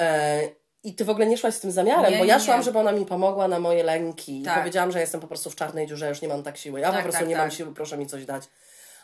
E, 0.00 0.40
I 0.86 0.94
ty 0.94 1.04
w 1.04 1.10
ogóle 1.10 1.26
nie 1.26 1.38
szłaś 1.38 1.54
z 1.54 1.60
tym 1.60 1.70
zamiarem, 1.70 2.12
Nie, 2.12 2.18
bo 2.18 2.24
ja 2.24 2.38
nie, 2.38 2.44
szłam, 2.44 2.58
nie. 2.58 2.64
żeby 2.64 2.78
ona 2.78 2.92
mi 2.92 3.06
pomogła 3.06 3.48
na 3.48 3.60
moje 3.60 3.82
lęki. 3.84 4.42
Tak. 4.42 4.58
Powiedziałam, 4.58 4.92
że 4.92 5.00
jestem 5.00 5.20
po 5.20 5.26
prostu 5.26 5.50
w 5.50 5.56
czarnej 5.56 5.86
dziurze, 5.86 6.08
już 6.08 6.22
nie 6.22 6.28
mam 6.28 6.42
tak 6.42 6.56
siły. 6.56 6.80
Ja 6.80 6.86
Tak, 6.88 6.96
po 6.96 7.02
prostu 7.02 7.20
tak, 7.20 7.28
nie 7.28 7.36
mam 7.36 7.48
tak. 7.48 7.56
siły, 7.58 7.74
proszę 7.74 7.98
mi 7.98 8.06
coś 8.06 8.24
dać. 8.24 8.42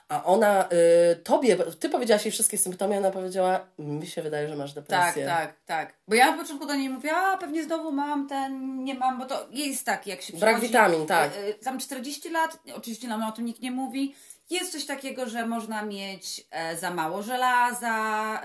A 0.09 0.25
ona 0.25 0.69
y, 1.13 1.17
tobie, 1.17 1.57
ty 1.57 1.89
powiedziałaś 1.89 2.25
jej 2.25 2.33
wszystkie 2.33 2.59
symptomy, 2.59 2.97
ona 2.99 3.11
powiedziała, 3.11 3.61
mi 3.79 4.07
się 4.07 4.23
wydaje, 4.23 4.49
że 4.49 4.57
masz 4.57 4.75
tak, 4.75 4.85
depresję. 4.85 5.27
tak, 5.27 5.55
tak. 5.67 5.95
Bo 6.09 6.15
ja 6.15 6.31
na 6.37 6.43
początku 6.43 6.67
do 6.67 6.75
niej 6.75 6.89
mówię, 6.89 7.17
a 7.17 7.37
pewnie 7.37 7.65
znowu 7.65 7.93
mam 7.93 8.29
ten, 8.29 8.85
nie 8.85 8.95
mam, 8.95 9.19
bo 9.19 9.27
to 9.27 9.47
jest 9.51 9.87
tak, 9.87 10.07
jak 10.07 10.23
się 10.23 10.37
Brak 10.37 10.61
witamin, 10.61 11.07
tak. 11.07 11.31
y, 11.37 11.39
y, 11.49 11.55
Tam 11.55 11.79
40 11.79 12.31
lat, 12.31 12.59
oczywiście 12.77 13.09
nam 13.09 13.25
o 13.29 13.33
tym 13.33 13.45
nikt 13.45 13.61
nie 13.61 13.71
mówi, 13.71 14.15
jest 14.53 14.73
coś 14.73 14.87
takiego, 14.87 15.29
że 15.29 15.47
można 15.47 15.83
mieć 15.83 16.47
e, 16.51 16.77
za 16.77 16.91
mało 16.91 17.23
żelaza, 17.23 18.43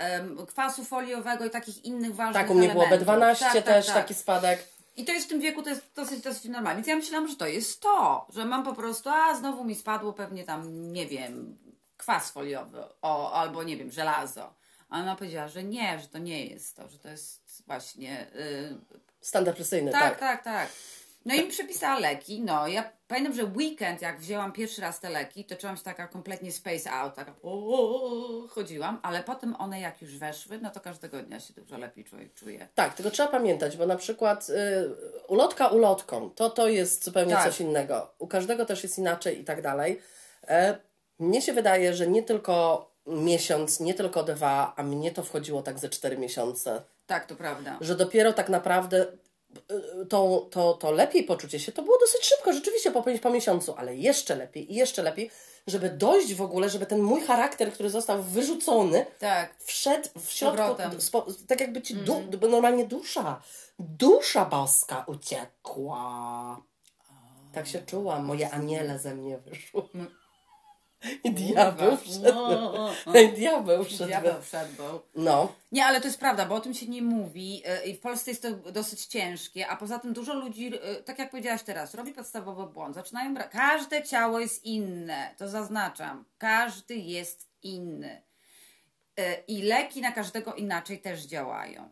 kwasu 0.48 0.84
foliowego 0.84 1.44
i 1.44 1.50
takich 1.50 1.84
innych 1.84 2.14
ważnych 2.14 2.42
Tak, 2.42 2.50
u 2.50 2.54
mnie 2.54 2.68
było 2.68 2.86
elementów. 2.86 3.08
B12 3.08 3.38
Tak, 3.38 3.52
tak, 3.52 3.64
też, 3.64 3.86
tak. 3.86 3.94
taki 3.94 4.14
spadek. 4.14 4.68
I 4.96 5.04
to 5.04 5.12
jest 5.12 5.26
w 5.26 5.28
tym 5.28 5.40
wieku, 5.40 5.62
to 5.62 5.70
jest 5.70 5.82
dosyć, 5.96 6.20
dosyć 6.20 6.44
normalne. 6.44 6.76
Więc 6.76 6.88
ja 6.88 6.96
myślałam, 6.96 7.28
że 7.28 7.36
to 7.36 7.46
jest 7.46 7.80
to, 7.80 8.26
że 8.34 8.44
mam 8.44 8.64
po 8.64 8.74
prostu, 8.74 9.10
a 9.10 9.34
znowu 9.34 9.64
mi 9.64 9.74
spadło 9.74 10.12
pewnie 10.12 10.44
tam, 10.44 10.92
nie 10.92 11.06
wiem, 11.06 11.56
kwas 11.96 12.30
foliowy, 12.30 12.84
o, 13.02 13.32
albo 13.32 13.62
nie 13.62 13.76
wiem, 13.76 13.90
żelazo. 13.90 14.54
A 14.88 15.00
ona 15.00 15.16
powiedziała, 15.16 15.48
że 15.48 15.64
nie, 15.64 15.98
że 15.98 16.08
to 16.08 16.18
nie 16.18 16.46
jest 16.46 16.76
to, 16.76 16.88
że 16.88 16.98
to 16.98 17.08
jest 17.08 17.62
właśnie. 17.66 18.26
Yy, 18.34 18.78
Stan 19.20 19.44
depresyjny, 19.44 19.92
tak, 19.92 20.02
tak. 20.02 20.18
tak, 20.18 20.44
tak. 20.44 20.68
No 21.24 21.34
i 21.34 21.40
mi 21.44 21.46
przepisała 21.50 21.98
leki. 21.98 22.40
No, 22.42 22.68
ja 22.68 22.92
pamiętam, 23.08 23.34
że 23.34 23.44
weekend, 23.44 24.02
jak 24.02 24.20
wzięłam 24.20 24.52
pierwszy 24.52 24.80
raz 24.80 25.00
te 25.00 25.10
leki, 25.10 25.44
to 25.44 25.56
czułam 25.56 25.76
się 25.76 25.82
taka 25.82 26.08
kompletnie 26.08 26.52
space 26.52 26.92
out, 26.92 27.14
taka 27.14 27.34
o, 27.42 28.46
chodziłam, 28.50 28.98
ale 29.02 29.22
potem 29.22 29.56
one 29.58 29.80
jak 29.80 30.02
już 30.02 30.18
weszły, 30.18 30.58
no 30.62 30.70
to 30.70 30.80
każdego 30.80 31.22
dnia 31.22 31.40
się 31.40 31.54
dużo 31.54 31.78
lepiej 31.78 32.04
człowiek 32.04 32.34
czuje. 32.34 32.68
Tak, 32.74 32.94
tylko 32.94 33.10
trzeba 33.10 33.28
pamiętać, 33.28 33.76
bo 33.76 33.86
na 33.86 33.96
przykład 33.96 34.48
y, 34.50 34.54
ulotka 35.28 35.68
ulotką, 35.68 36.30
to 36.30 36.50
to 36.50 36.68
jest 36.68 37.04
zupełnie 37.04 37.34
Tak. 37.34 37.44
coś 37.44 37.60
innego. 37.60 38.10
U 38.18 38.26
każdego 38.26 38.66
też 38.66 38.82
jest 38.82 38.98
inaczej 38.98 39.40
i 39.40 39.44
tak 39.44 39.62
dalej. 39.62 40.00
E, 40.48 40.78
mnie 41.18 41.42
się 41.42 41.52
wydaje, 41.52 41.94
że 41.94 42.06
nie 42.06 42.22
tylko 42.22 42.88
miesiąc, 43.06 43.80
nie 43.80 43.94
tylko 43.94 44.22
dwa, 44.22 44.72
a 44.76 44.82
mnie 44.82 45.10
to 45.12 45.22
wchodziło 45.22 45.62
tak 45.62 45.78
ze 45.78 45.88
cztery 45.88 46.18
miesiące. 46.18 46.82
Tak, 47.06 47.26
to 47.26 47.36
prawda. 47.36 47.78
Że 47.80 47.94
dopiero 47.94 48.32
tak 48.32 48.48
naprawdę 48.48 49.02
y, 49.02 49.18
to, 50.08 50.48
to, 50.50 50.74
to 50.74 50.90
lepiej 50.90 51.24
poczucie 51.24 51.60
się, 51.60 51.72
to 51.72 51.82
było 51.82 51.98
dosyć 51.98 52.24
szybko, 52.24 52.52
rzeczywiście 52.52 52.90
po, 52.90 53.04
po 53.22 53.30
miesiącu, 53.30 53.74
ale 53.76 53.96
jeszcze 53.96 54.36
lepiej 54.36 54.72
i 54.72 54.74
jeszcze 54.74 55.02
lepiej, 55.02 55.30
żeby 55.66 55.90
dojść 55.90 56.34
w 56.34 56.42
ogóle, 56.42 56.70
żeby 56.70 56.86
ten 56.86 57.02
mój 57.02 57.20
charakter, 57.20 57.72
który 57.72 57.90
został 57.90 58.22
wyrzucony, 58.22 59.06
Tak. 59.18 59.54
wszedł 59.58 60.08
w 60.20 60.30
środku, 60.30 60.76
spo, 60.98 61.26
tak 61.48 61.60
jakby 61.60 61.82
ci 61.82 61.94
du, 61.94 62.20
bo 62.40 62.48
normalnie 62.48 62.84
dusza, 62.86 63.42
dusza 63.78 64.44
boska 64.44 65.04
uciekła. 65.06 66.62
Tak 67.52 67.66
się 67.66 67.78
czułam, 67.78 68.24
moje 68.24 68.50
aniele 68.50 68.98
ze 68.98 69.14
mnie 69.14 69.38
wyszły. 69.38 69.82
I 71.24 71.30
diabeł 71.32 71.96
wszedł. 71.96 72.22
No, 72.24 72.90
I 73.24 73.28
diabeł 73.28 73.84
wszedł. 73.84 74.06
Diabeł 74.06 74.42
wszedł. 74.42 74.82
No, 75.14 75.52
Nie, 75.72 75.86
ale 75.86 76.00
to 76.00 76.06
jest 76.06 76.20
prawda, 76.20 76.46
bo 76.46 76.54
o 76.54 76.60
tym 76.60 76.74
się 76.74 76.86
nie 76.86 77.02
mówi 77.02 77.62
e, 77.64 77.86
i 77.86 77.94
w 77.94 78.00
Polsce 78.00 78.30
jest 78.30 78.42
to 78.42 78.50
dosyć 78.52 79.06
ciężkie, 79.06 79.68
a 79.68 79.76
poza 79.76 79.98
tym 79.98 80.12
dużo 80.12 80.34
ludzi, 80.34 80.72
e, 80.82 81.02
tak 81.02 81.18
jak 81.18 81.30
powiedziałaś 81.30 81.62
teraz, 81.62 81.94
robi 81.94 82.12
podstawowy 82.12 82.72
błąd. 82.72 82.94
Zaczynają 82.94 83.34
bra- 83.34 83.48
Każde 83.48 84.02
ciało 84.02 84.40
jest 84.40 84.64
inne, 84.64 85.34
to 85.36 85.48
zaznaczam. 85.48 86.24
Każdy 86.38 86.94
jest 86.96 87.48
inny. 87.62 88.22
E, 89.16 89.34
I 89.34 89.62
leki 89.62 90.00
na 90.00 90.12
każdego 90.12 90.54
inaczej 90.54 91.00
też 91.00 91.22
działają. 91.22 91.90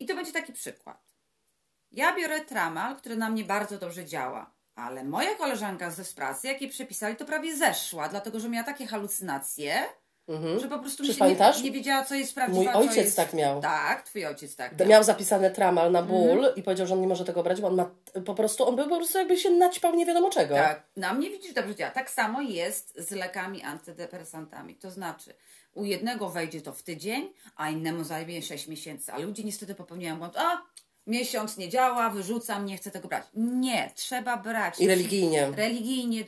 I 0.00 0.06
to 0.06 0.14
będzie 0.14 0.32
taki 0.32 0.52
przykład. 0.52 1.08
Ja 1.92 2.16
biorę 2.16 2.40
tramal, 2.40 2.96
który 2.96 3.16
na 3.16 3.30
mnie 3.30 3.44
bardzo 3.44 3.78
dobrze 3.78 4.04
działa, 4.04 4.50
ale 4.78 5.04
moja 5.04 5.34
koleżanka 5.34 5.90
ze 5.90 6.04
z 6.04 6.12
pracy, 6.14 6.46
jak 6.46 6.60
jej 6.60 6.70
przepisali, 6.70 7.16
to 7.16 7.24
prawie 7.24 7.56
zeszła, 7.56 8.08
dlatego 8.08 8.40
że 8.40 8.48
miała 8.48 8.64
takie 8.64 8.86
halucynacje, 8.86 9.82
że 10.60 10.68
po 10.68 10.78
prostu 10.78 11.02
mi 11.02 11.08
Czy 11.08 11.14
się 11.14 11.24
nie, 11.24 11.62
nie 11.62 11.72
wiedziała, 11.72 12.04
co 12.04 12.14
jest 12.14 12.34
prawdziwe. 12.34 12.64
Mój 12.64 12.74
ojciec 12.74 12.96
jest... 12.96 13.16
tak 13.16 13.34
miał. 13.34 13.60
Tak, 13.60 14.02
twój 14.02 14.26
ojciec 14.26 14.56
tak 14.56 14.78
miał. 14.78 14.88
miał 14.88 15.04
zapisane 15.04 15.50
tramal 15.50 15.92
na 15.92 16.02
ból 16.02 16.38
Mhm. 16.38 16.54
i 16.56 16.62
powiedział, 16.62 16.86
że 16.86 16.94
on 16.94 17.00
nie 17.00 17.08
może 17.08 17.24
tego 17.24 17.42
brać, 17.42 17.60
bo 17.60 17.66
on 17.68 17.74
ma 17.74 17.90
po 18.24 18.34
prostu, 18.34 18.68
on 18.68 18.76
był 18.76 18.88
po 18.88 18.96
prostu 18.96 19.18
jakby 19.18 19.36
się 19.36 19.50
naćpał 19.50 19.94
nie 19.94 20.06
wiadomo 20.06 20.30
czego. 20.30 20.54
Tak, 20.54 20.82
na 20.96 21.14
mnie 21.14 21.30
widzisz 21.30 21.52
dobrze 21.52 21.74
działa. 21.74 21.90
Tak 21.90 22.10
samo 22.10 22.40
jest 22.40 22.94
z 22.98 23.10
lekami 23.10 23.62
antydepresantami. 23.62 24.74
To 24.74 24.90
znaczy, 24.90 25.34
u 25.74 25.84
jednego 25.84 26.28
wejdzie 26.30 26.60
to 26.60 26.72
w 26.72 26.82
tydzień, 26.82 27.32
a 27.56 27.70
innemu 27.70 28.04
zajmie 28.04 28.42
6 28.42 28.66
miesięcy. 28.68 29.12
A 29.12 29.18
ludzie 29.18 29.44
niestety 29.44 29.74
popełniają 29.74 30.18
błąd. 30.18 30.36
A, 30.36 30.62
miesiąc 31.08 31.56
nie 31.56 31.68
działa, 31.68 32.10
wyrzucam, 32.10 32.66
nie 32.66 32.76
chcę 32.76 32.90
tego 32.90 33.08
brać. 33.08 33.24
Nie, 33.34 33.90
trzeba 33.94 34.36
brać. 34.36 34.80
I 34.80 34.88
religijnie. 34.88 35.50
Religijnie. 35.56 36.24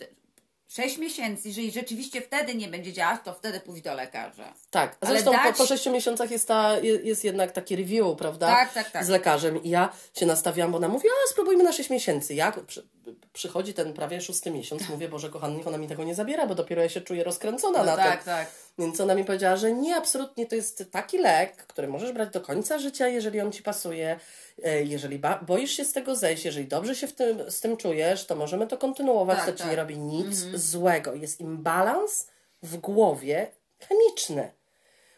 6 0.68 0.98
miesięcy, 0.98 1.48
jeżeli 1.48 1.70
rzeczywiście 1.70 2.20
wtedy 2.20 2.54
nie 2.54 2.68
będzie 2.68 2.92
działać, 2.92 3.20
to 3.24 3.34
wtedy 3.34 3.60
pójść 3.60 3.82
do 3.82 3.94
lekarza. 3.94 4.54
Tak, 4.70 4.96
Ale 5.00 5.10
zresztą 5.10 5.32
dać- 5.32 5.52
po, 5.52 5.58
po 5.62 5.66
sześciu 5.66 5.90
miesiącach 5.92 6.30
jest, 6.30 6.48
ta, 6.48 6.78
je- 6.78 7.00
jest 7.02 7.24
jednak 7.24 7.52
taki 7.52 7.76
review, 7.76 8.16
prawda? 8.18 8.46
Tak, 8.46 8.72
tak, 8.72 8.90
tak. 8.90 9.04
Z 9.04 9.08
lekarzem. 9.08 9.62
I 9.64 9.68
ja 9.70 9.92
się 10.16 10.26
nastawiłam, 10.26 10.70
bo 10.70 10.76
ona 10.78 10.88
mówi, 10.88 11.08
a 11.08 11.30
spróbujmy 11.32 11.64
na 11.64 11.72
sześć 11.72 11.90
miesięcy. 11.90 12.34
Ja 12.34 12.52
przy, 12.66 12.88
przychodzi 13.32 13.74
ten 13.74 13.92
prawie 13.92 14.20
szósty 14.20 14.50
miesiąc, 14.50 14.88
mówię, 14.88 15.08
Boże 15.08 15.28
kochany, 15.30 15.56
niech 15.56 15.66
ona 15.66 15.78
mi 15.78 15.88
tego 15.88 16.04
nie 16.04 16.14
zabiera, 16.14 16.46
bo 16.46 16.54
dopiero 16.54 16.82
ja 16.82 16.88
się 16.88 17.00
czuję 17.00 17.24
rozkręcona 17.24 17.78
No 17.78 17.84
na 17.84 17.96
tak, 17.96 18.16
tym. 18.16 18.24
tak. 18.24 18.50
Więc 18.78 19.00
ona 19.00 19.14
mi 19.14 19.24
powiedziała, 19.24 19.56
że 19.56 19.72
nie, 19.72 19.96
absolutnie 19.96 20.46
to 20.46 20.54
jest 20.54 20.84
taki 20.90 21.18
lek, 21.18 21.56
który 21.56 21.88
możesz 21.88 22.12
brać 22.12 22.30
do 22.30 22.40
końca 22.40 22.78
życia, 22.78 23.08
jeżeli 23.08 23.40
on 23.40 23.52
ci 23.52 23.62
pasuje. 23.62 24.20
E, 24.64 24.82
Jeżeli 24.82 25.18
ba- 25.18 25.38
boisz 25.46 25.70
się 25.70 25.84
z 25.84 25.92
tego 25.92 26.16
zejść, 26.16 26.44
jeżeli 26.44 26.66
dobrze 26.66 26.94
się 26.94 27.06
w 27.06 27.12
tym, 27.12 27.50
z 27.50 27.60
tym 27.60 27.76
czujesz, 27.76 28.26
to 28.26 28.36
możemy 28.36 28.66
to 28.66 28.78
kontynuować, 28.78 29.36
Tak, 29.36 29.46
to 29.46 29.52
ci 29.52 29.58
tak. 29.58 29.70
nie 29.70 29.76
robi 29.76 29.98
nic 29.98 30.36
złego. 30.54 31.14
Jest 31.14 31.40
imbalans 31.40 32.28
w 32.62 32.76
głowie 32.76 33.50
chemiczny. 33.78 34.50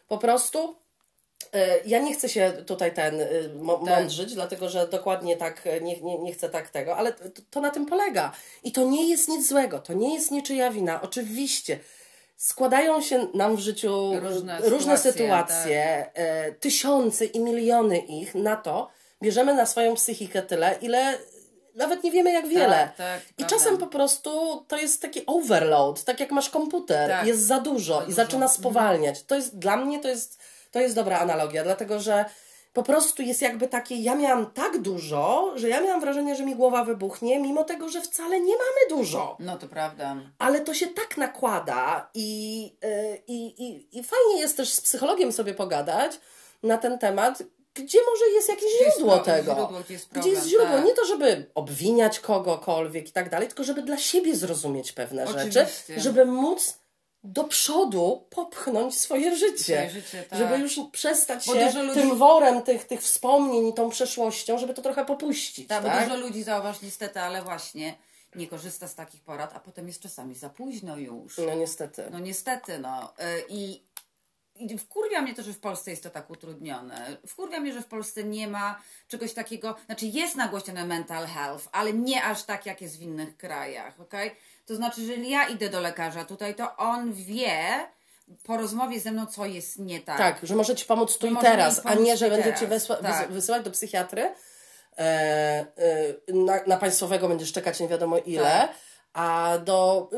Po 0.07 0.17
prostu 0.17 0.75
Ja 1.85 1.99
nie 1.99 2.13
chcę 2.13 2.29
się 2.29 2.53
tutaj 2.67 2.93
ten 2.93 3.21
y, 3.21 3.49
mo- 3.59 3.77
Tak. 3.77 3.89
mądrzyć, 3.99 4.33
dlatego 4.33 4.69
że 4.69 4.87
dokładnie 4.87 5.37
tak 5.37 5.61
e, 5.67 5.81
nie, 5.81 6.01
nie, 6.01 6.19
nie 6.19 6.33
chcę 6.33 6.49
tak 6.49 6.69
tego, 6.69 6.97
ale 6.97 7.13
to, 7.13 7.23
to 7.49 7.61
na 7.61 7.69
tym 7.69 7.85
polega. 7.85 8.31
I 8.63 8.71
to 8.71 8.83
nie 8.83 9.09
jest 9.09 9.29
nic 9.29 9.47
złego, 9.49 9.79
to 9.79 9.93
nie 9.93 10.13
jest 10.15 10.31
niczyja 10.31 10.71
wina. 10.71 11.01
Oczywiście 11.01 11.79
składają 12.37 13.01
się 13.01 13.27
nam 13.33 13.55
w 13.55 13.59
życiu 13.59 14.11
Różne 14.21 14.59
różne 14.61 14.97
sytuacje, 14.97 16.09
e, 16.13 16.51
tysiące 16.51 17.25
i 17.25 17.39
miliony 17.39 17.97
ich 17.97 18.35
na 18.35 18.55
to, 18.55 18.89
bierzemy 19.21 19.53
na 19.53 19.65
swoją 19.65 19.95
psychikę 19.95 20.41
tyle, 20.41 20.75
ile 20.81 21.17
nawet 21.75 22.03
nie 22.03 22.11
wiemy 22.11 22.31
jak 22.33 22.47
wiele. 22.47 22.75
Tak, 22.75 22.95
tak, 22.95 23.21
I 23.37 23.45
czasem 23.45 23.77
po 23.77 23.87
prostu 23.87 24.29
to 24.67 24.77
jest 24.77 25.01
taki 25.01 25.25
overload, 25.25 26.03
tak 26.03 26.19
jak 26.19 26.31
masz 26.31 26.49
komputer, 26.49 27.09
Tak. 27.09 27.27
jest 27.27 27.41
za 27.41 27.59
dużo 27.59 27.93
Za 27.97 28.01
i 28.03 28.05
dużo. 28.05 28.15
zaczyna 28.15 28.45
Mhm. 28.45 28.59
spowalniać. 28.59 29.23
To 29.23 29.35
jest 29.35 29.57
dla 29.59 29.77
mnie 29.77 29.99
to 29.99 30.07
jest, 30.07 30.39
to 30.73 30.79
jest 30.79 30.95
dobra 30.95 31.19
analogia, 31.19 31.63
dlatego 31.63 31.99
że 31.99 32.25
po 32.73 32.83
prostu 32.83 33.21
jest 33.21 33.41
jakby 33.41 33.67
takie, 33.67 33.95
ja 33.95 34.15
miałam 34.15 34.51
tak 34.51 34.77
dużo, 34.81 35.53
że 35.55 35.69
ja 35.69 35.81
miałam 35.81 36.01
wrażenie, 36.01 36.35
że 36.35 36.45
mi 36.45 36.55
głowa 36.55 36.83
wybuchnie, 36.83 37.39
mimo 37.39 37.63
tego, 37.63 37.89
że 37.89 38.01
wcale 38.01 38.39
nie 38.41 38.53
mamy 38.53 38.89
dużo. 38.89 39.37
No 39.39 39.57
to 39.57 39.67
prawda. 39.67 40.15
Ale 40.39 40.61
to 40.61 40.73
się 40.73 40.87
tak 40.87 41.17
nakłada 41.17 42.09
i, 42.13 42.63
yy, 42.83 43.21
i, 43.27 43.45
i, 43.67 43.99
i 43.99 44.03
fajnie 44.03 44.39
jest 44.41 44.57
też 44.57 44.73
z 44.73 44.81
psychologiem 44.81 45.31
sobie 45.31 45.53
pogadać 45.53 46.19
na 46.63 46.77
ten 46.77 46.99
temat, 46.99 47.43
gdzie 47.73 47.99
może 48.11 48.25
jest 48.35 48.49
jakieś 48.49 48.63
Gdzie 48.81 48.91
źródło 48.91 49.17
tego. 49.17 49.53
źródło, 49.55 49.79
gdzie 49.79 49.93
jest 49.93 50.09
Gdzie 50.11 50.29
jest 50.29 50.41
problem, 50.41 50.49
źródło? 50.49 50.77
tak. 50.77 50.85
Nie 50.85 50.93
to, 50.93 51.05
żeby 51.05 51.45
obwiniać 51.55 52.19
kogokolwiek 52.19 53.09
i 53.09 53.11
tak 53.11 53.29
dalej, 53.29 53.47
tylko 53.47 53.63
żeby 53.63 53.81
dla 53.81 53.97
siebie 53.97 54.35
zrozumieć 54.35 54.91
pewne 54.91 55.27
rzeczy, 55.27 55.39
Oczywiście. 55.61 55.99
żeby 55.99 56.25
móc 56.25 56.82
do 57.23 57.43
przodu 57.43 58.27
popchnąć 58.29 58.99
swoje 58.99 59.35
życie. 59.35 59.63
Swoje 59.63 59.89
życie, 59.89 60.23
tak. 60.23 60.39
Żeby 60.39 60.57
już 60.57 60.79
przestać 60.91 61.45
Bo 61.47 61.53
się 61.53 61.83
ludzi- 61.83 61.99
tym 62.01 62.17
worem 62.17 62.61
tych, 62.61 62.83
tych 62.87 63.01
wspomnień 63.01 63.67
i 63.67 63.73
tą 63.73 63.89
przeszłością, 63.89 64.57
żeby 64.57 64.73
to 64.73 64.81
trochę 64.81 65.05
popuścić. 65.05 65.67
Tak, 65.67 65.83
Tak, 65.83 65.93
bo 65.93 66.03
dużo 66.15 66.27
ludzi 66.27 66.43
zauważ 66.43 66.81
niestety, 66.81 67.19
ale 67.19 67.41
właśnie 67.43 67.97
nie 68.35 68.47
korzysta 68.47 68.87
z 68.87 68.95
takich 68.95 69.21
porad, 69.21 69.55
a 69.55 69.59
potem 69.59 69.87
jest 69.87 70.01
czasami 70.01 70.35
za 70.35 70.49
późno 70.49 70.97
już. 70.97 71.37
No 71.37 71.55
niestety. 71.55 72.03
No 72.11 72.19
niestety, 72.19 72.79
no. 72.79 73.13
Y, 73.19 73.43
I, 73.49 73.83
I 74.55 74.77
wkurwia 74.77 75.21
mnie 75.21 75.33
to, 75.35 75.43
że 75.43 75.53
w 75.53 75.59
Polsce 75.59 75.91
jest 75.91 76.03
to 76.03 76.09
tak 76.09 76.29
utrudnione. 76.29 77.17
Wkurwia 77.27 77.59
mnie, 77.59 77.73
że 77.73 77.81
w 77.81 77.85
Polsce 77.87 78.23
nie 78.23 78.47
ma 78.47 78.81
czegoś 79.07 79.33
takiego, 79.33 79.75
znaczy 79.85 80.05
jest 80.05 80.35
nagłośnione 80.35 80.85
mental 80.85 81.27
health, 81.27 81.67
ale 81.71 81.93
nie 81.93 82.23
aż 82.23 82.43
tak, 82.43 82.65
jak 82.65 82.81
jest 82.81 82.97
w 82.97 83.01
innych 83.01 83.37
krajach, 83.37 83.99
okej? 84.01 84.35
To 84.65 84.75
znaczy, 84.75 85.01
że 85.01 85.07
jeżeli 85.07 85.29
ja 85.29 85.47
idę 85.47 85.69
do 85.69 85.79
lekarza 85.79 86.25
tutaj, 86.25 86.55
to 86.55 86.77
on 86.77 87.13
wie 87.13 87.53
po 88.43 88.57
rozmowie 88.57 88.99
ze 88.99 89.11
mną, 89.11 89.25
co 89.25 89.45
jest 89.45 89.79
nie 89.79 89.99
tak. 89.99 90.17
Tak, 90.17 90.39
że 90.43 90.55
może 90.55 90.75
ci 90.75 90.85
pomóc 90.85 91.17
tu 91.17 91.27
i 91.27 91.37
teraz, 91.37 91.81
a 91.85 91.93
nie, 91.93 92.17
że 92.17 92.29
będzie 92.29 92.43
teraz, 92.43 92.59
ci 92.59 92.67
wysła, 92.67 92.95
tak. 92.95 93.29
wys- 93.29 93.31
wysyłać 93.31 93.63
do 93.63 93.71
psychiatry. 93.71 94.21
E, 94.97 94.99
e, 94.99 95.65
na, 96.33 96.59
na 96.67 96.77
państwowego 96.77 97.27
będziesz 97.27 97.51
czekać 97.51 97.79
nie 97.79 97.87
wiadomo 97.87 98.17
ile, 98.17 98.43
Tak. 98.43 98.71
A 99.13 99.57
do, 99.65 100.09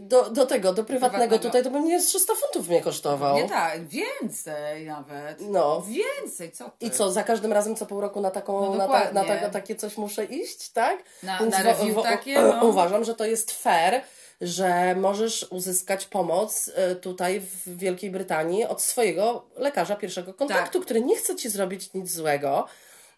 do, 0.00 0.30
do 0.30 0.46
tego, 0.46 0.72
do 0.72 0.84
prywatnego, 0.84 1.10
Prywatnego. 1.28 1.38
tutaj 1.38 1.62
to 1.64 1.70
by 1.70 1.80
mnie 1.80 2.00
z 2.00 2.06
300 2.06 2.32
funtów 2.34 2.68
mnie 2.68 2.80
kosztował. 2.82 3.36
Nie 3.36 3.48
tak, 3.48 3.86
więcej 3.88 4.86
nawet. 4.86 5.40
No. 5.40 5.82
Więcej, 5.82 6.52
co 6.52 6.64
ty? 6.78 6.86
I 6.86 6.90
co, 6.90 7.12
za 7.12 7.22
każdym 7.22 7.52
razem 7.52 7.76
co 7.76 7.86
pół 7.86 8.00
roku 8.00 8.20
na 8.20 8.30
taką, 8.30 8.60
No 8.70 8.74
na, 8.74 8.88
ta, 8.88 9.12
na 9.12 9.24
ta, 9.24 9.50
takie 9.50 9.76
coś 9.76 9.96
muszę 9.96 10.24
iść, 10.24 10.68
tak? 10.70 10.98
Na- 11.22 11.38
Więc 11.38 11.52
na 11.52 11.62
review 11.62 11.94
wo- 11.94 12.02
takie, 12.02 12.42
no. 12.60 12.64
Uważam, 12.64 13.04
że 13.04 13.14
to 13.14 13.24
jest 13.24 13.62
fair, 13.62 14.02
że 14.40 14.94
możesz 14.94 15.46
uzyskać 15.50 16.06
pomoc 16.06 16.70
e, 16.74 16.94
tutaj 16.94 17.40
w 17.40 17.76
Wielkiej 17.78 18.10
Brytanii 18.10 18.64
od 18.64 18.82
swojego 18.82 19.44
lekarza 19.56 19.96
pierwszego 19.96 20.34
kontaktu, 20.34 20.78
Tak. 20.78 20.82
który 20.84 21.00
nie 21.00 21.16
chce 21.16 21.36
ci 21.36 21.48
zrobić 21.50 21.92
nic 21.94 22.10
złego. 22.12 22.66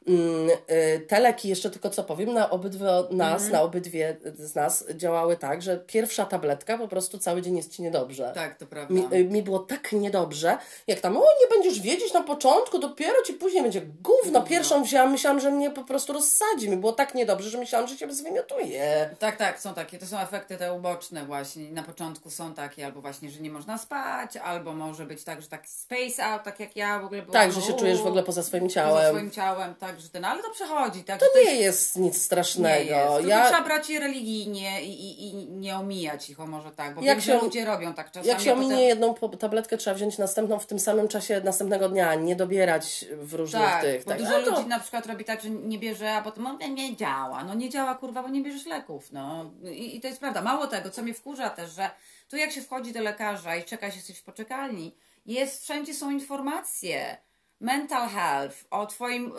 Mm, 0.08 0.50
y, 0.70 1.00
Te 1.08 1.20
leki, 1.20 1.48
jeszcze 1.48 1.70
tylko 1.70 1.90
co 1.90 2.04
powiem, 2.04 2.32
na 2.34 2.50
obydwie 2.50 2.86
nas, 3.10 3.42
Mhm. 3.42 3.52
na 3.52 3.62
obydwie 3.62 4.16
z 4.34 4.54
nas 4.54 4.84
działały 4.94 5.36
tak, 5.36 5.62
że 5.62 5.76
pierwsza 5.78 6.24
tabletka 6.24 6.78
po 6.78 6.88
prostu 6.88 7.18
cały 7.18 7.42
dzień 7.42 7.56
jest 7.56 7.72
ci 7.72 7.82
niedobrze. 7.82 8.32
Tak, 8.34 8.58
to 8.58 8.66
prawda. 8.66 8.94
Mi, 8.94 9.04
y, 9.14 9.24
mi 9.24 9.42
było 9.42 9.58
tak 9.58 9.92
niedobrze, 9.92 10.58
jak 10.86 11.00
tam, 11.00 11.16
o 11.16 11.20
nie 11.20 11.48
będziesz 11.50 11.80
wiedzieć 11.80 12.12
na 12.12 12.22
początku, 12.22 12.78
dopiero 12.78 13.22
ci 13.26 13.32
później 13.32 13.62
będzie 13.62 13.80
gówno. 13.80 14.42
Pierwszą 14.42 14.82
wzięłam, 14.84 15.10
myślałam, 15.12 15.40
że 15.40 15.50
mnie 15.50 15.70
po 15.70 15.84
prostu 15.84 16.12
rozsadzi. 16.12 16.70
Mi 16.70 16.76
było 16.76 16.92
tak 16.92 17.14
niedobrze, 17.14 17.50
że 17.50 17.58
myślałam, 17.58 17.88
że 17.88 17.96
się 17.96 18.12
zwymiotuje. 18.14 19.10
Tak, 19.18 19.36
tak, 19.36 19.60
są 19.60 19.74
takie. 19.74 19.98
To 19.98 20.06
są 20.06 20.18
efekty 20.18 20.56
te 20.56 20.72
uboczne 20.72 21.24
właśnie. 21.24 21.70
Na 21.70 21.82
początku 21.82 22.30
są 22.30 22.54
takie, 22.54 22.86
albo 22.86 23.00
właśnie, 23.00 23.30
że 23.30 23.40
nie 23.40 23.50
można 23.50 23.78
spać, 23.78 24.36
albo 24.36 24.72
może 24.72 25.06
być 25.06 25.24
tak, 25.24 25.42
że 25.42 25.48
tak 25.48 25.68
space 25.68 26.24
out, 26.24 26.42
tak 26.42 26.60
jak 26.60 26.76
ja 26.76 27.00
w 27.00 27.04
ogóle 27.04 27.22
byłam. 27.22 27.32
Tak, 27.32 27.52
że 27.52 27.62
się 27.62 27.72
czujesz 27.72 28.02
w 28.02 28.06
ogóle 28.06 28.22
poza 28.22 28.42
swoim 28.42 28.62
Poza 28.62 28.74
ciałem. 28.74 29.14
swoim 29.14 29.30
ciałem, 29.30 29.74
tak, 29.74 29.95
że 30.00 30.08
ten, 30.10 30.24
ale 30.24 30.42
to 30.42 30.50
przechodzi, 30.50 31.04
tak. 31.04 31.20
To 31.20 31.26
że 31.34 31.44
nie 31.44 31.56
jest 31.56 31.96
nic 31.96 32.14
nie 32.14 32.20
strasznego. 32.20 32.90
jest. 32.90 33.08
To 33.08 33.20
Ja, 33.20 33.44
trzeba 33.46 33.62
brać 33.62 33.90
je 33.90 34.00
religijnie 34.00 34.82
i, 34.84 34.90
i, 34.90 35.28
i 35.28 35.34
nie 35.34 35.76
omijać 35.76 36.30
ich, 36.30 36.40
o 36.40 36.46
może 36.46 36.70
tak, 36.70 36.94
bo 36.94 37.02
Jak 37.02 37.20
się- 37.20 37.38
ludzie 37.38 37.64
robią 37.64 37.94
tak 37.94 38.06
czasami. 38.10 38.28
jak 38.28 38.40
się 38.40 38.52
a 38.52 38.54
potem- 38.54 38.66
ominie 38.70 38.84
jedną 38.88 39.14
tabletkę, 39.14 39.76
trzeba 39.76 39.96
wziąć 39.96 40.18
następną 40.18 40.58
w 40.58 40.66
tym 40.66 40.78
samym 40.78 41.08
czasie 41.08 41.40
następnego 41.44 41.88
dnia, 41.88 42.14
nie 42.14 42.36
dobierać 42.36 43.04
w 43.18 43.34
różnych 43.34 43.62
Tak, 43.62 43.82
tych. 43.82 44.04
bo 44.04 44.10
tak. 44.10 44.18
dużo 44.18 44.38
No 44.38 44.44
to- 44.44 44.50
ludzi 44.50 44.68
na 44.68 44.80
przykład 44.80 45.06
robi 45.06 45.24
tak, 45.24 45.42
że 45.42 45.50
nie 45.50 45.78
bierze, 45.78 46.12
a 46.12 46.22
potem 46.22 46.44
mówię, 46.44 46.68
nie 46.68 46.96
działa. 46.96 47.44
No 47.44 47.54
nie 47.54 47.70
działa, 47.70 47.94
kurwa, 47.94 48.22
bo 48.22 48.28
nie 48.28 48.42
bierzesz 48.42 48.66
leków, 48.66 49.12
no. 49.12 49.50
I, 49.70 49.96
I 49.96 50.00
to 50.00 50.06
jest 50.08 50.20
prawda. 50.20 50.42
Mało 50.42 50.66
tego, 50.66 50.90
co 50.90 51.02
mnie 51.02 51.14
wkurza 51.14 51.50
też, 51.50 51.70
że 51.72 51.90
tu 52.28 52.36
jak 52.36 52.52
się 52.52 52.62
wchodzi 52.62 52.92
do 52.92 53.00
lekarza 53.02 53.56
i 53.56 53.64
czeka 53.64 53.90
się 53.90 54.02
coś 54.02 54.16
w 54.18 54.22
poczekalni, 54.24 54.94
jest, 55.26 55.62
wszędzie 55.62 55.94
są 55.94 56.10
informacje. 56.10 57.16
Mental 57.60 58.08
health, 58.08 58.64
o 58.70 58.86
Twoim 58.86 59.32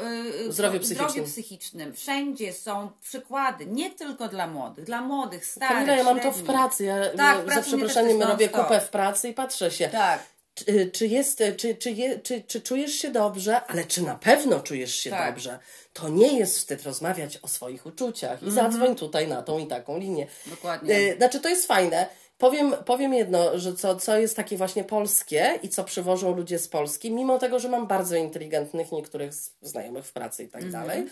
yy, 0.43 0.51
Zdrowiu 0.53 0.79
psychicznym. 0.79 1.09
zdrowiu 1.09 1.27
psychicznym. 1.27 1.93
Wszędzie 1.93 2.53
są 2.53 2.91
przykłady, 3.01 3.65
nie 3.65 3.91
tylko 3.91 4.27
dla 4.27 4.47
młodych, 4.47 4.85
dla 4.85 5.01
młodych, 5.01 5.45
starych, 5.45 5.77
Kamila, 5.77 5.95
ja 5.95 6.03
mam 6.03 6.19
to 6.19 6.31
w 6.31 6.43
pracy. 6.43 6.83
Ja, 6.85 6.95
Tak, 7.17 7.47
ja, 7.47 7.55
za 7.55 7.61
przeproszeniem 7.61 8.21
robię 8.21 8.49
kupę 8.49 8.81
w 8.81 8.89
pracy 8.89 9.29
i 9.29 9.33
patrzę 9.33 9.71
się. 9.71 9.89
Tak, 9.89 10.19
Czy, 10.65 10.91
czy 10.93 11.07
jest, 11.07 11.43
czy, 11.57 11.75
czy, 11.75 11.91
je, 11.91 12.19
czy, 12.19 12.41
czy 12.41 12.61
czujesz 12.61 12.91
się 12.93 13.11
dobrze, 13.11 13.61
ale 13.65 13.83
czy 13.83 14.01
na 14.01 14.15
pewno 14.15 14.59
czujesz 14.59 14.95
się 14.95 15.09
Tak. 15.09 15.33
dobrze? 15.33 15.59
To 15.93 16.09
nie 16.09 16.39
jest 16.39 16.57
wstyd 16.57 16.83
rozmawiać 16.83 17.37
o 17.41 17.47
swoich 17.47 17.85
uczuciach 17.85 18.43
i 18.43 18.51
zadzwoń 18.51 18.95
tutaj 18.95 19.27
na 19.27 19.41
tą 19.41 19.57
i 19.59 19.67
taką 19.67 19.97
linię. 19.97 20.27
Dokładnie. 20.47 20.95
Y, 20.99 21.17
Znaczy, 21.17 21.39
to 21.39 21.49
jest 21.49 21.67
fajne. 21.67 22.07
Powiem, 22.37 22.75
powiem 22.85 23.13
jedno, 23.13 23.59
że 23.59 23.73
co, 23.73 23.95
co 23.95 24.17
jest 24.17 24.35
takie 24.35 24.57
właśnie 24.57 24.83
polskie 24.83 25.59
i 25.63 25.69
co 25.69 25.83
przywożą 25.83 26.35
ludzie 26.35 26.59
z 26.59 26.67
Polski, 26.67 27.11
mimo 27.11 27.39
tego, 27.39 27.59
że 27.59 27.69
mam 27.69 27.87
bardzo 27.87 28.15
inteligentnych 28.15 28.91
niektórych 28.91 29.33
znajomych 29.61 30.05
w 30.05 30.13
pracy 30.13 30.43
i 30.43 30.47
tak 30.47 30.63
Mhm. 30.63 30.83
dalej, 30.87 31.07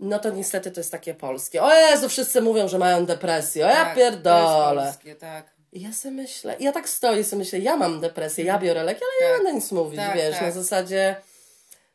no 0.00 0.18
to 0.18 0.30
niestety 0.30 0.70
to 0.70 0.80
jest 0.80 0.90
takie 0.92 1.14
polskie. 1.14 1.62
O 1.62 1.74
Jezu, 1.74 2.08
wszyscy 2.08 2.40
mówią, 2.40 2.68
że 2.68 2.78
mają 2.78 3.06
depresję. 3.06 3.66
O 3.66 3.68
ja 3.68 3.74
tak, 3.74 3.94
To 3.94 4.00
pierdolę. 4.00 4.82
jest 4.82 4.94
polskie, 4.94 5.14
tak. 5.14 5.52
Ja 5.72 5.92
sobie 5.92 6.14
myślę, 6.14 6.56
ja 6.60 6.72
tak 6.72 6.88
stoję 6.88 7.20
i 7.20 7.24
sobie 7.24 7.38
myślę, 7.38 7.58
ja 7.58 7.76
mam 7.76 8.00
depresję, 8.00 8.44
ja 8.44 8.58
biorę 8.58 8.82
leki, 8.84 9.00
ale 9.04 9.28
ja 9.28 9.36
nie 9.36 9.42
będę 9.42 9.54
nic 9.54 9.72
mówić, 9.72 10.00
Tak, 10.00 10.16
wiesz, 10.16 10.34
tak. 10.34 10.42
na 10.42 10.50
zasadzie, 10.50 11.16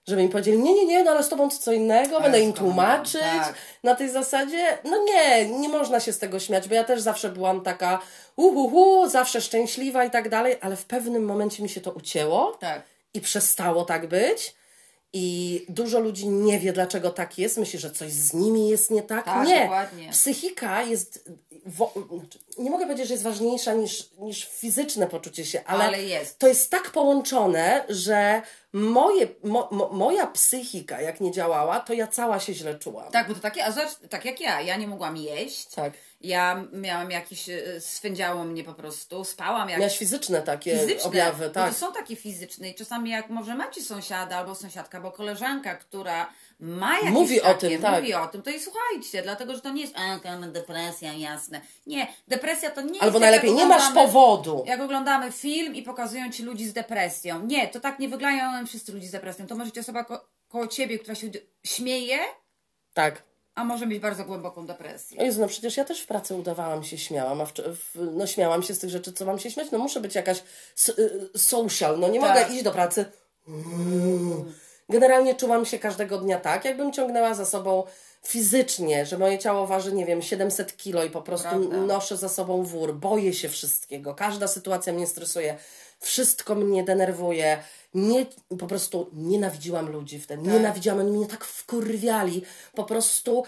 żeby 0.07 0.23
mi 0.23 0.29
powiedzieli, 0.29 0.59
nie, 0.59 0.73
nie, 0.73 0.85
nie, 0.85 1.03
no 1.03 1.11
ale 1.11 1.23
z 1.23 1.29
tobą 1.29 1.49
to 1.49 1.57
co 1.57 1.71
innego, 1.71 2.21
będę 2.21 2.41
im 2.41 2.53
tłumaczyć, 2.53 3.21
tak. 3.21 3.53
na 3.83 3.95
tej 3.95 4.09
zasadzie, 4.09 4.77
no 4.83 5.03
nie, 5.03 5.45
nie 5.49 5.69
można 5.69 5.99
się 5.99 6.13
z 6.13 6.19
tego 6.19 6.39
śmiać, 6.39 6.67
bo 6.67 6.75
ja 6.75 6.83
też 6.83 7.01
zawsze 7.01 7.29
byłam 7.29 7.61
taka 7.61 7.99
uhuhu, 8.35 9.09
zawsze 9.09 9.41
szczęśliwa 9.41 10.03
i 10.05 10.11
tak 10.11 10.29
dalej, 10.29 10.55
ale 10.61 10.75
w 10.75 10.85
pewnym 10.85 11.25
momencie 11.25 11.63
mi 11.63 11.69
się 11.69 11.81
to 11.81 11.91
ucięło 11.91 12.57
Tak. 12.59 12.81
i 13.13 13.21
przestało 13.21 13.85
tak 13.85 14.07
być. 14.07 14.55
I 15.13 15.65
dużo 15.69 15.99
ludzi 15.99 16.27
nie 16.27 16.59
wie, 16.59 16.73
dlaczego 16.73 17.09
tak 17.09 17.37
jest. 17.37 17.57
Myśli, 17.57 17.79
że 17.79 17.91
coś 17.91 18.11
z 18.11 18.33
nimi 18.33 18.69
jest 18.69 18.91
nie 18.91 19.03
tak. 19.03 19.25
Tak, 19.25 19.47
nie. 19.47 19.61
dokładnie. 19.61 20.09
Psychika 20.11 20.83
jest. 20.83 21.29
Znaczy, 21.75 22.39
nie 22.57 22.69
mogę 22.69 22.85
powiedzieć, 22.85 23.07
że 23.07 23.13
jest 23.13 23.23
ważniejsza 23.23 23.73
niż, 23.73 24.09
niż 24.19 24.45
fizyczne 24.49 25.07
poczucie 25.07 25.45
się, 25.45 25.63
ale, 25.65 25.83
Ale 25.83 26.03
jest. 26.03 26.39
to 26.39 26.47
jest 26.47 26.71
tak 26.71 26.89
połączone, 26.91 27.85
że 27.89 28.41
moje, 28.73 29.27
mo, 29.43 29.67
mo, 29.71 29.89
moja 29.89 30.27
psychika, 30.27 31.01
jak 31.01 31.21
nie 31.21 31.31
działała, 31.31 31.79
to 31.79 31.93
ja 31.93 32.07
cała 32.07 32.39
się 32.39 32.53
źle 32.53 32.79
czułam. 32.79 33.11
Tak, 33.11 33.27
bo 33.27 33.33
to 33.33 33.39
takie, 33.39 33.65
a 33.65 33.71
zobacz, 33.71 33.91
tak 34.09 34.25
jak 34.25 34.41
ja, 34.41 34.61
ja 34.61 34.77
nie 34.77 34.87
mogłam 34.87 35.17
jeść. 35.17 35.67
Tak. 35.67 35.93
Ja 36.21 36.63
miałam 36.71 37.11
jakiś, 37.11 37.49
y, 37.49 37.81
swędziało 37.81 38.43
mnie 38.43 38.63
po 38.63 38.73
prostu, 38.73 39.23
spałam 39.23 39.69
jak 39.69 39.79
Miałaś 39.79 39.97
fizyczne 39.97 40.41
takie 40.41 40.79
fizyczne. 40.79 41.03
objawy, 41.03 41.49
tak. 41.49 41.69
To 41.73 41.79
są 41.79 41.93
takie 41.93 42.15
fizyczne 42.15 42.69
i 42.69 42.75
czasami 42.75 43.09
jak 43.09 43.29
może 43.29 43.55
macie 43.55 43.81
sąsiada 43.81 44.37
albo 44.37 44.55
sąsiadka, 44.55 45.01
bo 45.01 45.11
koleżanka, 45.11 45.75
która 45.75 46.29
ma 46.59 46.95
jakieś 46.95 47.11
Mówi 47.11 47.41
o 47.41 47.45
takie, 47.45 47.69
tym, 47.69 47.81
tak. 47.81 47.95
mówi 48.01 48.13
o 48.13 48.27
tym, 48.27 48.41
to 48.41 48.49
i 48.49 48.59
słuchajcie, 48.59 49.21
dlatego, 49.21 49.55
że 49.55 49.61
to 49.61 49.69
nie 49.71 49.81
jest, 49.81 49.93
a, 49.97 50.47
depresja, 50.47 51.13
jasne. 51.13 51.61
Nie, 51.87 52.07
depresja 52.27 52.71
to 52.71 52.81
nie 52.81 52.89
jest... 52.91 53.03
Albo 53.03 53.19
najlepiej, 53.19 53.53
nie 53.53 53.65
masz 53.65 53.93
powodu. 53.93 54.63
Jak 54.67 54.81
oglądamy 54.81 55.31
film 55.31 55.75
i 55.75 55.83
pokazują 55.83 56.31
ci 56.31 56.43
ludzi 56.43 56.65
z 56.67 56.73
depresją. 56.73 57.45
Nie, 57.45 57.67
to 57.67 57.79
tak 57.79 57.99
nie 57.99 58.09
wyglądają 58.09 58.65
wszyscy 58.67 58.91
ludzie 58.93 59.07
z 59.07 59.11
depresją. 59.11 59.47
To 59.47 59.55
może 59.55 59.69
być 59.71 59.77
osoba 59.79 60.03
ko- 60.03 60.27
koło 60.47 60.67
ciebie, 60.67 60.99
która 60.99 61.15
się 61.15 61.27
śmieje, 61.65 62.19
Tak. 62.93 63.26
A 63.57 63.63
może 63.63 63.87
mieć 63.87 63.99
bardzo 63.99 64.25
głęboką 64.25 64.65
depresję. 64.65 65.23
Jezu, 65.23 65.41
no 65.41 65.47
przecież 65.47 65.77
ja 65.77 65.85
też 65.85 66.01
w 66.01 66.07
pracy 66.07 66.35
udawałam 66.35 66.83
się 66.83 66.97
śmiałam, 66.97 67.41
a 67.41 67.45
w, 67.45 67.53
no 67.95 68.27
śmiałam 68.27 68.63
się 68.63 68.73
z 68.73 68.79
tych 68.79 68.89
rzeczy, 68.89 69.13
co 69.13 69.25
mam 69.25 69.39
się 69.39 69.51
śmiać. 69.51 69.71
No 69.71 69.77
muszę 69.77 69.99
być 69.99 70.15
jakaś 70.15 70.43
y, 70.89 71.29
social, 71.37 71.99
no 71.99 72.07
nie 72.07 72.19
Tak. 72.19 72.29
mogę 72.29 72.55
iść 72.55 72.63
do 72.63 72.71
pracy. 72.71 73.05
Generalnie 74.89 75.35
czułam 75.35 75.65
się 75.65 75.79
każdego 75.79 76.17
dnia 76.17 76.39
tak, 76.39 76.65
jakbym 76.65 76.93
ciągnęła 76.93 77.33
za 77.33 77.45
sobą 77.45 77.83
fizycznie, 78.23 79.05
że 79.05 79.17
moje 79.17 79.39
ciało 79.39 79.67
waży, 79.67 79.93
nie 79.93 80.05
wiem, 80.05 80.21
700 80.21 80.77
kilo 80.77 81.03
i 81.03 81.09
po 81.09 81.21
prostu 81.21 81.49
Prawda. 81.49 81.77
noszę 81.77 82.17
za 82.17 82.29
sobą 82.29 82.63
wór, 82.63 82.93
boję 82.93 83.33
się 83.33 83.49
wszystkiego, 83.49 84.15
każda 84.15 84.47
sytuacja 84.47 84.93
mnie 84.93 85.07
stresuje, 85.07 85.57
wszystko 85.99 86.55
mnie 86.55 86.83
denerwuje. 86.83 87.63
Nie, 87.93 88.25
po 88.59 88.67
prostu 88.67 89.09
nienawidziłam 89.13 89.89
ludzi 89.91 90.19
wtedy, 90.19 90.49
nienawidziłam, 90.49 90.99
oni 90.99 91.11
mnie 91.11 91.25
tak 91.27 91.45
wkurwiali, 91.45 92.41
po 92.75 92.83
prostu 92.83 93.43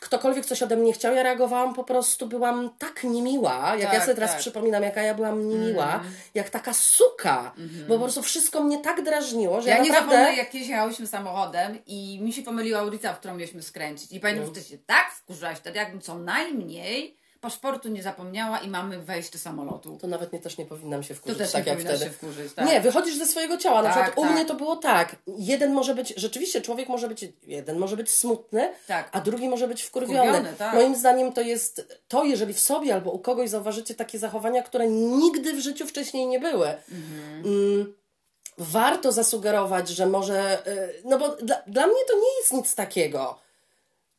ktokolwiek 0.00 0.46
coś 0.46 0.62
ode 0.62 0.76
mnie 0.76 0.92
chciał, 0.92 1.14
ja 1.14 1.22
reagowałam 1.22 1.74
po 1.74 1.84
prostu, 1.84 2.26
byłam 2.26 2.70
tak 2.78 3.04
niemiła, 3.04 3.70
jak 3.76 3.80
ja 3.80 3.90
Tak, 3.90 4.02
sobie 4.02 4.14
teraz 4.14 4.30
tak. 4.30 4.40
przypominam, 4.40 4.82
jaka 4.82 5.02
ja 5.02 5.14
byłam 5.14 5.48
niemiła, 5.48 6.00
jak 6.34 6.50
taka 6.50 6.72
suka, 6.72 7.54
bo 7.88 7.94
po 7.94 8.02
prostu 8.02 8.22
wszystko 8.22 8.62
mnie 8.64 8.78
tak 8.78 9.02
drażniło, 9.04 9.60
że 9.62 9.68
ja, 9.68 9.76
Ja 9.76 9.82
nie 9.82 9.88
naprawdę... 9.88 10.16
zapomnę, 10.16 10.36
jak 10.36 10.50
kiedyś 10.50 10.68
jechałyśmy 10.68 11.06
samochodem 11.06 11.78
i 11.86 12.18
mi 12.22 12.32
się 12.32 12.42
pomyliła 12.42 12.82
ulica, 12.82 13.12
w 13.14 13.18
którą 13.18 13.34
mieliśmy 13.34 13.62
skręcić. 13.62 14.12
I 14.12 14.20
pamiętam, 14.20 14.46
No. 14.48 14.54
że 14.54 14.60
ty 14.60 14.68
się 14.68 14.78
tak 14.78 15.12
wkurzałaś 15.12 15.58
wtedy, 15.58 15.78
jakbym 15.78 16.00
co 16.00 16.18
najmniej 16.18 17.19
paszportu 17.40 17.88
nie 17.88 18.02
zapomniała 18.02 18.58
i 18.58 18.68
mamy 18.68 18.98
wejść 19.02 19.30
do 19.30 19.38
samolotu. 19.38 19.98
To 20.00 20.06
nawet 20.06 20.32
nie 20.32 20.38
też 20.38 20.58
nie 20.58 20.66
powinnam 20.66 21.02
się 21.02 21.14
wkurzyć, 21.14 21.38
To 21.38 21.44
też 21.44 21.52
tak 21.52 21.66
nie 21.66 21.72
jak 21.72 21.80
wtedy. 21.80 22.04
się 22.04 22.10
wkurzyć, 22.10 22.52
tak. 22.52 22.66
Nie, 22.66 22.80
wychodzisz 22.80 23.16
ze 23.18 23.26
swojego 23.26 23.56
ciała. 23.56 23.82
Na 23.82 23.94
Tak, 23.94 24.02
przykład 24.04 24.18
u 24.18 24.28
tak. 24.28 24.32
mnie 24.36 24.44
to 24.46 24.54
było 24.54 24.76
tak. 24.76 25.16
Jeden 25.38 25.72
może 25.72 25.94
być, 25.94 26.14
rzeczywiście 26.16 26.60
człowiek 26.60 26.88
może 26.88 27.08
być, 27.08 27.24
jeden 27.46 27.78
może 27.78 27.96
być 27.96 28.10
smutny, 28.10 28.72
Tak. 28.86 29.08
a 29.12 29.20
drugi 29.20 29.48
może 29.48 29.68
być 29.68 29.82
wkurwiony. 29.82 30.22
Wkurwiony, 30.30 30.52
tak. 30.58 30.74
Moim 30.74 30.96
zdaniem 30.96 31.32
to 31.32 31.40
jest 31.40 31.98
to, 32.08 32.24
jeżeli 32.24 32.54
w 32.54 32.60
sobie 32.60 32.94
albo 32.94 33.10
u 33.10 33.18
kogoś 33.18 33.50
zauważycie 33.50 33.94
takie 33.94 34.18
zachowania, 34.18 34.62
które 34.62 34.88
nigdy 34.88 35.52
w 35.52 35.58
życiu 35.60 35.86
wcześniej 35.86 36.26
nie 36.26 36.40
były. 36.40 36.68
Mm, 37.44 37.94
warto 38.58 39.12
zasugerować, 39.12 39.88
że 39.88 40.06
może, 40.06 40.66
y, 40.66 41.02
no 41.04 41.18
bo 41.18 41.28
dla, 41.28 41.56
dla 41.66 41.86
mnie 41.86 42.04
to 42.08 42.14
nie 42.14 42.38
jest 42.40 42.52
nic 42.52 42.74
takiego. 42.74 43.38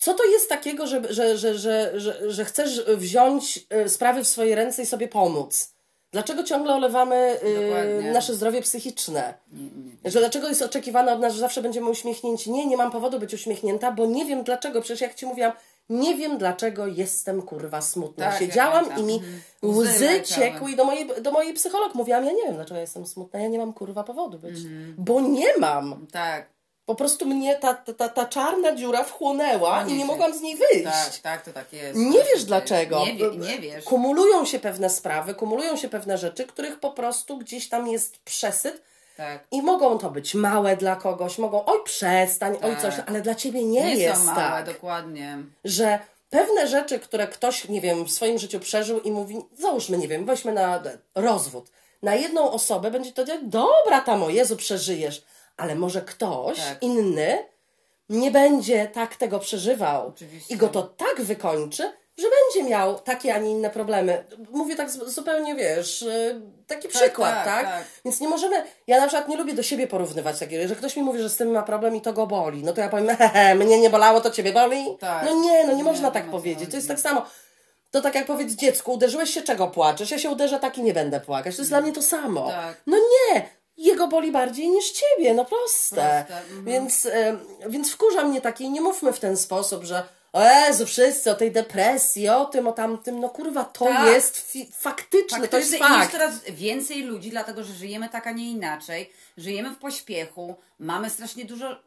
Co 0.02 0.14
to 0.14 0.26
jest 0.26 0.49
takiego, 0.49 0.88
że, 0.88 1.02
że, 1.14 1.38
że, 1.38 1.58
że, 1.58 1.99
że, 1.99 2.32
że 2.32 2.45
chcesz 2.45 2.86
wziąć 2.86 3.60
y, 3.86 3.89
sprawy 3.89 4.24
w 4.24 4.28
swoje 4.28 4.56
ręce 4.56 4.82
i 4.82 4.86
sobie 4.86 5.08
pomóc? 5.08 5.74
Dlaczego 6.12 6.43
ciągle 6.43 6.74
olewamy 6.74 7.38
y, 7.43 7.62
Dokładnie. 7.66 8.12
nasze 8.12 8.34
zdrowie 8.34 8.62
psychiczne? 8.62 9.34
Że 10.06 10.20
dlaczego 10.20 10.47
jest 10.47 10.62
oczekiwane 10.62 11.14
od 11.14 11.20
nas, 11.20 11.34
że 11.34 11.39
zawsze 11.39 11.62
będziemy 11.62 11.89
uśmiechnięci? 11.89 12.52
Nie, 12.52 12.66
nie 12.66 12.78
mam 12.78 12.91
powodu 12.91 13.20
być 13.20 13.34
uśmiechnięta, 13.34 13.91
bo 13.91 14.06
nie 14.06 14.26
wiem 14.26 14.43
dlaczego. 14.43 14.82
Przecież 14.82 15.02
jak 15.02 15.16
Ci 15.16 15.26
mówiłam, 15.26 15.52
nie 15.89 16.16
wiem 16.16 16.38
dlaczego 16.38 16.88
jestem 16.88 17.41
kurwa 17.41 17.82
smutna. 17.82 18.26
Tak, 18.26 18.34
ja 18.41 18.47
Siedziałam 18.47 18.86
pamiętam. 18.86 19.04
i 19.04 19.08
mi 19.08 19.14
Mhm. 19.16 19.41
Łzy 19.64 19.89
łzy 19.89 20.22
ciekły 20.22 20.72
i 20.72 20.76
do 20.76 20.86
mojej, 20.86 21.10
do 21.22 21.32
mojej 21.32 21.54
psycholog 21.54 21.95
mówiłam, 21.95 22.26
ja 22.26 22.32
nie 22.32 22.43
wiem 22.43 22.56
dlaczego 22.56 22.80
jestem 22.80 23.06
smutna, 23.06 23.39
ja 23.39 23.47
nie 23.47 23.58
mam 23.58 23.74
kurwa 23.74 24.04
powodu 24.04 24.39
być. 24.39 24.58
Mhm. 24.58 24.95
Bo 24.97 25.22
nie 25.22 25.58
mam. 25.58 26.08
Tak, 26.12 26.49
Po 26.92 26.96
prostu 26.96 27.26
mnie 27.26 27.56
ta, 27.56 27.74
ta, 27.74 28.10
ta, 28.10 28.26
czarna 28.26 28.76
dziura 28.76 29.04
wchłonęła 29.04 29.84
i 29.88 29.94
nie 29.94 30.06
mogłam 30.06 30.34
z 30.34 30.42
niej 30.42 30.56
wyjść. 30.56 30.84
tak, 30.84 31.18
tak, 31.24 31.46
to 31.46 31.54
tak 31.54 31.74
jest. 31.74 32.00
Nie 32.00 32.20
Tak 32.20 32.28
wiesz 32.34 32.44
dlaczego. 32.44 33.06
Nie, 33.06 33.16
wie, 33.16 33.30
nie 33.38 33.60
wiesz. 33.60 33.86
Kumulują 33.86 34.46
się 34.46 34.60
pewne 34.60 34.89
sprawy, 34.89 35.34
kumulują 35.36 35.78
się 35.78 35.89
pewne 35.89 36.18
rzeczy, 36.18 36.46
których 36.48 36.80
po 36.80 36.92
prostu 36.92 37.38
gdzieś 37.38 37.70
tam 37.70 37.88
jest 37.88 38.18
przesyt 38.24 38.82
Tak. 39.18 39.48
i 39.52 39.62
mogą 39.62 39.98
to 39.98 40.10
być 40.10 40.36
małe 40.36 40.78
dla 40.78 40.96
kogoś, 40.96 41.38
mogą 41.38 41.66
oj 41.66 41.84
przestań, 41.84 42.58
oj 42.64 42.78
coś, 42.82 42.96
Tak. 42.96 43.10
ale 43.10 43.22
dla 43.22 43.36
ciebie 43.36 43.64
nie, 43.64 43.82
Nie 43.82 43.96
jest 43.96 44.20
są 44.22 44.26
małe, 44.26 44.38
tak, 44.42 44.66
dokładnie. 44.66 45.38
że 45.64 46.00
pewne 46.30 46.68
rzeczy, 46.68 47.00
które 47.00 47.28
ktoś, 47.28 47.68
nie 47.70 47.82
wiem, 47.82 48.06
w 48.06 48.12
swoim 48.12 48.39
życiu 48.39 48.60
przeżył 48.60 49.00
i 49.00 49.12
mówi, 49.12 49.38
załóżmy, 49.58 49.98
nie 49.98 50.08
wiem, 50.08 50.26
weźmy 50.26 50.52
na 50.54 50.84
rozwód. 51.16 51.70
Na 52.02 52.16
jedną 52.16 52.52
osobę 52.52 52.92
będzie 52.92 53.12
to 53.12 53.24
działać, 53.26 53.42
dobra 53.46 54.02
tam, 54.02 54.24
o 54.24 54.30
Jezu, 54.30 54.58
przeżyjesz, 54.58 55.24
ale 55.62 55.76
może 55.76 56.01
ktoś 56.01 56.57
Tak. 56.57 56.78
inny 56.82 57.38
nie 58.09 58.32
będzie 58.32 58.88
tak 58.88 59.16
tego 59.16 59.39
przeżywał 59.39 60.07
Oczywiście. 60.07 60.53
i 60.53 60.57
go 60.57 60.68
to 60.68 60.84
tak 60.84 61.22
wykończy, 61.22 61.84
że 62.18 62.28
będzie 62.30 62.70
miał 62.70 62.99
takie, 62.99 63.36
a 63.36 63.38
nie 63.38 63.51
inne 63.51 63.70
problemy. 63.70 64.24
Mówię 64.51 64.76
tak 64.76 64.89
zupełnie, 64.89 65.55
wiesz, 65.55 66.01
y, 66.01 66.41
taki 66.68 66.88
przykład, 66.88 67.34
tak, 67.34 67.45
tak, 67.45 67.66
tak. 67.66 67.84
Więc 68.05 68.20
nie 68.20 68.30
możemy, 68.30 68.64
ja 68.88 68.99
na 68.99 69.07
przykład 69.07 69.28
nie 69.28 69.38
lubię 69.38 69.53
do 69.53 69.64
siebie 69.64 69.88
porównywać 69.88 70.39
takiego, 70.39 70.68
że 70.68 70.76
ktoś 70.76 70.95
mi 70.95 71.03
mówi, 71.03 71.20
że 71.22 71.30
z 71.30 71.38
tym 71.38 71.51
ma 71.51 71.64
problem 71.64 71.95
i 71.95 72.01
to 72.01 72.14
go 72.14 72.28
boli, 72.28 72.64
no 72.64 72.74
to 72.74 72.82
ja 72.82 72.89
powiem, 72.89 73.07
hehe, 73.18 73.55
mnie 73.55 73.80
nie 73.80 73.89
bolało, 73.89 74.22
to 74.22 74.32
ciebie 74.32 74.53
boli? 74.53 74.86
Tak. 74.99 75.26
No 75.26 75.34
nie, 75.34 75.64
no 75.64 75.72
nie, 75.72 75.78
Nie, 75.78 75.84
można 75.84 76.07
nie 76.07 76.14
tak 76.14 76.26
powiedzieć, 76.26 76.70
to 76.70 76.76
jest 76.76 76.88
tak 76.88 76.99
samo. 76.99 77.26
To 77.91 78.01
tak 78.01 78.16
jak 78.16 78.26
powiedzieć 78.26 78.59
dziecku, 78.59 78.93
uderzyłeś 78.93 79.30
się, 79.30 79.41
czego 79.41 79.68
płaczesz? 79.68 80.12
Ja 80.12 80.20
się 80.20 80.30
uderzę 80.30 80.59
tak 80.59 80.78
i 80.78 80.82
nie 80.84 80.93
będę 80.93 81.20
płakać. 81.20 81.55
To 81.55 81.62
jest 81.62 81.72
dla 81.72 81.82
mnie 81.82 81.93
to 81.93 82.01
samo. 82.01 82.47
Tak. 82.47 82.82
No 82.88 82.97
nie, 82.97 83.49
jego 83.84 84.08
boli 84.08 84.32
bardziej 84.32 84.70
niż 84.70 84.92
ciebie, 84.92 85.34
no 85.34 85.46
proste. 85.46 86.26
Proste, 86.28 86.44
mhm. 86.48 86.66
Więc, 86.66 87.06
em, 87.06 87.40
więc 87.70 87.92
wkurza 87.92 88.24
mnie 88.24 88.42
takie, 88.42 88.70
nie 88.70 88.82
mówmy 88.82 89.14
w 89.14 89.20
ten 89.20 89.38
sposób, 89.38 89.84
że 89.84 90.04
o 90.34 90.44
Jezu, 90.44 90.86
wszyscy 90.86 91.32
o 91.32 91.36
tej 91.36 91.52
depresji, 91.52 92.30
o 92.30 92.46
tym, 92.46 92.68
o 92.68 92.72
tamtym, 92.72 93.20
no 93.20 93.30
kurwa, 93.30 93.66
to 93.66 93.86
Tak. 93.86 94.08
jest 94.08 94.38
fi- 94.54 94.72
faktyczne, 94.80 95.48
to 95.48 95.58
jest 95.58 95.70
i 95.70 95.74
jest 95.74 95.86
fakt. 95.88 96.12
coraz 96.12 96.44
więcej 96.50 97.04
ludzi, 97.04 97.30
dlatego 97.30 97.64
że 97.64 97.74
żyjemy 97.74 98.10
tak, 98.10 98.28
a 98.28 98.32
nie 98.32 98.52
inaczej. 98.52 99.10
Żyjemy 99.38 99.70
w 99.70 99.78
pośpiechu, 99.78 100.56
mamy 100.80 101.10
strasznie 101.10 101.46
dużo 101.46 101.80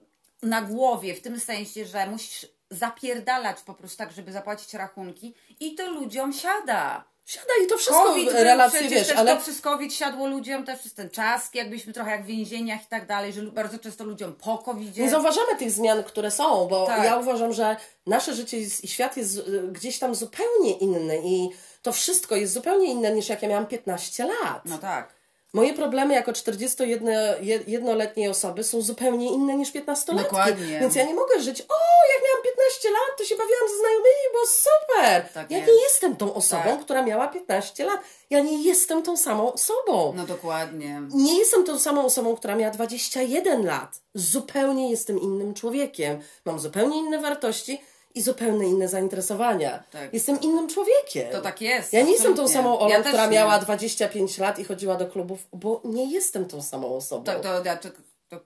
na 0.43 0.63
głowie, 0.63 1.15
w 1.15 1.21
tym 1.21 1.41
sensie, 1.41 1.85
że 1.87 2.07
musisz 2.07 2.47
zapierdalać 2.75 3.61
po 3.61 3.75
prostu 3.75 3.99
tak, 3.99 4.13
żeby 4.13 4.33
zapłacić 4.33 4.75
rachunki 4.75 5.35
i 5.61 5.75
to 5.75 5.91
ludziom 5.91 6.33
siada. 6.33 7.05
Siadaj 7.27 7.65
i 7.65 7.67
to 7.67 7.77
wszystko 7.77 8.05
COVID 8.05 8.33
był 8.33 8.45
relacje, 8.45 8.89
wiesz, 8.89 9.09
też 9.09 9.17
ale 9.17 9.37
to 9.37 9.43
przez 9.43 9.61
COVID 9.61 9.95
siadło 9.95 10.27
ludziom 10.27 10.65
też 10.65 10.81
przez 10.81 10.95
ten 10.95 11.11
czas, 11.11 11.51
jakbyśmy 11.55 11.93
trochę 11.93 12.11
jak 12.11 12.23
w 12.25 12.27
więzieniach 12.27 12.83
i 12.83 12.87
tak 12.87 13.07
dalej, 13.07 13.33
że 13.33 13.43
bardzo 13.43 13.79
często 13.79 14.05
ludziom 14.05 14.33
po 14.33 14.59
covid 14.59 14.97
nie 14.97 15.11
zauważamy 15.11 15.57
tych 15.59 15.71
zmian, 15.71 16.05
które 16.05 16.31
są, 16.31 16.69
bo 16.69 16.87
Tak. 16.87 17.05
ja 17.05 17.17
uważam, 17.17 17.53
że 17.53 17.77
nasze 18.07 18.35
życie 18.35 18.59
i 18.59 18.89
świat 18.89 19.17
jest 19.17 19.39
y, 19.39 19.69
gdzieś 19.73 19.99
tam 19.99 20.15
zupełnie 20.15 20.73
inny 20.73 21.21
i 21.25 21.49
to 21.83 21.93
wszystko 21.93 22.37
jest 22.37 22.53
zupełnie 22.53 22.87
inne 22.91 23.13
niż 23.13 23.29
jak 23.29 23.43
ja 23.43 23.49
miałam 23.49 23.67
15 23.67 24.25
lat. 24.25 24.63
No 24.65 24.79
tak. 24.79 25.15
Moje 25.55 25.75
problemy 25.75 26.15
jako 26.15 26.33
41-letniej 26.33 28.29
osoby 28.29 28.65
są 28.65 28.83
zupełnie 28.83 29.29
inne 29.33 29.57
niż 29.57 29.73
15-latki. 29.73 30.17
Dokładnie. 30.23 30.81
Więc 30.81 30.95
ja 30.95 31.05
nie 31.05 31.15
mogę 31.15 31.41
żyć, 31.41 31.61
o, 31.61 31.75
jak 32.15 32.23
miałam 32.25 32.43
15 32.45 32.91
lat, 32.91 33.19
to 33.19 33.25
się 33.25 33.35
bawiłam 33.37 33.69
ze 33.69 33.79
znajomymi, 33.79 34.25
bo 34.33 34.39
super. 34.47 35.29
Tak 35.35 35.51
ja 35.51 35.59
jest. 35.59 35.69
nie 35.73 35.83
jestem 35.83 36.17
tą 36.17 36.35
osobą, 36.35 36.63
Tak. 36.65 36.81
która 36.81 37.03
miała 37.03 37.29
15 37.29 37.85
lat. 37.85 38.01
Ja 38.31 38.41
nie 38.41 38.63
jestem 38.63 39.03
tą 39.03 39.17
samą 39.17 39.53
osobą. 39.53 40.13
No 40.17 40.27
dokładnie. 40.27 41.03
Nie 41.15 41.39
jestem 41.39 41.65
tą 41.65 41.79
samą 41.79 42.05
osobą, 42.05 42.37
która 42.37 42.57
miała 42.57 42.73
21 42.73 43.67
lat. 43.67 44.01
Zupełnie 44.15 44.91
jestem 44.91 45.21
innym 45.21 45.55
człowiekiem. 45.55 46.21
Mam 46.45 46.59
zupełnie 46.59 46.97
inne 46.99 47.19
wartości 47.19 47.81
i 48.15 48.23
zupełnie 48.23 48.69
inne 48.69 48.89
zainteresowania. 48.89 49.83
Tak. 49.91 50.15
Jestem 50.15 50.41
innym 50.41 50.69
człowiekiem. 50.69 51.33
To 51.33 51.41
tak 51.41 51.61
jest, 51.61 51.93
Ja 51.93 52.03
nie 52.03 52.13
jestem 52.13 52.35
tą 52.37 52.49
samą 52.49 52.79
Olą, 52.79 52.91
Ja 52.91 53.03
która 53.03 53.27
nie. 53.27 53.33
miała 53.33 53.59
25 53.59 54.39
lat 54.39 54.59
i 54.59 54.65
chodziła 54.65 54.97
do 54.97 55.07
klubów, 55.07 55.47
bo 55.53 55.81
nie 55.85 56.13
jestem 56.13 56.47
tą 56.47 56.63
samą 56.63 56.97
osobą. 56.97 57.25
To, 57.25 57.41
to, 57.41 57.65
ja 57.65 57.77
to, 57.77 57.89
to 58.29 58.41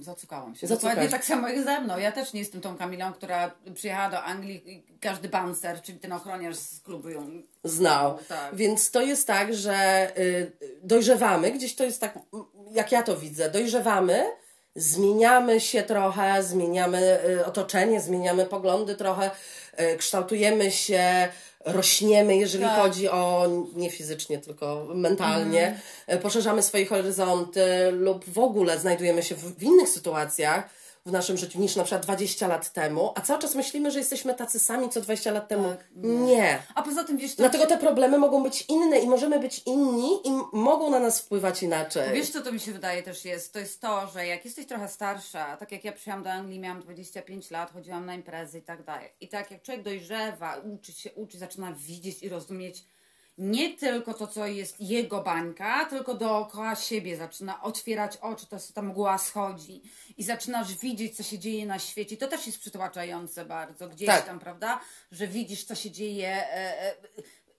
zacukałam 0.00 0.54
się. 0.54 0.66
Dokładnie 0.66 1.08
tak 1.08 1.24
samo 1.24 1.48
jak 1.48 1.64
ze 1.64 1.80
mną. 1.80 1.98
Ja 1.98 2.12
też 2.12 2.32
nie 2.32 2.40
jestem 2.40 2.60
tą 2.60 2.76
Kamilą, 2.76 3.12
która 3.12 3.50
przyjechała 3.74 4.10
do 4.10 4.22
Anglii 4.22 4.72
i 4.72 4.98
każdy 5.00 5.28
bouncer, 5.28 5.82
czyli 5.82 5.98
ten 5.98 6.12
ochroniarz 6.12 6.56
z 6.56 6.80
klubu 6.80 7.08
ją 7.08 7.42
znał. 7.64 8.18
Tak. 8.28 8.56
Więc 8.56 8.90
to 8.90 9.02
jest 9.02 9.26
tak, 9.26 9.54
że 9.54 10.08
y, 10.18 10.52
dojrzewamy, 10.82 11.50
gdzieś 11.50 11.74
to 11.74 11.84
jest 11.84 12.00
tak, 12.00 12.18
jak 12.70 12.92
ja 12.92 13.02
to 13.02 13.16
widzę, 13.16 13.50
dojrzewamy, 13.50 14.24
zmieniamy 14.76 15.60
się 15.60 15.82
trochę, 15.82 16.42
zmieniamy 16.42 17.18
y, 17.30 17.46
otoczenie, 17.46 18.00
zmieniamy 18.00 18.46
poglądy 18.46 18.94
trochę, 18.94 19.30
y, 19.80 19.96
kształtujemy 19.96 20.70
się, 20.70 21.28
rośniemy, 21.64 22.36
jeżeli 22.36 22.64
Tak. 22.64 22.80
chodzi 22.80 23.08
o 23.08 23.48
nie 23.74 23.90
fizycznie, 23.90 24.38
tylko 24.38 24.86
mentalnie, 24.94 25.66
Mhm. 25.66 26.18
y, 26.18 26.22
poszerzamy 26.22 26.62
swoje 26.62 26.86
horyzonty 26.86 27.66
lub 27.92 28.24
w 28.32 28.38
ogóle 28.38 28.78
znajdujemy 28.78 29.22
się 29.22 29.34
w, 29.34 29.58
w 29.58 29.62
innych 29.62 29.88
sytuacjach 29.88 30.68
w 31.06 31.12
naszym 31.12 31.36
życiu 31.36 31.60
niż 31.60 31.76
na 31.76 31.84
przykład 31.84 32.02
20 32.02 32.48
lat 32.48 32.72
temu, 32.72 33.12
a 33.14 33.20
cały 33.20 33.40
czas 33.40 33.54
myślimy, 33.54 33.90
że 33.90 33.98
jesteśmy 33.98 34.34
tacy 34.34 34.58
sami 34.58 34.88
co 34.88 35.00
20 35.00 35.30
lat 35.30 35.48
temu. 35.48 35.68
Tak, 35.68 35.86
nie. 35.96 36.58
A 36.74 36.82
poza 36.82 37.04
tym, 37.04 37.18
wiesz, 37.18 37.34
to 37.34 37.42
Dlatego 37.42 37.66
te 37.66 37.78
problemy 37.78 38.18
mogą 38.18 38.42
być 38.42 38.64
inne 38.68 38.98
i 38.98 39.08
możemy 39.08 39.40
być 39.40 39.62
inni 39.66 40.28
i 40.28 40.30
mogą 40.52 40.90
na 40.90 40.98
nas 40.98 41.20
wpływać 41.20 41.62
inaczej. 41.62 42.14
Wiesz, 42.14 42.30
co 42.30 42.42
to 42.42 42.52
mi 42.52 42.60
się 42.60 42.72
wydaje 42.72 43.02
też 43.02 43.24
jest? 43.24 43.52
To 43.52 43.58
jest 43.58 43.80
to, 43.80 44.06
że 44.14 44.26
jak 44.26 44.44
jesteś 44.44 44.66
trochę 44.66 44.88
starsza, 44.88 45.56
tak 45.56 45.72
jak 45.72 45.84
ja 45.84 45.92
przyjechałam 45.92 46.24
do 46.24 46.30
Anglii, 46.30 46.60
miałam 46.60 46.82
25 46.82 47.50
lat, 47.50 47.72
chodziłam 47.72 48.06
na 48.06 48.14
imprezy 48.14 48.58
i 48.58 48.62
tak 48.62 48.84
dalej. 48.84 49.08
I 49.20 49.28
tak 49.28 49.50
jak 49.50 49.62
człowiek 49.62 49.82
dojrzewa, 49.82 50.56
uczy 50.56 50.92
się, 50.92 51.12
uczy, 51.12 51.38
zaczyna 51.38 51.72
widzieć 51.72 52.22
i 52.22 52.28
rozumieć 52.28 52.84
nie 53.38 53.76
tylko 53.76 54.14
to, 54.14 54.26
co 54.26 54.46
jest 54.46 54.80
jego 54.80 55.22
bańka, 55.22 55.84
tylko 55.84 56.14
dookoła 56.14 56.76
siebie 56.76 57.16
zaczyna 57.16 57.62
otwierać 57.62 58.16
oczy, 58.16 58.46
to 58.46 58.56
ta 58.74 58.82
mgła 58.82 59.18
schodzi 59.18 59.82
i 60.16 60.24
zaczynasz 60.24 60.74
widzieć, 60.74 61.16
co 61.16 61.22
się 61.22 61.38
dzieje 61.38 61.66
na 61.66 61.78
świecie. 61.78 62.16
To 62.16 62.26
też 62.28 62.46
jest 62.46 62.58
przytłaczające 62.60 63.44
bardzo, 63.44 63.88
gdzieś 63.88 64.06
Tak. 64.08 64.26
tam, 64.26 64.38
prawda? 64.38 64.80
Że 65.12 65.28
widzisz, 65.28 65.64
co 65.64 65.74
się 65.74 65.90
dzieje. 65.90 66.28
E, 66.28 66.82
e, 66.82 66.94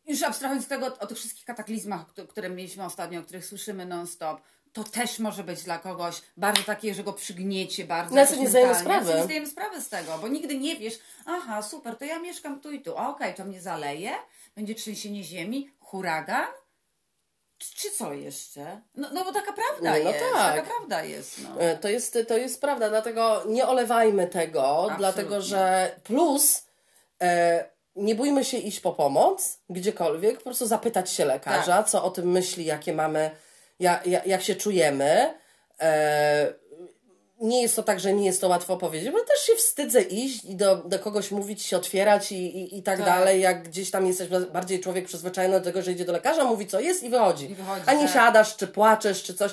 już 0.08 0.24
abstrahując 0.24 0.64
od 0.66 0.70
tego, 0.70 0.98
o 1.00 1.08
tych 1.08 1.18
wszystkich 1.18 1.46
kataklizmach, 1.46 2.08
któ- 2.08 2.28
które 2.28 2.50
mieliśmy 2.50 2.86
ostatnio, 2.86 3.20
o 3.20 3.24
których 3.24 3.46
słyszymy 3.46 3.86
non-stop, 3.86 4.42
to 4.74 4.84
też 4.84 5.20
może 5.20 5.44
być 5.44 5.64
dla 5.64 5.80
kogoś 5.80 6.22
bardzo 6.38 6.64
takie, 6.64 6.94
że 6.94 7.04
go 7.04 7.14
przygniecie 7.14 7.86
bardzo. 7.86 8.16
No, 8.16 8.22
ja 8.22 8.22
jakoś 8.22 8.36
sobie 8.36 8.44
nie 8.44 8.50
zdajemy 8.50 8.76
sprawy. 8.76 9.14
nie 9.14 9.24
zdajemy 9.24 9.48
sprawy 9.48 9.82
z 9.82 9.90
tego, 9.90 10.18
bo 10.18 10.28
nigdy 10.28 10.58
nie 10.58 10.76
wiesz, 10.76 11.00
aha, 11.26 11.62
super, 11.62 11.96
to 11.98 12.06
ja 12.06 12.20
mieszkam 12.20 12.62
tu 12.62 12.72
i 12.72 12.82
tu, 12.82 12.98
a 12.98 13.10
okej, 13.10 13.34
to 13.34 13.46
mnie 13.46 13.62
zaleje, 13.62 14.12
będzie 14.58 14.76
trzęsienie 14.76 15.24
ziemi, 15.24 15.72
huragan, 15.80 16.48
czy, 17.58 17.76
czy 17.76 17.92
co 17.92 18.14
jeszcze? 18.14 18.82
No, 18.96 19.10
no 19.14 19.24
bo 19.24 19.34
taka 19.34 19.54
prawda 19.54 19.82
No, 19.82 20.04
no 20.04 20.10
jest, 20.12 20.20
tak. 20.34 20.56
taka 20.56 20.70
prawda 20.70 21.04
jest, 21.04 21.40
no. 21.44 21.62
E, 21.62 21.78
To 21.78 21.90
jest, 21.90 22.18
to 22.28 22.38
jest 22.38 22.62
prawda, 22.62 22.90
dlatego 22.90 23.44
nie 23.48 23.68
olewajmy 23.68 24.28
tego, 24.28 24.90
dlatego 24.98 25.42
że 25.42 25.92
plus 26.04 26.64
e, 27.22 27.70
nie 27.96 28.16
bójmy 28.16 28.46
się 28.46 28.58
iść 28.58 28.80
po 28.80 28.94
pomoc 28.94 29.60
gdziekolwiek, 29.70 30.38
po 30.38 30.44
prostu 30.44 30.68
zapytać 30.68 31.12
się 31.12 31.26
lekarza, 31.26 31.78
Tak. 31.78 31.90
co 31.90 32.04
o 32.04 32.12
tym 32.12 32.32
myśli, 32.32 32.66
jakie 32.66 32.94
mamy, 32.94 33.32
ja, 33.80 34.02
ja, 34.06 34.22
jak 34.26 34.42
się 34.44 34.56
czujemy. 34.56 35.34
E, 35.80 36.54
nie 37.42 37.62
jest 37.62 37.76
to 37.76 37.84
tak, 37.84 38.00
że 38.00 38.14
nie 38.14 38.26
jest 38.26 38.42
to 38.42 38.48
łatwo 38.48 38.78
powiedzieć, 38.78 39.12
bo 39.12 39.20
też 39.20 39.40
się 39.46 39.56
wstydzę 39.56 40.02
iść 40.02 40.46
i 40.46 40.56
do, 40.56 40.76
do 40.76 41.00
kogoś 41.00 41.32
mówić, 41.32 41.62
się 41.64 41.78
otwierać 41.78 42.32
i, 42.32 42.36
i, 42.58 42.78
i 42.78 42.84
tak, 42.84 42.98
Tak. 42.98 43.06
dalej, 43.06 43.42
jak 43.42 43.64
gdzieś 43.64 43.92
tam 43.92 44.08
jesteś 44.08 44.30
bardziej 44.54 44.80
człowiek 44.80 45.06
przyzwyczajony 45.06 45.60
do 45.60 45.66
tego, 45.66 45.82
że 45.82 45.92
idzie 45.92 46.06
do 46.06 46.14
lekarza, 46.14 46.44
mówi 46.44 46.68
co 46.68 46.80
jest 46.80 47.04
i 47.04 47.10
wychodzi. 47.10 47.52
I 47.52 47.56
wychodzi, 47.56 47.82
A 47.86 47.94
nie 47.94 48.04
tak. 48.06 48.14
siadasz, 48.14 48.56
czy 48.58 48.68
płaczesz, 48.68 49.24
czy 49.24 49.34
coś. 49.34 49.52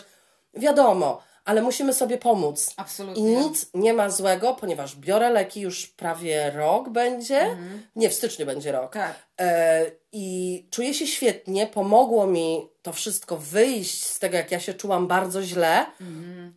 Wiadomo, 0.55 1.22
ale 1.45 1.62
musimy 1.62 1.95
sobie 1.95 2.18
pomóc. 2.18 2.74
Absolutnie. 2.76 3.22
I 3.22 3.37
nic 3.37 3.66
nie 3.74 3.93
ma 3.95 4.11
złego, 4.11 4.55
ponieważ 4.55 4.97
biorę 4.97 5.30
leki 5.30 5.61
już 5.61 5.87
prawie 5.87 6.51
rok 6.51 6.89
będzie. 6.89 7.57
Nie, 7.97 8.11
w 8.11 8.14
styczniu 8.14 8.47
będzie 8.47 8.72
rok. 8.72 8.93
Tak. 8.93 9.14
E, 9.41 9.87
I 10.12 10.66
czuję 10.70 10.95
się 10.95 11.07
świetnie. 11.07 11.66
Pomogło 11.66 12.26
mi 12.26 12.68
to 12.82 12.93
wszystko 12.93 13.37
wyjść 13.37 14.05
z 14.05 14.18
tego, 14.18 14.37
jak 14.37 14.51
ja 14.51 14.61
się 14.61 14.74
czułam 14.74 15.07
bardzo 15.07 15.43
źle. 15.43 15.87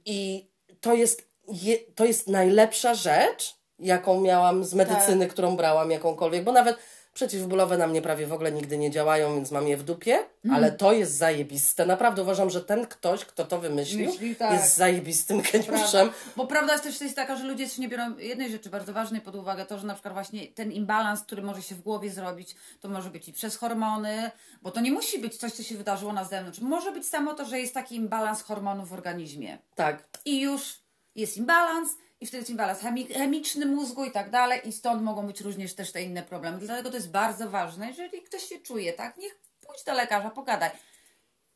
I 0.05 0.47
to 0.81 0.93
jest, 0.93 1.27
je, 1.47 1.77
to 1.95 2.05
jest 2.05 2.27
najlepsza 2.27 2.93
rzecz, 2.93 3.55
jaką 3.79 4.21
miałam 4.21 4.63
z 4.63 4.73
medycyny, 4.73 5.25
Tak. 5.25 5.33
którą 5.33 5.55
brałam, 5.55 5.91
jakąkolwiek. 5.91 6.43
Bo 6.43 6.51
nawet 6.51 6.77
przeciwbólowe 7.17 7.77
na 7.77 7.87
mnie 7.87 8.01
prawie 8.01 8.27
w 8.27 8.33
ogóle 8.33 8.51
nigdy 8.51 8.77
nie 8.77 8.91
działają, 8.91 9.35
więc 9.35 9.51
mam 9.51 9.67
je 9.67 9.77
w 9.77 9.83
dupie. 9.83 10.19
Ale 10.51 10.71
to 10.71 10.93
jest 10.93 11.17
zajebiste. 11.17 11.85
Naprawdę 11.85 12.21
uważam, 12.21 12.49
że 12.49 12.61
ten 12.61 12.87
ktoś, 12.87 13.25
kto 13.25 13.45
to 13.45 13.59
wymyślił, 13.59 14.11
Myśli, 14.11 14.35
tak. 14.35 14.53
jest 14.53 14.75
zajebistym 14.75 15.41
geniuszem. 15.51 16.09
Bo 16.35 16.47
prawda 16.47 16.73
jest 16.73 16.83
też 16.83 17.01
jest 17.01 17.15
taka, 17.15 17.35
że 17.35 17.43
ludzie 17.43 17.67
też 17.67 17.77
nie 17.77 17.89
biorą 17.89 18.17
jednej 18.17 18.51
rzeczy 18.51 18.69
bardzo 18.69 18.93
ważnej 18.93 19.21
pod 19.21 19.35
uwagę, 19.35 19.65
to, 19.65 19.79
że 19.79 19.87
na 19.87 19.93
przykład 19.93 20.13
właśnie 20.13 20.47
ten 20.47 20.71
imbalans, 20.71 21.21
który 21.21 21.41
może 21.41 21.61
się 21.61 21.75
w 21.75 21.81
głowie 21.81 22.09
zrobić, 22.09 22.55
to 22.81 22.89
może 22.89 23.09
być 23.09 23.27
i 23.27 23.33
przez 23.33 23.57
hormony, 23.57 24.31
bo 24.61 24.71
to 24.71 24.81
nie 24.81 24.91
musi 24.91 25.19
być 25.19 25.37
coś, 25.37 25.51
co 25.51 25.63
się 25.63 25.77
wydarzyło 25.77 26.13
na 26.13 26.23
zewnątrz. 26.23 26.59
Może 26.59 26.91
być 26.91 27.07
samo 27.07 27.33
to, 27.33 27.45
że 27.45 27.59
jest 27.59 27.73
taki 27.73 27.95
imbalans 27.95 28.41
hormonów 28.41 28.89
w 28.89 28.93
organizmie. 28.93 29.57
Tak. 29.75 30.03
I 30.25 30.41
już 30.41 30.79
jest 31.15 31.37
imbalans, 31.37 31.89
i 32.21 32.25
wtedy 32.25 32.37
jest 32.37 32.49
imbalans 32.49 32.79
chemi- 32.79 33.13
chemiczny 33.13 33.65
mózgu 33.65 34.05
i 34.05 34.11
tak 34.11 34.29
dalej, 34.29 34.61
i 34.67 34.71
stąd 34.71 35.01
mogą 35.03 35.27
być 35.27 35.41
również 35.41 35.73
też 35.75 35.91
te 35.91 36.03
inne 36.03 36.23
problemy. 36.23 36.57
Dlatego 36.59 36.89
to 36.89 36.95
jest 36.95 37.11
bardzo 37.11 37.49
ważne, 37.49 37.87
jeżeli 37.87 38.21
ktoś 38.21 38.43
się 38.43 38.59
czuje, 38.59 38.93
tak, 38.93 39.17
niech 39.17 39.39
pójdź 39.67 39.83
do 39.83 39.93
lekarza, 39.93 40.29
pogadaj. 40.29 40.69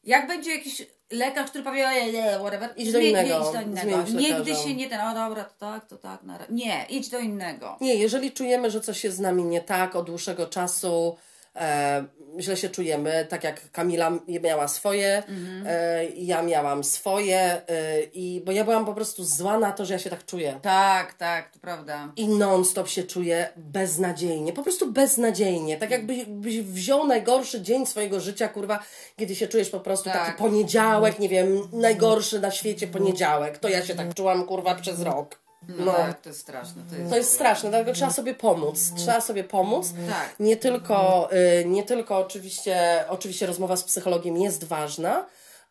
Jak 0.04 0.28
będzie 0.28 0.56
jakiś 0.56 0.88
lekarz, 1.12 1.50
który 1.50 1.64
powie, 1.64 1.88
"Ej, 1.88 2.16
ej, 2.16 2.40
whatever, 2.40 2.74
Idź 2.78 2.92
do 2.92 3.00
zmień- 3.00 3.10
innego, 3.10 3.40
Nie, 3.40 3.46
idź 3.48 3.54
do 3.54 3.62
innego. 3.62 4.04
Nigdy 4.20 4.56
się 4.56 4.76
nie 4.76 4.90
ten, 4.90 5.02
o 5.02 5.14
dobra, 5.14 5.44
to 5.44 5.54
tak, 5.60 5.86
to 5.86 5.98
tak. 5.98 6.24
Na... 6.24 6.38
ra-". 6.38 6.46
Nie, 6.50 6.86
idź 6.90 7.10
do 7.10 7.20
innego. 7.20 7.78
Nie, 7.82 7.96
jeżeli 7.96 8.32
czujemy, 8.32 8.72
że 8.72 8.82
coś 8.82 9.04
jest 9.04 9.18
z 9.18 9.20
nami 9.20 9.44
nie 9.44 9.62
tak 9.62 9.96
od 9.96 10.06
dłuższego 10.06 10.48
czasu, 10.48 11.18
e, 11.56 12.04
źle 12.40 12.58
się 12.58 12.70
czujemy, 12.70 13.26
tak 13.30 13.44
jak 13.44 13.72
Kamila 13.72 14.12
miała 14.28 14.68
swoje, 14.68 15.24
e, 15.66 16.06
ja 16.06 16.42
miałam 16.42 16.84
swoje, 16.84 17.40
e, 17.40 18.04
i, 18.04 18.42
bo 18.46 18.52
ja 18.52 18.64
byłam 18.64 18.86
po 18.86 18.94
prostu 18.94 19.24
zła 19.24 19.60
na 19.60 19.72
to, 19.72 19.86
że 19.86 19.94
ja 19.94 20.00
się 20.00 20.10
tak 20.10 20.26
czuję. 20.26 20.60
Tak, 20.62 21.14
tak, 21.14 21.52
to 21.52 21.60
prawda. 21.60 22.14
I 22.16 22.28
non-stop 22.28 22.88
się 22.88 23.04
czuję 23.04 23.50
beznadziejnie, 23.58 24.54
po 24.54 24.64
prostu 24.64 24.92
beznadziejnie. 24.92 25.78
Tak 25.78 25.92
jakbyś 25.92 26.26
byś 26.26 26.62
wziął 26.62 27.08
najgorszy 27.08 27.62
dzień 27.62 27.86
swojego 27.86 28.20
życia, 28.20 28.48
kurwa, 28.48 28.80
kiedy 29.18 29.36
się 29.36 29.48
czujesz 29.48 29.70
po 29.70 29.80
prostu 29.80 30.10
Tak. 30.10 30.26
taki 30.26 30.38
poniedziałek, 30.38 31.20
nie 31.20 31.30
wiem, 31.30 31.70
najgorszy 31.74 32.40
na 32.40 32.52
świecie 32.52 32.88
poniedziałek. 32.88 33.58
To 33.58 33.70
ja 33.70 33.86
się 33.86 33.96
tak 33.96 34.14
czułam, 34.14 34.46
kurwa, 34.46 34.76
przez 34.76 35.02
rok. 35.02 35.42
No, 35.68 35.92
tak, 35.92 36.22
to 36.22 36.30
jest 36.30 36.42
straszne. 36.42 36.82
To 36.90 36.96
jest, 36.96 37.10
To 37.10 37.18
jest 37.18 37.34
straszne, 37.34 37.70
dlatego 37.70 37.94
trzeba 37.94 38.12
sobie 38.12 38.34
pomóc. 38.36 38.92
Trzeba 38.98 39.22
sobie 39.22 39.44
pomóc. 39.44 39.94
Tak. 40.10 40.36
Nie 40.40 40.58
tylko, 40.58 41.30
y, 41.62 41.66
nie 41.66 41.84
tylko 41.84 42.18
oczywiście, 42.18 43.04
oczywiście 43.10 43.46
rozmowa 43.46 43.76
z 43.76 43.84
psychologiem 43.84 44.38
jest 44.38 44.64
ważna, 44.64 45.26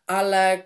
ale 0.07 0.63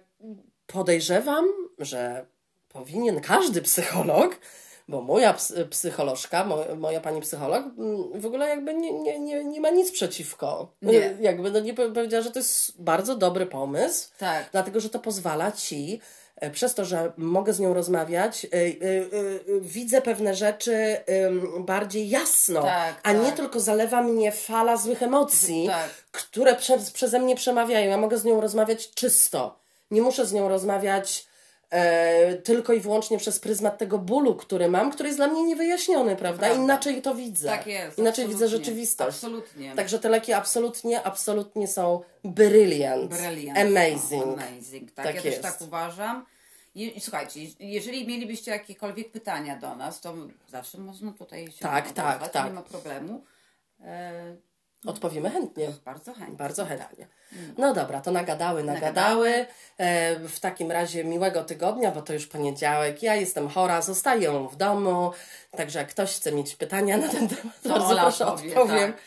podejrzewam, 0.67 1.45
że 1.79 2.25
powinien 2.69 3.21
każdy 3.21 3.61
psycholog, 3.61 4.39
bo 4.87 5.01
moja 5.01 5.33
ps- 5.33 5.53
psycholożka, 5.69 6.43
mo, 6.45 6.57
moja 6.77 7.01
pani 7.01 7.21
psycholog 7.21 7.65
mm, 7.65 8.21
w 8.21 8.25
ogóle 8.25 8.49
jakby 8.49 8.73
nie, 8.73 8.93
nie, 8.93 9.19
nie, 9.19 9.43
nie 9.45 9.61
ma 9.61 9.69
nic 9.69 9.91
przeciwko. 9.91 10.71
Nie. 10.81 10.93
Y, 11.11 11.17
Jakby 11.21 11.51
no 11.51 11.59
nie 11.59 11.73
powie- 11.73 11.93
powiedziała, 11.93 12.23
że 12.23 12.31
to 12.31 12.39
jest 12.39 12.81
bardzo 12.81 13.15
dobry 13.15 13.45
pomysł, 13.45 14.09
Tak. 14.17 14.49
dlatego 14.51 14.79
że 14.79 14.89
to 14.89 14.99
pozwala 14.99 15.51
ci 15.51 16.01
przez 16.53 16.73
to, 16.73 16.85
że 16.85 17.11
mogę 17.17 17.53
z 17.53 17.59
nią 17.59 17.73
rozmawiać, 17.73 18.45
y, 18.45 18.47
y, 18.57 19.09
widzę 19.61 20.01
pewne 20.01 20.35
rzeczy 20.35 20.97
bardziej 21.59 22.09
jasno, 22.09 22.61
Tak, 22.61 22.99
a 23.03 23.11
nie 23.13 23.25
tak. 23.27 23.35
tylko 23.35 23.59
zalewa 23.59 24.01
mnie 24.01 24.31
fala 24.31 24.77
złych 24.77 25.03
emocji, 25.03 25.67
Tak. 25.67 25.89
które 26.11 26.55
przez, 26.55 26.91
przeze 26.91 27.19
mnie 27.19 27.35
przemawiają. 27.35 27.89
Ja 27.89 27.97
mogę 27.97 28.17
z 28.17 28.23
nią 28.25 28.41
rozmawiać 28.41 28.89
czysto. 28.93 29.59
Nie 29.91 30.01
muszę 30.01 30.25
z 30.25 30.33
nią 30.33 30.47
rozmawiać 30.49 31.25
e, 31.27 31.34
tylko 32.43 32.73
i 32.73 32.79
wyłącznie 32.79 33.17
przez 33.17 33.39
pryzmat 33.39 33.77
tego 33.77 33.97
bólu, 33.97 34.35
który 34.35 34.67
mam, 34.69 34.91
który 34.91 35.09
jest 35.09 35.19
dla 35.19 35.27
mnie 35.27 35.43
niewyjaśniony, 35.43 36.15
prawda? 36.15 36.45
Prawda. 36.45 36.63
Inaczej 36.63 37.01
to 37.01 37.15
widzę. 37.15 37.49
Tak 37.49 37.67
jest. 37.67 37.97
Inaczej 37.99 38.27
widzę 38.27 38.47
rzeczywistość. 38.47 39.17
Absolutnie. 39.17 39.75
Także 39.75 39.99
te 39.99 40.09
leki 40.09 40.33
absolutnie, 40.33 41.03
absolutnie 41.03 41.67
są 41.67 42.01
brilliant. 42.23 43.11
Brilliant. 43.11 43.59
Amazing. 43.59 44.25
O, 44.25 44.33
amazing. 44.33 44.91
Tak, 44.91 45.05
Tak 45.05 45.15
ja 45.15 45.21
jest. 45.21 45.41
też 45.41 45.51
tak 45.51 45.61
uważam. 45.61 46.25
I, 46.75 47.01
słuchajcie, 47.01 47.39
jeżeli 47.59 48.07
mielibyście 48.07 48.51
jakiekolwiek 48.51 49.11
pytania 49.11 49.55
do 49.55 49.75
nas, 49.75 50.01
to 50.01 50.13
zawsze 50.47 50.77
można 50.77 51.11
tutaj 51.11 51.51
się 51.51 51.59
Tak, 51.59 51.91
tak, 51.91 52.29
tak. 52.29 52.45
Nie 52.45 52.53
ma 52.53 52.61
problemu. 52.61 53.23
E, 53.83 54.35
Odpowiemy 54.85 55.29
chętnie. 55.29 55.67
bardzo 55.85 56.13
chętnie. 56.13 56.37
Bardzo 56.37 56.65
chętnie. 56.65 57.07
No 57.57 57.73
dobra, 57.73 58.01
to 58.01 58.11
nagadały, 58.11 58.63
nagadały. 58.63 59.45
E, 59.77 60.15
w 60.19 60.39
takim 60.39 60.71
razie 60.71 61.03
miłego 61.03 61.43
tygodnia, 61.43 61.91
bo 61.91 62.01
to 62.01 62.13
już 62.13 62.27
poniedziałek. 62.27 63.03
Ja 63.03 63.15
jestem 63.15 63.49
chora, 63.49 63.81
zostaję 63.81 64.47
w 64.51 64.55
domu. 64.55 65.11
Także 65.57 65.79
jak 65.79 65.87
ktoś 65.89 66.15
chce 66.15 66.31
mieć 66.31 66.55
pytania 66.55 66.97
na 66.97 67.07
ten 67.07 67.27
temat, 67.27 67.61
To 67.63 67.69
bardzo 67.69 67.87
Ola 67.87 68.01
proszę 68.01 68.25
powie, 68.25 68.49
odpowiem. 68.59 68.93
tak. 68.93 69.01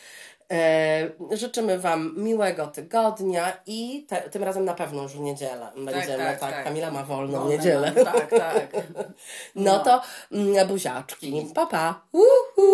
E, 0.53 1.37
życzymy 1.37 1.79
Wam 1.79 2.15
miłego 2.17 2.67
tygodnia 2.67 3.53
i 3.67 4.07
te, 4.09 4.17
tym 4.31 4.45
razem 4.45 4.65
na 4.65 4.75
pewno 4.75 5.03
już 5.03 5.13
w 5.13 5.21
niedzielę 5.21 5.73
będziemy. 5.77 6.25
Tak, 6.25 6.41
tak, 6.41 6.51
tak. 6.53 6.65
Kamila 6.65 6.91
ma 6.91 7.03
wolną 7.05 7.39
Wolne 7.39 7.57
niedzielę. 7.57 7.93
mam, 7.97 8.05
Tak, 8.05 8.31
tak. 8.31 8.67
No 9.55 9.79
to 9.79 10.03
mm, 10.33 10.69
buziaczki. 10.69 11.51
Pa, 11.55 11.67
pa. 11.67 12.01
Uhu. 12.13 12.69